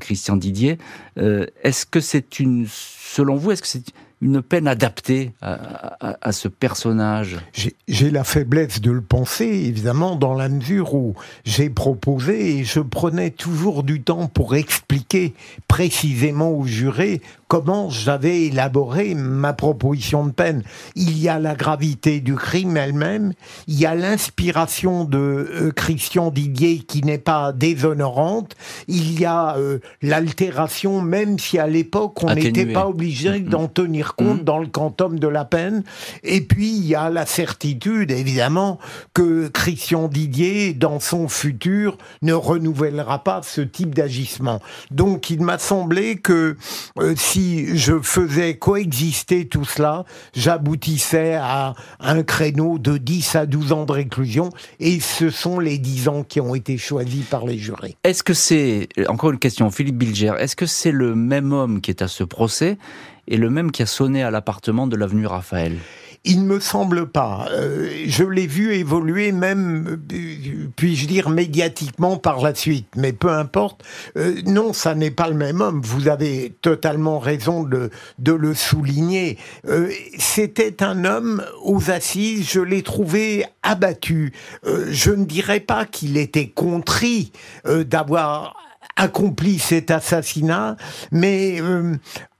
Christian 0.00 0.36
Didier. 0.36 0.78
est-ce 1.16 1.84
que 1.84 1.98
c'est 1.98 2.38
une, 2.38 2.66
selon 2.68 3.34
vous, 3.34 3.50
est-ce 3.50 3.62
que 3.62 3.66
c'est 3.66 3.92
une 4.22 4.40
peine 4.40 4.66
adaptée 4.66 5.32
à, 5.42 6.32
ce 6.32 6.48
personnage. 6.48 7.36
J'ai 7.86 8.10
la 8.10 8.24
faiblesse 8.24 8.80
de 8.80 8.90
le 8.90 9.02
penser, 9.02 9.44
évidemment, 9.44 10.16
dans 10.16 10.34
la 10.34 10.48
mesure 10.48 10.94
où 10.94 11.14
j'ai 11.44 11.68
proposé 11.68 12.58
et 12.58 12.64
je 12.64 12.80
prenais 12.80 13.30
toujours 13.30 13.82
du 13.82 14.02
temps 14.02 14.26
pour 14.26 14.54
expliquer 14.54 15.34
précisément 15.68 16.50
aux 16.50 16.64
jurés 16.64 17.20
comment 17.48 17.90
j'avais 17.90 18.44
élaboré 18.44 19.14
ma 19.14 19.52
proposition 19.52 20.26
de 20.26 20.32
peine. 20.32 20.62
Il 20.94 21.18
y 21.18 21.28
a 21.28 21.38
la 21.38 21.54
gravité 21.54 22.20
du 22.20 22.34
crime 22.34 22.76
elle-même, 22.76 23.32
il 23.68 23.78
y 23.78 23.86
a 23.86 23.94
l'inspiration 23.94 25.04
de 25.04 25.18
euh, 25.18 25.70
Christian 25.70 26.30
Didier 26.30 26.78
qui 26.78 27.02
n'est 27.02 27.18
pas 27.18 27.52
déshonorante, 27.52 28.56
il 28.88 29.18
y 29.18 29.24
a 29.24 29.56
euh, 29.56 29.78
l'altération, 30.02 31.00
même 31.00 31.38
si 31.38 31.58
à 31.58 31.66
l'époque 31.66 32.22
on 32.24 32.34
n'était 32.34 32.66
pas 32.66 32.88
obligé 32.88 33.40
d'en 33.40 33.68
tenir 33.68 34.14
compte 34.14 34.44
dans 34.44 34.58
le 34.58 34.66
quantum 34.66 35.18
de 35.18 35.28
la 35.28 35.44
peine, 35.44 35.84
et 36.24 36.40
puis 36.40 36.76
il 36.76 36.86
y 36.86 36.94
a 36.94 37.10
la 37.10 37.26
certitude 37.26 38.10
évidemment 38.10 38.78
que 39.14 39.48
Christian 39.48 40.08
Didier, 40.08 40.74
dans 40.74 41.00
son 41.00 41.28
futur, 41.28 41.96
ne 42.22 42.32
renouvellera 42.32 43.22
pas 43.22 43.40
ce 43.42 43.60
type 43.60 43.94
d'agissement. 43.94 44.60
Donc 44.90 45.30
il 45.30 45.42
m'a 45.42 45.58
semblé 45.58 46.16
que 46.16 46.56
euh, 46.98 47.14
si 47.16 47.35
je 47.36 48.00
faisais 48.00 48.56
coexister 48.56 49.46
tout 49.46 49.64
cela, 49.64 50.04
j'aboutissais 50.34 51.34
à 51.34 51.74
un 52.00 52.22
créneau 52.22 52.78
de 52.78 52.96
10 52.96 53.36
à 53.36 53.46
12 53.46 53.72
ans 53.72 53.84
de 53.84 53.92
réclusion, 53.92 54.50
et 54.80 55.00
ce 55.00 55.30
sont 55.30 55.58
les 55.58 55.78
10 55.78 56.08
ans 56.08 56.22
qui 56.22 56.40
ont 56.40 56.54
été 56.54 56.78
choisis 56.78 57.24
par 57.24 57.46
les 57.46 57.58
jurés. 57.58 57.96
Est-ce 58.04 58.22
que 58.22 58.34
c'est, 58.34 58.88
encore 59.08 59.30
une 59.30 59.38
question, 59.38 59.70
Philippe 59.70 59.98
Bilger, 59.98 60.34
est-ce 60.38 60.56
que 60.56 60.66
c'est 60.66 60.92
le 60.92 61.14
même 61.14 61.52
homme 61.52 61.80
qui 61.80 61.90
est 61.90 62.02
à 62.02 62.08
ce 62.08 62.24
procès 62.24 62.78
et 63.28 63.36
le 63.36 63.50
même 63.50 63.72
qui 63.72 63.82
a 63.82 63.86
sonné 63.86 64.22
à 64.22 64.30
l'appartement 64.30 64.86
de 64.86 64.96
l'avenue 64.96 65.26
Raphaël? 65.26 65.76
Il 66.26 66.42
ne 66.42 66.54
me 66.54 66.60
semble 66.60 67.06
pas. 67.06 67.48
Euh, 67.52 67.88
je 68.06 68.24
l'ai 68.24 68.46
vu 68.46 68.74
évoluer 68.74 69.32
même, 69.32 70.00
euh, 70.12 70.68
puis-je 70.74 71.06
dire, 71.06 71.30
médiatiquement 71.30 72.16
par 72.16 72.42
la 72.42 72.54
suite. 72.54 72.88
Mais 72.96 73.12
peu 73.12 73.30
importe. 73.30 73.82
Euh, 74.16 74.42
non, 74.44 74.72
ça 74.72 74.94
n'est 74.94 75.12
pas 75.12 75.28
le 75.28 75.34
même 75.34 75.60
homme. 75.60 75.80
Vous 75.82 76.08
avez 76.08 76.54
totalement 76.60 77.20
raison 77.20 77.62
de, 77.62 77.90
de 78.18 78.32
le 78.32 78.54
souligner. 78.54 79.38
C'était 80.18 80.82
un 80.82 81.04
homme 81.04 81.44
aux 81.62 81.90
assises, 81.90 82.50
je 82.50 82.60
l'ai 82.60 82.82
trouvé 82.82 83.44
abattu. 83.62 84.32
je 84.64 85.10
ne 85.10 85.24
dirais 85.24 85.60
pas 85.60 85.84
qu'il 85.84 86.16
était 86.16 86.48
contrit 86.48 87.32
d'avoir 87.64 88.65
accompli 88.96 89.58
cet 89.58 89.90
assassinat, 89.90 90.76
mais 91.12 91.60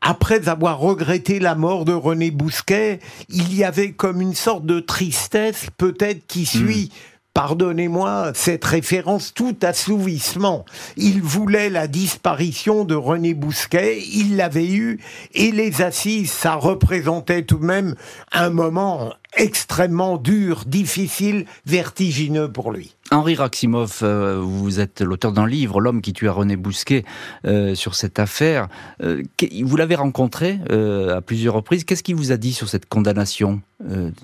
après 0.00 0.48
avoir 0.48 0.78
regretté 0.78 1.38
la 1.38 1.54
mort 1.54 1.84
de 1.84 1.92
René 1.92 2.30
Bousquet, 2.30 3.00
il 3.28 3.54
y 3.54 3.64
avait 3.64 3.92
comme 3.92 4.20
une 4.20 4.34
sorte 4.34 4.64
de 4.64 4.80
tristesse 4.80 5.66
peut-être 5.76 6.26
qui 6.26 6.42
hmm. 6.42 6.46
suit. 6.46 6.92
Pardonnez-moi 7.34 8.32
cette 8.34 8.64
référence, 8.64 9.34
tout 9.34 9.56
assouvissement. 9.60 10.64
Il 10.96 11.20
voulait 11.20 11.68
la 11.68 11.86
disparition 11.86 12.84
de 12.84 12.94
René 12.94 13.34
Bousquet, 13.34 14.00
il 14.00 14.36
l'avait 14.36 14.72
eu, 14.72 15.00
et 15.34 15.52
les 15.52 15.82
assises, 15.82 16.30
ça 16.30 16.54
représentait 16.54 17.42
tout 17.42 17.58
de 17.58 17.66
même 17.66 17.94
un 18.32 18.48
moment 18.48 19.12
extrêmement 19.36 20.16
dur, 20.16 20.64
difficile, 20.66 21.46
vertigineux 21.66 22.50
pour 22.50 22.72
lui. 22.72 22.96
Henri 23.10 23.36
Raximov, 23.36 24.00
euh, 24.02 24.40
vous 24.42 24.80
êtes 24.80 25.00
l'auteur 25.00 25.32
d'un 25.32 25.46
livre, 25.46 25.80
L'homme 25.80 26.02
qui 26.02 26.12
tue 26.12 26.28
René 26.28 26.56
Bousquet, 26.56 27.04
euh, 27.44 27.74
sur 27.74 27.94
cette 27.94 28.18
affaire. 28.18 28.68
Euh, 29.02 29.22
vous 29.62 29.76
l'avez 29.76 29.94
rencontré 29.94 30.58
à 30.68 31.20
plusieurs 31.20 31.54
reprises. 31.54 31.84
Qu'est-ce 31.84 32.02
qu'il 32.02 32.16
vous 32.16 32.32
a 32.32 32.36
dit 32.36 32.52
sur 32.52 32.68
cette 32.68 32.86
condamnation 32.86 33.60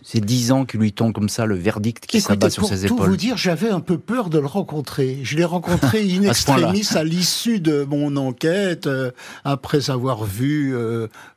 Ces 0.03 0.21
dix 0.21 0.53
ans 0.53 0.65
qui 0.65 0.79
lui 0.79 0.93
tombent 0.93 1.13
comme 1.13 1.29
ça, 1.29 1.47
le 1.47 1.55
verdict 1.55 2.07
qui 2.07 2.21
s'abat 2.21 2.51
sur 2.51 2.65
ses 2.65 2.87
épaules. 2.87 2.97
Pour 2.97 3.07
vous 3.07 3.17
dire, 3.17 3.37
j'avais 3.37 3.71
un 3.71 3.81
peu 3.81 3.99
peur 3.99 4.31
de 4.31 4.39
le 4.39 4.47
rencontrer. 4.47 5.19
Je 5.23 5.37
l'ai 5.37 5.45
rencontré 5.45 6.01
in 6.17 6.23
extremis 6.23 6.87
à, 6.95 7.05
l'issue 7.05 7.61
de 7.61 7.85
mon 7.85 8.17
enquête, 8.17 8.89
après 9.45 9.91
avoir 9.91 10.25
vu 10.25 10.75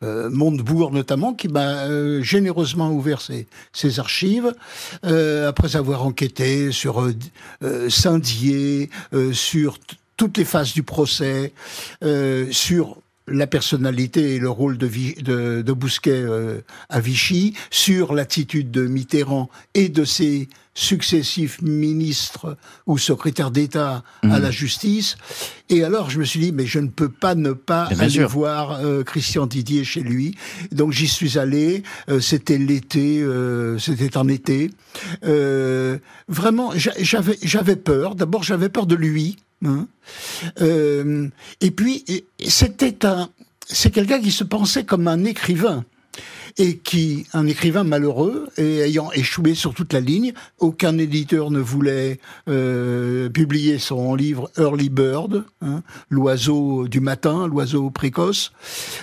Montebourg 0.01 0.91
notamment, 0.91 1.33
qui 1.33 1.47
m'a 1.47 2.21
généreusement 2.21 2.91
ouvert 2.91 3.21
ses, 3.21 3.47
ses 3.73 3.99
archives, 3.99 4.53
après 5.03 5.75
avoir 5.75 6.05
enquêté 6.05 6.71
sur 6.71 7.01
euh, 7.01 7.89
Saint-Dié, 7.89 8.89
euh, 9.13 9.33
sur 9.33 9.77
toutes 10.17 10.37
les 10.37 10.45
phases 10.45 10.73
du 10.73 10.83
procès, 10.83 11.53
euh, 12.03 12.47
sur 12.51 12.97
la 13.27 13.47
personnalité 13.47 14.35
et 14.35 14.39
le 14.39 14.49
rôle 14.49 14.77
de, 14.77 15.61
de 15.61 15.73
Bousquet 15.73 16.23
à 16.89 16.99
Vichy, 16.99 17.55
sur 17.71 18.13
l'attitude 18.13 18.69
de 18.69 18.85
Mitterrand 18.85 19.49
et 19.73 19.89
de 19.89 20.05
ses 20.05 20.47
successifs 20.75 21.61
ministres 21.61 22.57
ou 22.85 22.97
secrétaires 22.97 23.49
d'État 23.49 24.03
à 24.21 24.27
mmh. 24.27 24.41
la 24.41 24.51
justice. 24.51 25.17
Et 25.69 25.83
alors, 25.83 26.09
je 26.09 26.19
me 26.19 26.25
suis 26.25 26.39
dit, 26.39 26.51
mais 26.51 26.67
je 26.67 26.79
ne 26.79 26.89
peux 26.89 27.09
pas 27.09 27.33
ne 27.33 27.53
pas 27.53 27.85
aller 27.97 28.23
voir 28.25 28.79
euh, 28.81 29.03
Christian 29.03 29.47
Didier 29.47 29.83
chez 29.83 30.01
lui. 30.01 30.35
Donc, 30.71 30.91
j'y 30.91 31.07
suis 31.07 31.39
allé. 31.39 31.81
Euh, 32.09 32.19
c'était 32.19 32.57
l'été, 32.57 33.21
euh, 33.21 33.79
c'était 33.79 34.17
en 34.17 34.27
été. 34.27 34.69
vraiment, 36.27 36.73
j'avais 36.75 37.37
j'avais 37.41 37.77
peur. 37.77 38.15
D'abord, 38.15 38.43
j'avais 38.43 38.69
peur 38.69 38.85
de 38.85 38.95
lui. 38.95 39.37
Hein. 39.65 39.87
et 40.59 41.71
puis, 41.71 42.03
c'était 42.45 43.05
un, 43.05 43.29
c'est 43.65 43.91
quelqu'un 43.91 44.19
qui 44.19 44.31
se 44.31 44.43
pensait 44.43 44.83
comme 44.83 45.07
un 45.07 45.23
écrivain 45.23 45.85
et 46.57 46.77
qui, 46.77 47.25
un 47.33 47.47
écrivain 47.47 47.83
malheureux, 47.83 48.47
et 48.57 48.79
ayant 48.79 49.11
échoué 49.11 49.55
sur 49.55 49.73
toute 49.73 49.91
la 49.91 49.99
ligne, 49.99 50.33
aucun 50.59 50.97
éditeur 50.97 51.51
ne 51.51 51.59
voulait 51.59 52.19
euh, 52.47 53.29
publier 53.29 53.77
son 53.77 54.15
livre 54.15 54.49
Early 54.57 54.89
Bird, 54.89 55.43
hein, 55.61 55.83
l'oiseau 56.09 56.87
du 56.87 57.01
matin, 57.01 57.47
l'oiseau 57.47 57.89
précoce. 57.89 58.53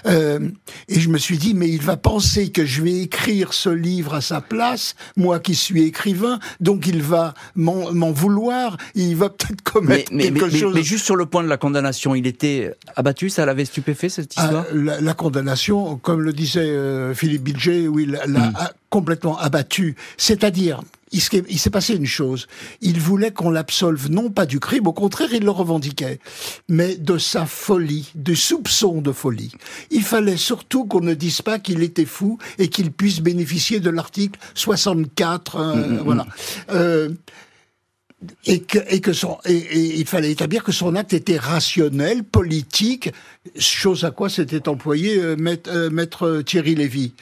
Euh, 0.07 0.49
et 0.89 0.99
je 0.99 1.09
me 1.11 1.19
suis 1.19 1.37
dit, 1.37 1.53
mais 1.53 1.69
il 1.69 1.83
va 1.83 1.99
penser 1.99 2.51
que 2.51 2.65
je 2.65 2.83
vais 2.83 3.01
écrire 3.01 3.53
ce 3.53 3.69
livre 3.69 4.15
à 4.15 4.23
sa 4.23 4.41
place, 4.41 4.95
moi 5.17 5.39
qui 5.39 5.55
suis 5.55 5.83
écrivain, 5.83 6.39
donc 6.61 6.87
il 6.87 7.03
va 7.03 7.35
m'en 7.55 8.13
vouloir, 8.13 8.79
il 8.95 9.15
va 9.17 9.29
peut-être 9.29 9.63
commettre 9.63 10.11
quelque 10.17 10.49
chose. 10.49 10.75
Mais 10.75 10.83
juste 10.83 11.05
sur 11.05 11.17
le 11.17 11.27
point 11.27 11.43
de 11.43 11.49
la 11.49 11.59
condamnation, 11.59 12.15
il 12.15 12.27
était 12.27 12.75
abattu, 12.97 13.29
ça 13.29 13.45
l'avait 13.45 13.67
stupéfait 13.67 14.09
cette 14.09 14.33
ah, 14.37 14.45
histoire? 14.45 14.67
la, 14.73 15.15
condamnation, 15.15 15.97
comme 15.99 16.23
le 16.23 16.33
disait 16.33 16.61
euh, 16.61 17.15
Philippe 17.15 17.42
budget 17.43 17.89
où 17.89 17.99
il 17.99 18.13
l'a 18.13 18.27
hmm. 18.27 18.55
complètement 18.91 19.39
abattu. 19.39 19.97
C'est-à-dire, 20.17 20.81
il 21.13 21.59
s'est 21.59 21.71
passé 21.71 21.95
une 21.95 22.07
chose. 22.07 22.47
Il 22.81 22.99
voulait 22.99 23.33
qu'on 23.33 23.51
l'absolve 23.51 24.11
non 24.11 24.31
pas 24.31 24.47
du 24.47 24.61
crime, 24.61 24.87
au 24.87 24.93
contraire, 24.93 25.29
il 25.33 25.45
le 25.45 25.51
revendiquait, 25.51 26.19
mais 26.69 26.97
de 26.97 27.19
sa 27.19 27.47
folie, 27.47 28.11
du 28.15 28.37
soupçon 28.37 29.03
de 29.03 29.13
folie. 29.13 29.53
Il 29.91 30.03
fallait 30.03 30.37
surtout 30.37 30.87
qu'on 30.87 31.01
ne 31.01 31.15
dise 31.15 31.43
pas 31.43 31.59
qu'il 31.59 31.83
était 31.83 32.07
fou 32.07 32.39
et 32.59 32.69
qu'il 32.69 32.93
puisse 32.93 33.21
bénéficier 33.21 33.81
de 33.81 33.91
l'article 33.91 34.39
64. 34.55 35.57
Euh, 35.57 35.75
hmm, 35.75 35.79
hmm, 35.79 35.99
voilà. 35.99 36.27
Euh, 36.71 37.11
et 38.47 38.61
que, 38.61 38.79
et 38.89 39.01
que 39.01 39.13
son, 39.13 39.39
et, 39.45 39.99
il 39.99 40.07
fallait 40.07 40.31
établir 40.31 40.65
que 40.65 40.73
son 40.73 40.95
acte 40.97 41.13
était 41.13 41.37
rationnel, 41.37 42.25
politique, 42.25 43.13
chose 43.57 44.05
à 44.05 44.11
quoi 44.11 44.29
s'était 44.29 44.69
employé 44.69 45.19
euh, 45.19 45.37
euh, 45.69 45.91
maître, 45.91 46.43
Thierry 46.43 46.75
Lévy. 46.75 47.13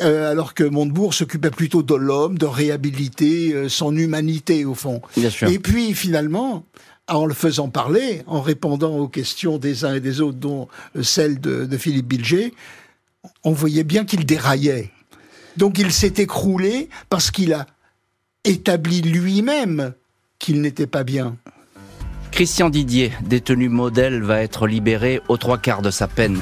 Euh, 0.00 0.30
alors 0.30 0.54
que 0.54 0.64
Montebourg 0.64 1.14
s'occupait 1.14 1.50
plutôt 1.50 1.82
de 1.82 1.94
l'homme, 1.94 2.38
de 2.38 2.46
réhabiliter 2.46 3.68
son 3.68 3.96
humanité 3.96 4.64
au 4.64 4.74
fond. 4.74 5.02
Et 5.48 5.58
puis 5.58 5.94
finalement, 5.94 6.64
en 7.08 7.26
le 7.26 7.34
faisant 7.34 7.68
parler, 7.68 8.22
en 8.26 8.40
répondant 8.40 8.96
aux 8.96 9.08
questions 9.08 9.58
des 9.58 9.84
uns 9.84 9.94
et 9.94 10.00
des 10.00 10.20
autres, 10.20 10.38
dont 10.38 10.68
celle 11.02 11.40
de, 11.40 11.64
de 11.64 11.76
Philippe 11.76 12.06
Bilger, 12.06 12.54
on 13.44 13.52
voyait 13.52 13.84
bien 13.84 14.04
qu'il 14.04 14.24
déraillait. 14.24 14.90
Donc 15.56 15.78
il 15.78 15.92
s'est 15.92 16.14
écroulé 16.18 16.88
parce 17.08 17.30
qu'il 17.30 17.52
a 17.52 17.66
établi 18.44 19.02
lui-même 19.02 19.92
qu'il 20.38 20.60
n'était 20.60 20.86
pas 20.86 21.04
bien. 21.04 21.36
Christian 22.30 22.70
Didier, 22.70 23.12
détenu 23.22 23.68
modèle, 23.68 24.22
va 24.22 24.42
être 24.42 24.66
libéré 24.66 25.20
aux 25.28 25.36
trois 25.36 25.58
quarts 25.58 25.82
de 25.82 25.90
sa 25.90 26.06
peine. 26.06 26.38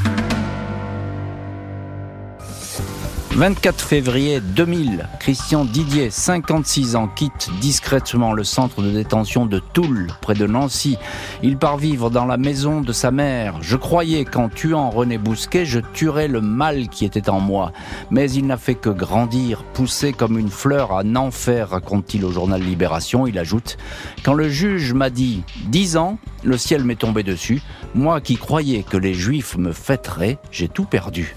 24 3.37 3.82
février 3.82 4.41
2000, 4.41 5.07
Christian 5.20 5.66
Didier, 5.66 6.09
56 6.09 6.97
ans, 6.97 7.07
quitte 7.07 7.51
discrètement 7.61 8.32
le 8.32 8.45
centre 8.45 8.80
de 8.80 8.91
détention 8.91 9.45
de 9.45 9.59
Toul, 9.59 10.07
près 10.22 10.32
de 10.32 10.47
Nancy. 10.47 10.97
Il 11.43 11.59
part 11.59 11.76
vivre 11.76 12.09
dans 12.09 12.24
la 12.24 12.39
maison 12.39 12.80
de 12.80 12.95
sa 12.95 13.11
mère. 13.11 13.59
Je 13.61 13.76
croyais 13.76 14.24
qu'en 14.24 14.49
tuant 14.49 14.89
René 14.89 15.18
Bousquet, 15.18 15.66
je 15.66 15.80
tuerais 15.80 16.28
le 16.28 16.41
mal 16.41 16.89
qui 16.89 17.05
était 17.05 17.28
en 17.28 17.39
moi. 17.41 17.72
Mais 18.11 18.30
il 18.30 18.47
n'a 18.47 18.57
fait 18.57 18.74
que 18.74 18.89
grandir, 18.89 19.64
pousser 19.74 20.14
comme 20.14 20.39
une 20.39 20.49
fleur 20.49 20.93
à 20.93 21.03
enfer, 21.16 21.68
raconte-t-il 21.68 22.24
au 22.24 22.32
journal 22.32 22.62
Libération. 22.62 23.26
Il 23.26 23.39
ajoute, 23.39 23.76
quand 24.24 24.32
le 24.32 24.49
juge 24.49 24.95
m'a 24.95 25.11
dit 25.11 25.43
10 25.66 25.99
ans, 25.99 26.18
le 26.43 26.57
ciel 26.57 26.84
m'est 26.84 26.99
tombé 26.99 27.22
dessus. 27.22 27.61
Moi 27.95 28.22
qui 28.22 28.37
croyais 28.37 28.82
que 28.82 28.97
les 28.97 29.12
juifs 29.12 29.59
me 29.59 29.72
fêteraient, 29.72 30.39
j'ai 30.51 30.68
tout 30.68 30.87
perdu. 30.87 31.37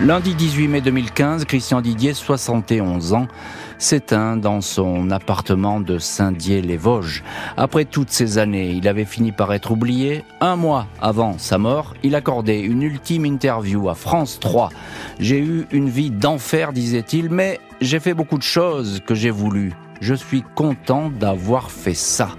Lundi 0.00 0.34
18 0.34 0.68
mai 0.68 0.80
2015, 0.80 1.44
Christian 1.44 1.80
Didier, 1.80 2.14
71 2.14 3.12
ans, 3.12 3.28
s'éteint 3.78 4.36
dans 4.36 4.60
son 4.60 5.10
appartement 5.10 5.80
de 5.80 5.98
Saint-Dié-les-Vosges. 5.98 7.22
Après 7.56 7.84
toutes 7.84 8.10
ces 8.10 8.38
années, 8.38 8.70
il 8.70 8.88
avait 8.88 9.04
fini 9.04 9.32
par 9.32 9.52
être 9.52 9.70
oublié. 9.70 10.24
Un 10.40 10.56
mois 10.56 10.86
avant 11.00 11.36
sa 11.38 11.58
mort, 11.58 11.94
il 12.02 12.14
accordait 12.14 12.62
une 12.62 12.82
ultime 12.82 13.26
interview 13.26 13.90
à 13.90 13.94
France 13.94 14.40
3. 14.40 14.70
J'ai 15.20 15.38
eu 15.38 15.66
une 15.70 15.90
vie 15.90 16.10
d'enfer, 16.10 16.72
disait-il, 16.72 17.28
mais 17.28 17.60
j'ai 17.80 18.00
fait 18.00 18.14
beaucoup 18.14 18.38
de 18.38 18.42
choses 18.42 19.00
que 19.06 19.14
j'ai 19.14 19.30
voulu. 19.30 19.72
Je 20.00 20.14
suis 20.14 20.42
content 20.56 21.10
d'avoir 21.10 21.70
fait 21.70 21.94
ça. 21.94 22.30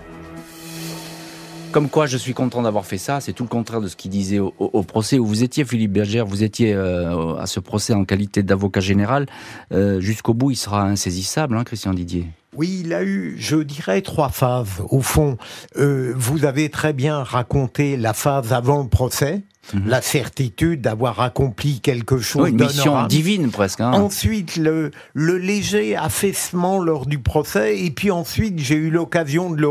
Comme 1.73 1.89
quoi, 1.89 2.05
je 2.05 2.17
suis 2.17 2.35
content 2.35 2.61
d'avoir 2.61 2.85
fait 2.85 2.99
ça. 2.99 3.19
C'est 3.19 3.33
tout 3.33 3.41
le 3.41 3.49
contraire 3.49 3.81
de 3.81 3.87
ce 3.87 3.95
qu'il 3.95 4.11
disait 4.11 4.37
au, 4.37 4.83
procès 4.83 5.17
où 5.17 5.25
vous 5.25 5.43
étiez, 5.43 5.65
Philippe 5.65 5.91
Berger. 5.91 6.23
Vous 6.25 6.43
étiez 6.43 6.71
euh, 6.71 7.35
à 7.37 7.47
ce 7.47 7.59
procès 7.59 7.93
en 7.93 8.05
qualité 8.05 8.43
d'avocat 8.43 8.79
général. 8.79 9.25
Euh, 9.71 9.99
jusqu'au 9.99 10.35
bout, 10.35 10.51
il 10.51 10.55
sera 10.55 10.83
insaisissable, 10.83 11.57
hein, 11.57 11.63
Christian 11.63 11.95
Didier. 11.95 12.27
Oui, 12.55 12.81
il 12.85 12.93
a 12.93 13.03
eu, 13.03 13.35
je 13.39 13.55
dirais, 13.55 14.01
trois 14.01 14.29
phases. 14.29 14.83
Au 14.91 15.01
fond, 15.01 15.37
euh, 15.77 16.13
vous 16.15 16.45
avez 16.45 16.69
très 16.69 16.93
bien 16.93 17.23
raconté 17.23 17.97
la 17.97 18.13
phase 18.13 18.53
avant 18.53 18.83
le 18.83 18.89
procès, 18.89 19.41
mhm. 19.73 19.87
la 19.87 20.03
certitude 20.03 20.79
d'avoir 20.79 21.21
accompli 21.21 21.79
quelque 21.79 22.19
chose. 22.19 22.49
une 22.49 22.63
mission 22.63 23.07
divine 23.07 23.49
presque. 23.49 23.81
Hein. 23.81 23.93
Ensuite, 23.93 24.57
le, 24.57 24.91
le 25.15 25.39
léger 25.39 25.95
affaissement 25.95 26.77
lors 26.77 27.07
du 27.07 27.17
procès, 27.17 27.79
et 27.79 27.89
puis 27.89 28.11
ensuite, 28.11 28.59
j'ai 28.59 28.75
eu 28.75 28.91
l'occasion 28.91 29.49
de 29.49 29.59
le 29.59 29.69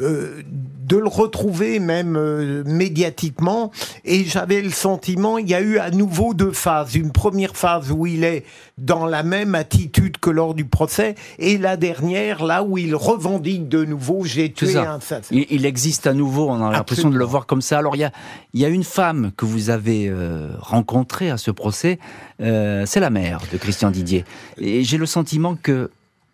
euh, 0.00 0.42
de 0.88 0.96
le 0.96 1.06
retrouver 1.06 1.78
même 1.78 2.16
euh, 2.16 2.64
médiatiquement. 2.66 3.70
Et 4.04 4.24
j'avais 4.24 4.60
le 4.60 4.70
sentiment 4.70 5.38
il 5.38 5.48
y 5.48 5.54
a 5.54 5.60
eu 5.60 5.78
à 5.78 5.90
nouveau 5.90 6.34
deux 6.34 6.50
phases. 6.50 6.96
Une 6.96 7.12
première 7.12 7.56
phase 7.56 7.92
où 7.92 8.04
il 8.04 8.24
est 8.24 8.44
dans 8.76 9.06
la 9.06 9.22
même 9.22 9.54
attitude 9.54 10.18
que 10.18 10.30
lors 10.30 10.54
du 10.54 10.64
procès 10.64 11.14
et 11.38 11.58
la 11.58 11.76
dernière 11.76 12.44
là 12.44 12.64
où 12.64 12.76
il 12.76 12.96
revendique 12.96 13.68
de 13.68 13.84
nouveau 13.84 14.24
j'ai 14.24 14.52
tué 14.52 14.76
un 14.76 14.98
il, 15.30 15.46
il, 15.48 15.64
existe 15.64 16.08
à 16.08 16.12
nouveau 16.12 16.50
on 16.50 16.60
a 16.60 16.72
l'impression 16.72 17.08
de 17.08 17.16
le 17.16 17.24
voir 17.24 17.46
comme 17.46 17.62
ça. 17.62 17.78
Alors 17.78 17.94
il 17.94 18.00
y 18.00 18.04
a 18.04 18.10
il 18.52 18.60
y 18.60 18.64
a 18.64 18.68
une 18.68 18.84
femme 18.84 19.30
que 19.36 19.44
vous 19.44 19.70
avez 19.70 20.08
euh, 20.08 20.50
rencontrée 20.58 21.30
à 21.30 21.38
ce 21.38 21.52
procès 21.52 22.00
c'est 22.40 23.00
la 23.00 23.10
mère 23.10 23.40
de 23.52 23.56
Christian 23.58 23.90
Didier. 23.92 24.24
Et 24.58 24.82
j'ai 24.82 24.98
le 24.98 25.06
sentiment 25.06 25.54
que 25.54 25.90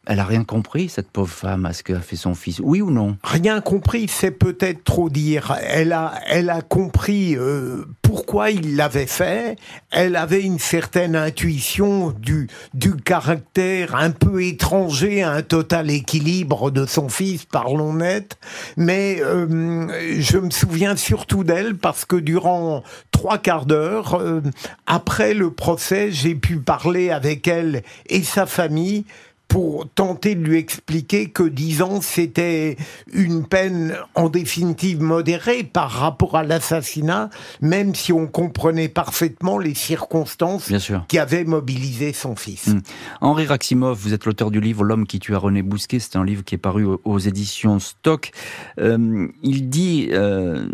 elle 0.07 0.19
a 0.19 0.25
rien 0.25 0.45
compris, 0.45 0.89
cette 0.89 1.11
pauvre 1.11 1.31
femme, 1.31 1.67
à 1.67 1.75
ce 1.75 1.83
qu'a 1.83 2.01
fait 2.01 2.17
son 2.17 2.35
fils. 2.35 2.59
Oui 2.63 2.81
ou 2.81 2.91
non? 2.91 3.19
Rien 3.23 3.61
compris, 3.61 4.09
c'est 4.09 4.31
peut-être 4.31 4.83
trop 4.83 5.11
dire. 5.11 5.55
Elle 5.63 5.93
a, 5.93 6.15
elle 6.27 6.49
a 6.49 6.63
compris 6.63 7.37
euh, 7.37 7.85
pourquoi 8.01 8.51
il 8.51 8.77
l'avait 8.77 9.07
fait. 9.07 9.57
Elle 9.91 10.17
avait 10.17 10.41
une 10.41 10.59
certaine 10.59 11.15
intuition 11.15 12.13
du, 12.13 12.49
du 12.73 12.97
caractère 12.97 13.95
un 13.95 14.11
peu 14.11 14.43
étranger 14.43 15.23
à 15.23 15.33
un 15.33 15.43
total 15.43 15.91
équilibre 15.91 16.71
de 16.71 16.87
son 16.87 17.11
fils, 17.11 17.45
parlons 17.45 17.93
net. 17.93 18.39
Mais 18.79 19.21
euh, 19.21 19.87
je 20.19 20.39
me 20.39 20.51
souviens 20.51 20.97
surtout 20.97 21.45
d'elle 21.45 21.77
parce 21.77 22.07
que 22.07 22.17
durant 22.17 22.83
trois 23.11 23.37
quarts 23.37 23.67
d'heure. 23.67 24.15
Euh, 24.15 24.41
après 24.87 25.35
le 25.35 25.51
procès, 25.51 26.11
j'ai 26.11 26.35
pu 26.35 26.57
parler 26.57 27.11
avec 27.11 27.47
elle 27.47 27.83
et 28.09 28.23
sa 28.23 28.47
famille 28.47 29.05
pour 29.51 29.91
tenter 29.91 30.37
de 30.37 30.45
lui 30.45 30.59
expliquer 30.59 31.29
que 31.29 31.43
10 31.43 31.83
ans, 31.83 32.01
c'était 32.01 32.77
une 33.13 33.45
peine 33.45 33.97
en 34.15 34.29
définitive 34.29 35.03
modérée 35.03 35.65
par 35.65 35.91
rapport 35.91 36.37
à 36.37 36.45
l'assassinat, 36.45 37.31
même 37.61 37.97
si 37.97 38.13
on 38.13 38.29
comprenait 38.29 38.89
parfaitement 38.89 39.59
les 39.59 39.75
circonstances 39.75 40.73
qui 41.09 41.19
avaient 41.19 41.43
mobilisé 41.45 42.13
son 42.13 42.37
fils. 42.37 42.69
Hmm. 42.69 42.81
Henri 43.21 43.45
Raximov, 43.45 43.99
vous 43.99 44.15
êtes 44.15 44.25
l'auteur 44.25 44.53
du 44.53 44.61
livre 44.61 44.85
L'homme 44.85 45.05
qui 45.05 45.19
tua 45.19 45.39
René 45.39 45.63
Bousquet, 45.63 45.99
c'est 45.99 46.17
un 46.17 46.25
livre 46.25 46.45
qui 46.45 46.55
est 46.55 46.59
paru 46.59 46.85
aux, 46.85 47.19
éditions 47.19 47.81
Stock. 47.81 48.31
Euh, 48.79 49.27
il 49.43 49.69
dit, 49.69 50.11
euh, 50.13 50.65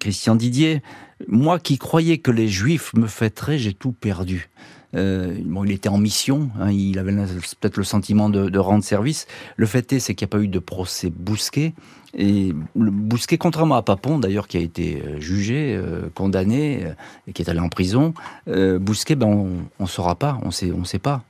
Christian 0.00 0.34
Didier, 0.34 0.82
moi 1.28 1.60
qui 1.60 1.78
croyais 1.78 2.18
que 2.18 2.32
les 2.32 2.48
juifs 2.48 2.94
me 2.94 3.06
fêteraient, 3.06 3.58
j'ai 3.58 3.74
tout 3.74 3.92
perdu. 3.92 4.50
Euh, 4.94 5.34
bon, 5.44 5.64
il 5.64 5.72
était 5.72 5.88
en 5.88 5.98
mission, 5.98 6.50
hein, 6.60 6.70
il 6.70 6.98
avait 6.98 7.12
peut-être 7.12 7.76
le 7.76 7.84
sentiment 7.84 8.28
de, 8.28 8.58
rendre 8.58 8.84
service. 8.84 9.26
Le 9.56 9.66
fait 9.66 9.92
est, 9.92 10.00
c'est 10.00 10.14
qu'il 10.14 10.26
n'y 10.26 10.30
a 10.30 10.32
pas 10.36 10.42
eu 10.42 10.48
de 10.48 10.58
procès 10.58 11.10
Bousquet. 11.10 11.72
Et 12.14 12.52
Bousquet, 12.74 13.38
contrairement 13.38 13.76
à 13.76 13.82
Papon, 13.82 14.18
d'ailleurs, 14.18 14.46
qui 14.46 14.58
a 14.58 14.60
été 14.60 15.02
euh, 15.02 15.18
jugé, 15.18 15.74
euh, 15.74 16.10
condamné, 16.14 16.84
et 17.26 17.32
qui 17.32 17.42
est 17.42 17.48
allé 17.48 17.60
en 17.60 17.68
prison, 17.68 18.12
Bousquet, 18.46 19.14
ben, 19.14 19.26
on 19.26 19.82
ne 19.82 19.88
saura 19.88 20.14
pas, 20.14 20.38
on 20.42 20.50
sait, 20.50 20.72
on 20.72 20.84
sait 20.84 20.98
pas. 20.98 21.22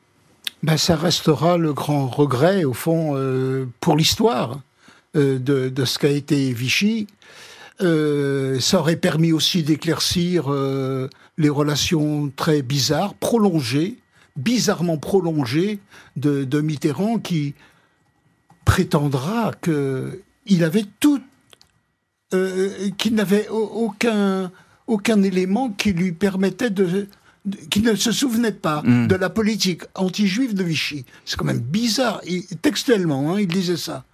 Ben, 0.63 0.77
ça 0.77 0.97
restera 0.97 1.57
le 1.57 1.73
grand 1.73 2.09
regret, 2.09 2.65
au 2.65 2.73
fond, 2.73 3.17
pour 3.81 3.97
l'histoire 3.97 4.61
de, 5.15 5.85
ce 5.85 5.99
qu'a 5.99 6.09
été 6.09 6.53
Vichy. 6.53 7.07
Ça 7.83 8.79
aurait 8.79 8.97
permis 8.97 9.33
aussi 9.33 9.63
d'éclaircir 9.63 10.51
les 11.39 11.49
relations 11.49 12.31
très 12.35 12.63
bizarres, 12.63 13.15
prolongées, 13.15 13.99
bizarrement 14.37 14.99
prolongées 14.99 15.79
de, 16.17 16.61
Mitterrand 16.61 17.19
qui 17.19 17.55
prétendra 18.65 19.53
qu'il 19.63 20.65
avait 20.65 20.87
tout, 21.01 21.21
euh, 22.35 22.91
qu'il 22.97 23.15
n'avait 23.15 23.49
aucun 23.49 25.23
élément 25.23 25.71
qui 25.71 25.93
lui 25.93 26.13
permettait 26.13 26.71
de, 26.71 27.09
qui 27.71 27.81
ne 27.81 27.95
se 27.95 28.13
souvenait 28.13 28.53
pas 28.53 28.83
mm. 28.83 29.09
de 29.09 29.15
la 29.17 29.29
politique 29.29 29.83
anti-juive 29.95 30.55
de 30.55 30.63
Vichy. 30.63 31.05
C'est 31.25 31.37
quand 31.37 31.45
même 31.45 31.59
bizarre. 31.59 32.21
textuellement, 32.63 33.33
hein, 33.33 33.41
il 33.41 33.49
disait 33.49 33.77
ça. 33.77 34.05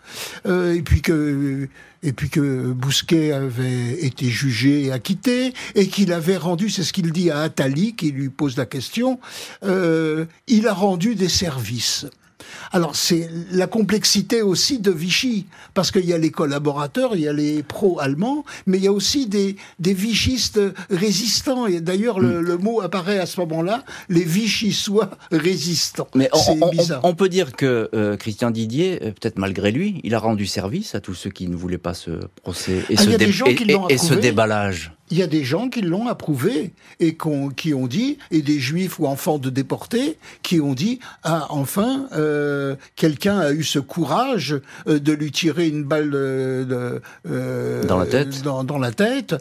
Euh, 0.47 0.75
et 0.75 0.83
puis 0.83 1.03
que 1.03 1.69
et 2.03 2.13
puis 2.13 2.31
que 2.31 2.73
Bousquet 2.73 3.33
avait 3.33 4.05
été 4.05 4.27
jugé 4.27 4.85
et 4.85 4.93
acquitté, 4.93 5.53
et 5.75 5.89
qu'il 5.89 6.13
avait 6.13 6.37
rendu, 6.37 6.71
c'est 6.71 6.85
ce 6.85 6.93
qu'il 6.93 7.11
dit 7.11 7.31
à 7.31 7.41
Attali, 7.41 7.97
qui 7.97 8.13
lui 8.13 8.29
pose 8.29 8.57
la 8.57 8.67
question, 8.67 9.19
euh, 9.65 10.25
il 10.47 10.69
a 10.69 10.75
rendu 10.75 11.17
des 11.17 11.29
services. 11.29 12.07
Alors 12.73 12.97
c'est 12.97 13.29
la 13.51 13.67
complexité 13.67 14.43
aussi 14.43 14.79
de 14.79 14.91
Vichy, 14.91 15.47
parce 15.75 15.91
qu'il 15.91 16.05
y 16.05 16.13
a 16.13 16.19
les 16.19 16.31
collaborateurs, 16.31 17.13
il 17.15 17.23
y 17.23 17.29
a 17.29 17.33
les 17.33 17.63
pro-allemands, 17.63 18.45
mais 18.67 18.79
il 18.79 18.85
y 18.85 18.87
a 18.87 18.93
aussi 18.93 19.27
des, 19.27 19.57
des 19.79 19.95
vichistes 19.95 20.61
résistants. 20.91 21.67
Et 21.67 21.81
d'ailleurs, 21.81 22.21
le, 22.21 22.41
hmm. 22.41 22.63
mot 22.63 22.81
apparaît 22.81 23.19
à 23.19 23.27
ce 23.27 23.41
moment-là, 23.41 23.85
les 24.09 24.25
vichysois 24.25 25.11
résistants. 25.31 26.09
Mais 26.15 26.29
on, 26.33 26.71
on, 27.03 27.15
peut 27.15 27.29
dire 27.29 27.53
que 27.53 27.89
euh, 27.95 28.17
Christian 28.17 28.51
Didier, 28.51 29.01
euh, 29.03 29.13
peut-être 29.13 29.39
malgré 29.39 29.71
lui, 29.71 30.01
il 30.05 30.15
a 30.15 30.19
rendu 30.19 30.47
service 30.47 30.95
à 30.95 31.01
tous 31.01 31.15
ceux 31.15 31.31
qui 31.31 31.49
ne 31.49 31.57
voulaient 31.57 31.79
pas 31.79 31.95
ce 31.95 32.11
procès 32.43 32.85
et, 32.91 32.97
ah, 32.97 33.03
ce, 33.03 33.93
et 33.93 33.99
ce 33.99 34.15
déballage 34.15 34.93
il 35.11 35.19
y 35.19 35.23
a 35.23 35.27
des 35.27 35.45
gens 35.45 35.69
qui 35.69 35.81
l'ont 35.81 36.07
approuvé 36.07 36.73
et 37.01 37.17
qui 37.57 37.75
ont 37.75 37.87
dit, 37.87 38.19
et 38.31 38.43
des 38.43 38.59
juifs 38.59 38.99
ou 38.99 39.07
enfants 39.07 39.39
de 39.39 39.51
déportés, 39.51 40.19
qui 40.43 40.61
ont 40.61 40.75
dit, 40.75 41.01
ah, 41.23 41.47
enfin, 41.51 42.09
euh, 42.13 42.77
quelqu'un 42.97 43.39
a 43.39 43.53
eu 43.53 43.63
ce 43.63 43.79
courage 43.79 44.61
euh, 44.87 44.99
de 44.99 45.13
lui 45.13 45.31
tirer 45.31 45.69
une 45.69 45.85
balle 45.85 46.11
de, 46.11 47.01
euh, 47.29 47.85
dans 47.85 47.99
la 47.99 48.07
tête. 48.07 48.43
Dans, 48.43 48.79
la 48.79 48.93
tête. 48.93 49.35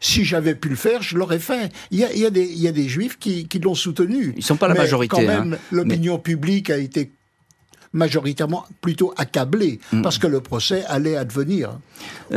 si 0.00 0.24
j'avais 0.24 0.54
pu 0.54 0.68
le 0.68 0.76
faire, 0.76 1.02
je 1.02 1.16
l'aurais 1.16 1.38
fait. 1.38 1.72
Il 1.90 1.98
y 1.98 2.04
a, 2.04 2.12
il 2.12 2.18
y 2.18 2.26
a, 2.26 2.30
des, 2.30 2.44
il 2.44 2.60
y 2.60 2.68
a 2.68 2.72
des 2.72 2.88
juifs 2.88 3.18
qui, 3.18 3.46
qui 3.46 3.58
l'ont 3.58 3.74
soutenu. 3.74 4.34
Ils 4.36 4.44
sont 4.44 4.56
pas 4.56 4.68
la 4.68 4.74
majorité. 4.74 5.16
Quand 5.16 5.22
même, 5.22 5.54
hein. 5.54 5.58
l'opinion 5.70 6.18
publique 6.18 6.70
a 6.70 6.78
été 6.78 7.10
majoritairement 7.92 8.66
plutôt 8.80 9.14
accablée 9.16 9.80
mm. 9.92 10.02
parce 10.02 10.18
que 10.18 10.26
le 10.26 10.40
procès 10.40 10.84
allait 10.86 11.16
advenir. 11.16 11.78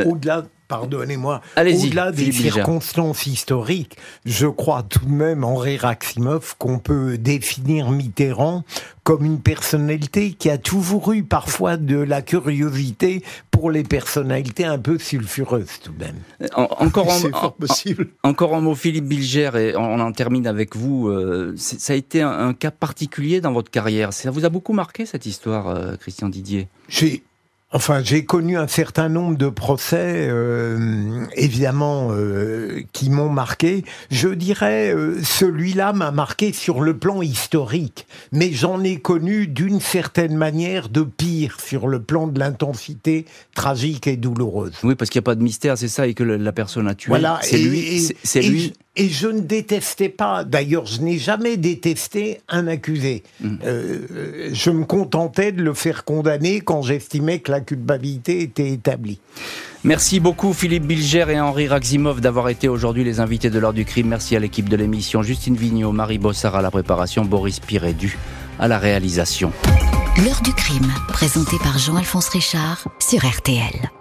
Au-delà 0.06 0.46
pardonnez-moi, 0.68 1.42
au-delà 1.58 2.12
des 2.12 2.32
circonstances 2.32 3.26
historiques, 3.26 3.98
je 4.26 4.48
crois 4.48 4.84
tout 4.84 5.06
de 5.06 5.12
même, 5.12 5.44
Henri 5.44 5.78
Raximov, 5.78 6.56
qu'on 6.58 6.80
peut 6.80 7.18
définir 7.18 7.92
Mitterrand 7.92 8.64
comme 9.04 9.24
une 9.24 9.40
personnalité 9.40 10.34
qui 10.34 10.50
a 10.50 10.58
toujours 10.58 11.14
eu 11.14 11.24
parfois 11.24 11.78
de 11.78 11.96
la 11.96 12.22
curiosité 12.22 13.24
pour 13.52 13.72
les 13.72 13.84
personnalités 13.84 14.66
un 14.66 14.78
peu 14.78 15.00
sulfureuses 15.00 15.80
tout 15.82 15.94
de 15.94 16.04
même. 16.04 16.18
encore, 16.54 17.08
en, 17.34 17.52
possible. 17.52 18.10
encore 18.24 18.54
un 18.54 18.60
mot, 18.60 18.76
Philippe 18.76 19.06
Bilger, 19.06 19.52
et 19.56 19.78
on 19.78 20.00
en 20.02 20.12
termine 20.12 20.46
avec 20.46 20.76
vous. 20.76 21.08
Euh, 21.08 21.54
ça 21.56 21.94
a 21.94 21.96
été 21.96 22.22
un, 22.22 22.54
cas 22.54 22.72
particulier 22.72 23.40
dans 23.40 23.54
votre 23.54 23.72
carrière. 23.72 24.12
Ça 24.12 24.30
vous 24.30 24.44
a 24.44 24.50
beaucoup 24.50 24.74
marqué 24.74 25.06
cette 25.06 25.26
histoire, 25.26 25.70
euh, 25.70 25.96
Christian 25.96 26.28
Didier? 26.28 26.68
Enfin, 27.74 28.02
j'ai 28.02 28.24
connu 28.24 28.58
un 28.58 28.70
certain 28.70 29.10
nombre 29.10 29.38
de 29.38 29.50
procès, 29.50 30.28
euh, 30.30 31.26
évidemment, 31.36 32.12
euh, 32.12 32.82
qui 32.94 33.10
m'ont 33.10 33.30
marqué. 33.30 33.84
Je 34.10 34.30
dirais, 34.30 34.94
euh, 34.96 35.22
celui-là 35.22 35.92
m'a 35.92 36.12
marqué 36.12 36.54
sur 36.54 36.80
le 36.80 36.96
plan 36.96 37.22
historique, 37.22 38.08
mais 38.32 38.54
j'en 38.54 38.82
ai 38.86 39.02
connu 39.02 39.48
d'une 39.48 39.82
certaine 39.82 40.38
manière 40.38 40.88
de 40.88 41.02
pire 41.02 41.58
sur 41.60 41.90
le 41.90 42.02
plan 42.02 42.28
de 42.28 42.40
l'intensité 42.40 43.26
tragique 43.54 44.08
et 44.08 44.16
douloureuse. 44.16 44.72
Oui, 44.84 44.96
parce 44.96 45.10
qu'il 45.10 45.20
n'y 45.20 45.24
a 45.24 45.30
pas 45.30 45.36
de 45.36 45.44
mystère, 45.44 45.78
c'est 45.78 45.90
ça, 45.90 46.08
et 46.08 46.14
que 46.14 46.24
la 46.24 46.52
personne 46.54 46.88
a 46.88 46.96
tué. 46.96 47.10
Voilà, 47.10 47.40
c'est 47.42 47.58
lui. 47.58 48.14
C'est 48.24 48.42
lui. 48.42 48.76
Et 49.00 49.10
je 49.10 49.28
ne 49.28 49.42
détestais 49.42 50.10
pas, 50.10 50.44
d'ailleurs 50.44 50.88
je 50.88 51.02
n'ai 51.02 51.20
jamais 51.20 51.56
détesté 51.56 52.42
un 52.50 52.68
accusé. 52.68 53.24
Mm. 53.40 53.56
Euh, 53.64 54.50
je 54.52 54.72
me 54.72 54.86
contentais 54.86 55.52
de 55.52 55.62
le 55.62 55.74
faire 55.76 56.04
condamner 56.04 56.62
quand 56.62 56.82
j'estimais 56.82 57.40
que 57.40 57.52
la 57.52 57.62
culpabilité 57.62 58.42
était 58.42 58.72
établie. 58.72 59.20
Merci 59.84 60.20
beaucoup 60.20 60.52
Philippe 60.52 60.86
Bilger 60.86 61.26
et 61.30 61.40
Henri 61.40 61.68
Raximov 61.68 62.22
d'avoir 62.22 62.50
été 62.50 62.68
aujourd'hui 62.68 63.04
les 63.04 63.20
invités 63.20 63.52
de 63.52 63.60
l'heure 63.60 63.74
du 63.74 63.86
crime. 63.86 64.08
Merci 64.08 64.36
à 64.36 64.40
l'équipe 64.40 64.68
de 64.68 64.76
l'émission, 64.76 65.22
Justine 65.22 65.56
Vignot, 65.56 65.92
Marie 65.92 66.18
Bossard 66.18 66.56
à 66.56 66.64
la 66.64 66.72
préparation, 66.72 67.24
Boris 67.24 67.60
Pirédu 67.60 68.18
à 68.60 68.68
la 68.68 68.80
réalisation. 68.80 69.52
L'heure 70.26 70.42
du 70.42 70.52
crime, 70.54 70.92
présenté 71.10 71.58
par 71.62 71.78
Jean-Alphonse 71.78 72.30
Richard 72.30 72.88
sur 73.00 73.24
RTL. 73.24 73.92